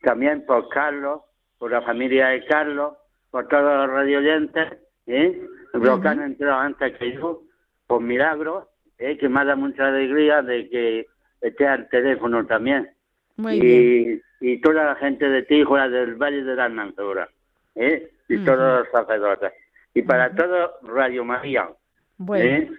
también 0.02 0.46
por 0.46 0.68
Carlos, 0.70 1.22
por 1.58 1.72
la 1.72 1.82
familia 1.82 2.28
de 2.28 2.46
Carlos, 2.46 2.94
por 3.30 3.48
todos 3.48 3.64
los 3.64 3.90
radioyentes, 3.90 4.74
¿eh? 5.08 5.42
los 5.74 6.02
que 6.02 6.08
han 6.08 6.22
entrado 6.22 6.60
antes 6.60 6.98
que 6.98 7.14
yo, 7.14 7.44
por 7.88 8.02
milagros, 8.02 8.66
¿eh? 8.98 9.18
que 9.18 9.30
me 9.30 9.46
da 9.46 9.56
mucha 9.56 9.88
alegría 9.88 10.42
de 10.42 10.70
que 10.70 11.08
esté 11.40 11.68
al 11.68 11.88
teléfono 11.90 12.46
también. 12.46 12.90
Y, 13.38 14.22
y 14.40 14.62
toda 14.62 14.86
la 14.86 14.96
gente 14.96 15.28
de 15.28 15.44
Tijuana, 15.44 15.90
del 15.90 16.16
Valle 16.16 16.44
de 16.44 16.56
la 16.56 16.66
Almanzora, 16.66 17.30
¿eh? 17.76 18.12
y 18.28 18.38
todos 18.44 18.80
los 18.80 18.92
sacerdotes. 18.92 19.54
Y 19.94 20.02
para 20.04 20.34
todo 20.34 20.74
Radio 20.84 21.26
María. 21.26 21.70
¿eh? 22.36 22.72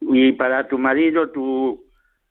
Y 0.00 0.32
para 0.32 0.68
tu 0.68 0.78
marido, 0.78 1.30
tu, 1.30 1.84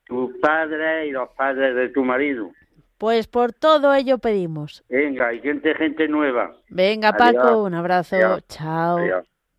tu 0.05 0.39
padre 0.39 1.07
y 1.07 1.11
los 1.11 1.29
padres 1.29 1.75
de 1.75 1.89
tu 1.89 2.03
marido. 2.03 2.51
Pues 2.97 3.27
por 3.27 3.51
todo 3.53 3.93
ello 3.93 4.17
pedimos. 4.19 4.83
Venga, 4.87 5.33
y 5.33 5.41
gente, 5.41 5.73
gente 5.75 6.07
nueva. 6.07 6.55
Venga, 6.69 7.11
Paco, 7.13 7.63
un 7.63 7.73
abrazo. 7.73 8.39
Chao. 8.47 8.99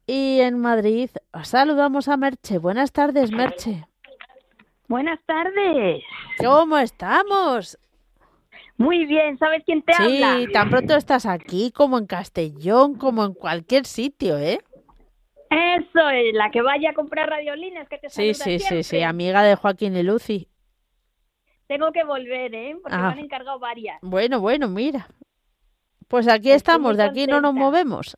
Y 0.06 0.40
en 0.40 0.58
Madrid 0.58 1.10
saludamos 1.42 2.08
a 2.08 2.16
Merche. 2.16 2.58
Buenas 2.58 2.92
tardes, 2.92 3.30
Merche. 3.32 3.84
Buenas 4.88 5.18
tardes. 5.24 6.02
¿Cómo 6.38 6.76
estamos? 6.78 7.78
Muy 8.76 9.06
bien, 9.06 9.38
¿sabes 9.38 9.62
quién 9.64 9.82
te 9.82 9.94
habla? 9.94 10.36
Sí, 10.36 10.52
tan 10.52 10.68
pronto 10.68 10.94
estás 10.96 11.26
aquí 11.26 11.70
como 11.72 11.96
en 11.96 12.06
Castellón, 12.06 12.96
como 12.96 13.24
en 13.24 13.34
cualquier 13.34 13.86
sitio, 13.86 14.36
¿eh? 14.36 14.58
Eso 15.50 16.08
es, 16.10 16.34
la 16.34 16.50
que 16.50 16.60
vaya 16.60 16.90
a 16.90 16.94
comprar 16.94 17.30
radiolinas 17.30 17.88
que 17.88 17.98
te 17.98 18.10
Sí, 18.10 18.34
sí, 18.34 18.58
sí, 18.58 18.82
sí, 18.82 19.02
amiga 19.02 19.42
de 19.42 19.54
Joaquín 19.54 19.96
y 19.96 20.02
Lucy. 20.02 20.48
Tengo 21.66 21.92
que 21.92 22.04
volver, 22.04 22.54
¿eh? 22.54 22.76
Porque 22.82 22.96
me 22.96 23.02
ah. 23.02 23.10
han 23.10 23.18
encargado 23.20 23.58
varias. 23.58 23.98
Bueno, 24.02 24.40
bueno, 24.40 24.68
mira. 24.68 25.06
Pues 26.08 26.28
aquí 26.28 26.50
estamos, 26.50 26.96
de 26.96 27.04
aquí 27.04 27.26
no 27.26 27.40
nos 27.40 27.54
movemos. 27.54 28.16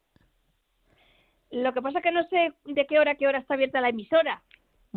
Lo 1.50 1.72
que 1.72 1.80
pasa 1.80 1.98
es 1.98 2.04
que 2.04 2.10
no 2.10 2.24
sé 2.24 2.52
de 2.64 2.86
qué 2.86 2.98
hora 2.98 3.14
qué 3.14 3.28
hora 3.28 3.38
está 3.38 3.54
abierta 3.54 3.80
la 3.80 3.90
emisora. 3.90 4.42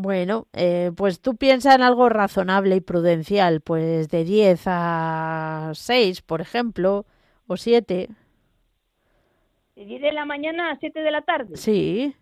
Bueno, 0.02 0.48
eh, 0.54 0.92
pues 0.96 1.20
tú 1.20 1.36
piensa 1.36 1.76
en 1.76 1.82
algo 1.82 2.08
razonable 2.08 2.78
y 2.78 2.80
prudencial, 2.80 3.60
pues 3.60 4.08
de 4.08 4.24
10 4.24 4.62
a 4.66 5.72
6, 5.74 6.22
por 6.22 6.40
ejemplo, 6.40 7.06
o 7.48 7.58
7. 7.58 8.08
¿De 9.76 9.86
10 9.86 10.02
de 10.02 10.14
la 10.14 10.24
mañana 10.24 10.72
a 10.72 10.78
7 10.78 11.02
de 11.02 11.12
la 11.12 11.22
tarde? 11.24 11.58
Sí. 11.58 12.16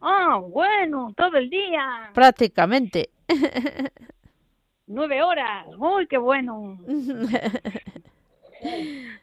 Ah, 0.00 0.40
bueno, 0.44 1.14
todo 1.16 1.36
el 1.36 1.48
día. 1.48 2.10
Prácticamente. 2.14 3.10
Nueve 4.88 5.22
horas. 5.22 5.68
Uy, 5.78 6.08
qué 6.08 6.18
bueno. 6.18 6.80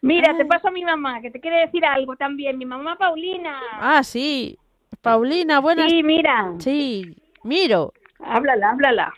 Mira, 0.01 0.37
te 0.37 0.45
paso 0.45 0.69
a 0.69 0.71
mi 0.71 0.85
mamá, 0.85 1.19
que 1.19 1.29
te 1.29 1.41
quiere 1.41 1.65
decir 1.65 1.83
algo 1.83 2.15
también. 2.15 2.57
Mi 2.57 2.65
mamá 2.65 2.97
Paulina. 2.97 3.59
Ah, 3.73 4.01
sí. 4.01 4.57
Paulina, 5.01 5.59
buenas. 5.59 5.91
Sí, 5.91 6.03
mira. 6.03 6.53
Sí, 6.59 7.17
miro. 7.45 7.93
Háblala, 8.19 8.71
háblala. 8.71 9.13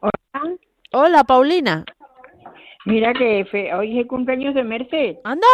Hola. 0.00 0.56
Hola, 0.92 1.24
Paulina. 1.24 1.84
Mira 2.84 3.12
que 3.12 3.44
hoy 3.74 3.92
es 3.92 3.98
el 3.98 4.06
cumpleaños 4.06 4.54
de 4.54 4.64
Merced. 4.64 5.16
Anda, 5.24 5.46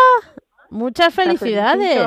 muchas 0.71 1.15
felicidades. 1.15 2.07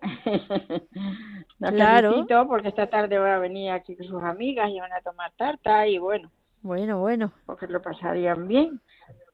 claro. 1.58 2.26
porque 2.46 2.68
esta 2.68 2.88
tarde 2.88 3.18
va 3.18 3.36
a 3.36 3.38
venir 3.38 3.70
aquí 3.70 3.96
con 3.96 4.06
sus 4.06 4.22
amigas 4.22 4.70
y 4.70 4.80
van 4.80 4.92
a 4.92 5.00
tomar 5.00 5.32
tarta 5.36 5.86
y 5.86 5.98
bueno. 5.98 6.30
Bueno, 6.62 7.00
bueno. 7.00 7.32
Porque 7.46 7.66
lo 7.66 7.82
pasarían 7.82 8.46
bien. 8.48 8.80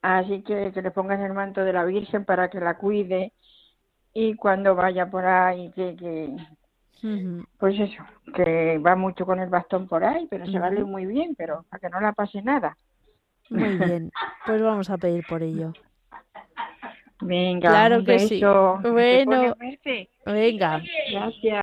Así 0.03 0.43
que 0.43 0.73
que 0.73 0.83
le 0.83 0.91
pongan 0.91 1.21
el 1.21 1.35
manto 1.35 1.63
de 1.65 1.73
la 1.73 1.85
Virgen 1.85 2.25
para 2.25 2.49
que 2.49 2.59
la 2.59 2.79
cuide 2.79 3.33
y 4.15 4.35
cuando 4.35 4.75
vaya 4.75 5.11
por 5.11 5.27
ahí 5.27 5.71
que, 5.73 5.95
que 5.97 6.35
pues 7.59 7.79
eso, 7.79 8.03
que 8.35 8.79
va 8.79 8.97
mucho 8.97 9.25
con 9.25 9.41
el 9.41 9.49
bastón 9.49 9.89
por 9.89 10.05
ahí, 10.05 10.27
pero 10.31 10.47
se 10.47 10.59
vale 10.59 10.85
muy 10.85 11.07
bien, 11.07 11.35
pero 11.37 11.65
para 11.69 11.81
que 11.81 11.89
no 11.89 12.01
la 12.01 12.13
pase 12.13 12.43
nada. 12.43 12.77
Muy 13.49 13.77
bien, 13.77 14.11
pues 14.47 14.63
vamos 14.63 14.91
a 14.91 14.99
pedir 14.99 15.25
por 15.27 15.43
ello. 15.43 15.73
Venga, 17.21 17.69
claro 17.69 18.05
que 18.05 18.19
sí. 18.21 18.41
Bueno, 18.41 19.55
venga. 20.25 20.83
Gracias. 21.11 21.63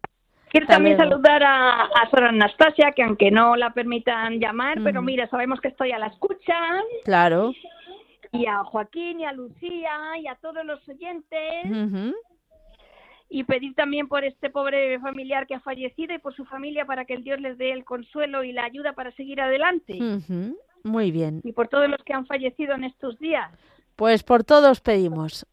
Quiero 0.49 0.67
también 0.67 0.97
saludar 0.97 1.43
a, 1.43 1.83
a 1.83 2.09
Sora 2.09 2.29
Anastasia, 2.29 2.91
que 2.95 3.03
aunque 3.03 3.31
no 3.31 3.55
la 3.55 3.71
permitan 3.71 4.39
llamar, 4.39 4.79
pero 4.83 5.01
mira, 5.01 5.27
sabemos 5.27 5.59
que 5.59 5.67
estoy 5.67 5.91
a 5.91 5.99
la 5.99 6.07
escucha. 6.07 6.81
Claro. 7.03 7.53
Y 8.31 8.45
a 8.45 8.63
Joaquín 8.63 9.19
y 9.19 9.25
a 9.25 9.33
Lucía 9.33 10.17
y 10.19 10.27
a 10.27 10.35
todos 10.35 10.65
los 10.65 10.87
oyentes. 10.87 11.65
Y 13.29 13.43
pedir 13.43 13.75
también 13.75 14.07
por 14.07 14.23
este 14.23 14.49
pobre 14.49 14.99
familiar 14.99 15.47
que 15.47 15.55
ha 15.55 15.59
fallecido 15.59 16.13
y 16.13 16.19
por 16.19 16.33
su 16.33 16.45
familia 16.45 16.85
para 16.85 17.05
que 17.05 17.13
el 17.13 17.23
Dios 17.23 17.41
les 17.41 17.57
dé 17.57 17.71
el 17.71 17.83
consuelo 17.83 18.43
y 18.43 18.53
la 18.53 18.63
ayuda 18.63 18.93
para 18.93 19.11
seguir 19.11 19.41
adelante. 19.41 19.99
Muy 20.83 21.11
bien. 21.11 21.41
Y 21.43 21.51
por 21.51 21.67
todos 21.67 21.89
los 21.89 22.01
que 22.03 22.13
han 22.13 22.25
fallecido 22.25 22.73
en 22.75 22.85
estos 22.85 23.19
días. 23.19 23.51
Pues 23.97 24.23
por 24.23 24.43
todos 24.43 24.79
pedimos. 24.79 25.45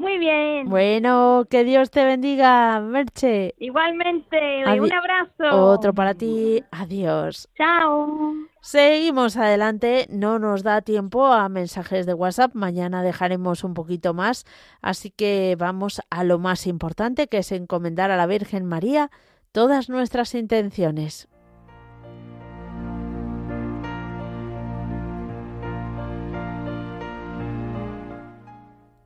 Muy 0.00 0.16
bien. 0.16 0.66
Bueno, 0.70 1.44
que 1.50 1.62
Dios 1.62 1.90
te 1.90 2.02
bendiga, 2.06 2.80
Merche. 2.80 3.54
Igualmente, 3.58 4.64
un 4.64 4.92
abrazo. 4.94 5.54
Otro 5.54 5.92
para 5.92 6.14
ti. 6.14 6.64
Adiós. 6.70 7.50
Chao. 7.54 8.32
Seguimos 8.62 9.36
adelante, 9.36 10.06
no 10.08 10.38
nos 10.38 10.62
da 10.62 10.80
tiempo 10.80 11.26
a 11.26 11.50
mensajes 11.50 12.06
de 12.06 12.14
WhatsApp, 12.14 12.54
mañana 12.54 13.02
dejaremos 13.02 13.62
un 13.62 13.74
poquito 13.74 14.14
más, 14.14 14.46
así 14.80 15.10
que 15.10 15.54
vamos 15.58 16.00
a 16.08 16.24
lo 16.24 16.38
más 16.38 16.66
importante 16.66 17.26
que 17.28 17.38
es 17.38 17.52
encomendar 17.52 18.10
a 18.10 18.16
la 18.16 18.26
Virgen 18.26 18.64
María 18.64 19.10
todas 19.52 19.90
nuestras 19.90 20.34
intenciones. 20.34 21.28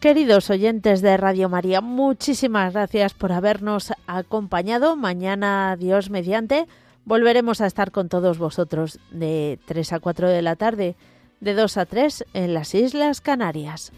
Queridos 0.00 0.48
oyentes 0.48 1.02
de 1.02 1.16
Radio 1.16 1.48
María, 1.48 1.80
muchísimas 1.80 2.72
gracias 2.72 3.14
por 3.14 3.32
habernos 3.32 3.92
acompañado. 4.06 4.94
Mañana, 4.94 5.74
Dios 5.76 6.08
mediante, 6.08 6.68
volveremos 7.04 7.60
a 7.60 7.66
estar 7.66 7.90
con 7.90 8.08
todos 8.08 8.38
vosotros 8.38 9.00
de 9.10 9.58
3 9.64 9.94
a 9.94 9.98
4 9.98 10.28
de 10.28 10.40
la 10.40 10.54
tarde, 10.54 10.94
de 11.40 11.54
2 11.54 11.78
a 11.78 11.86
3 11.86 12.26
en 12.32 12.54
las 12.54 12.76
Islas 12.76 13.20
Canarias. 13.20 13.90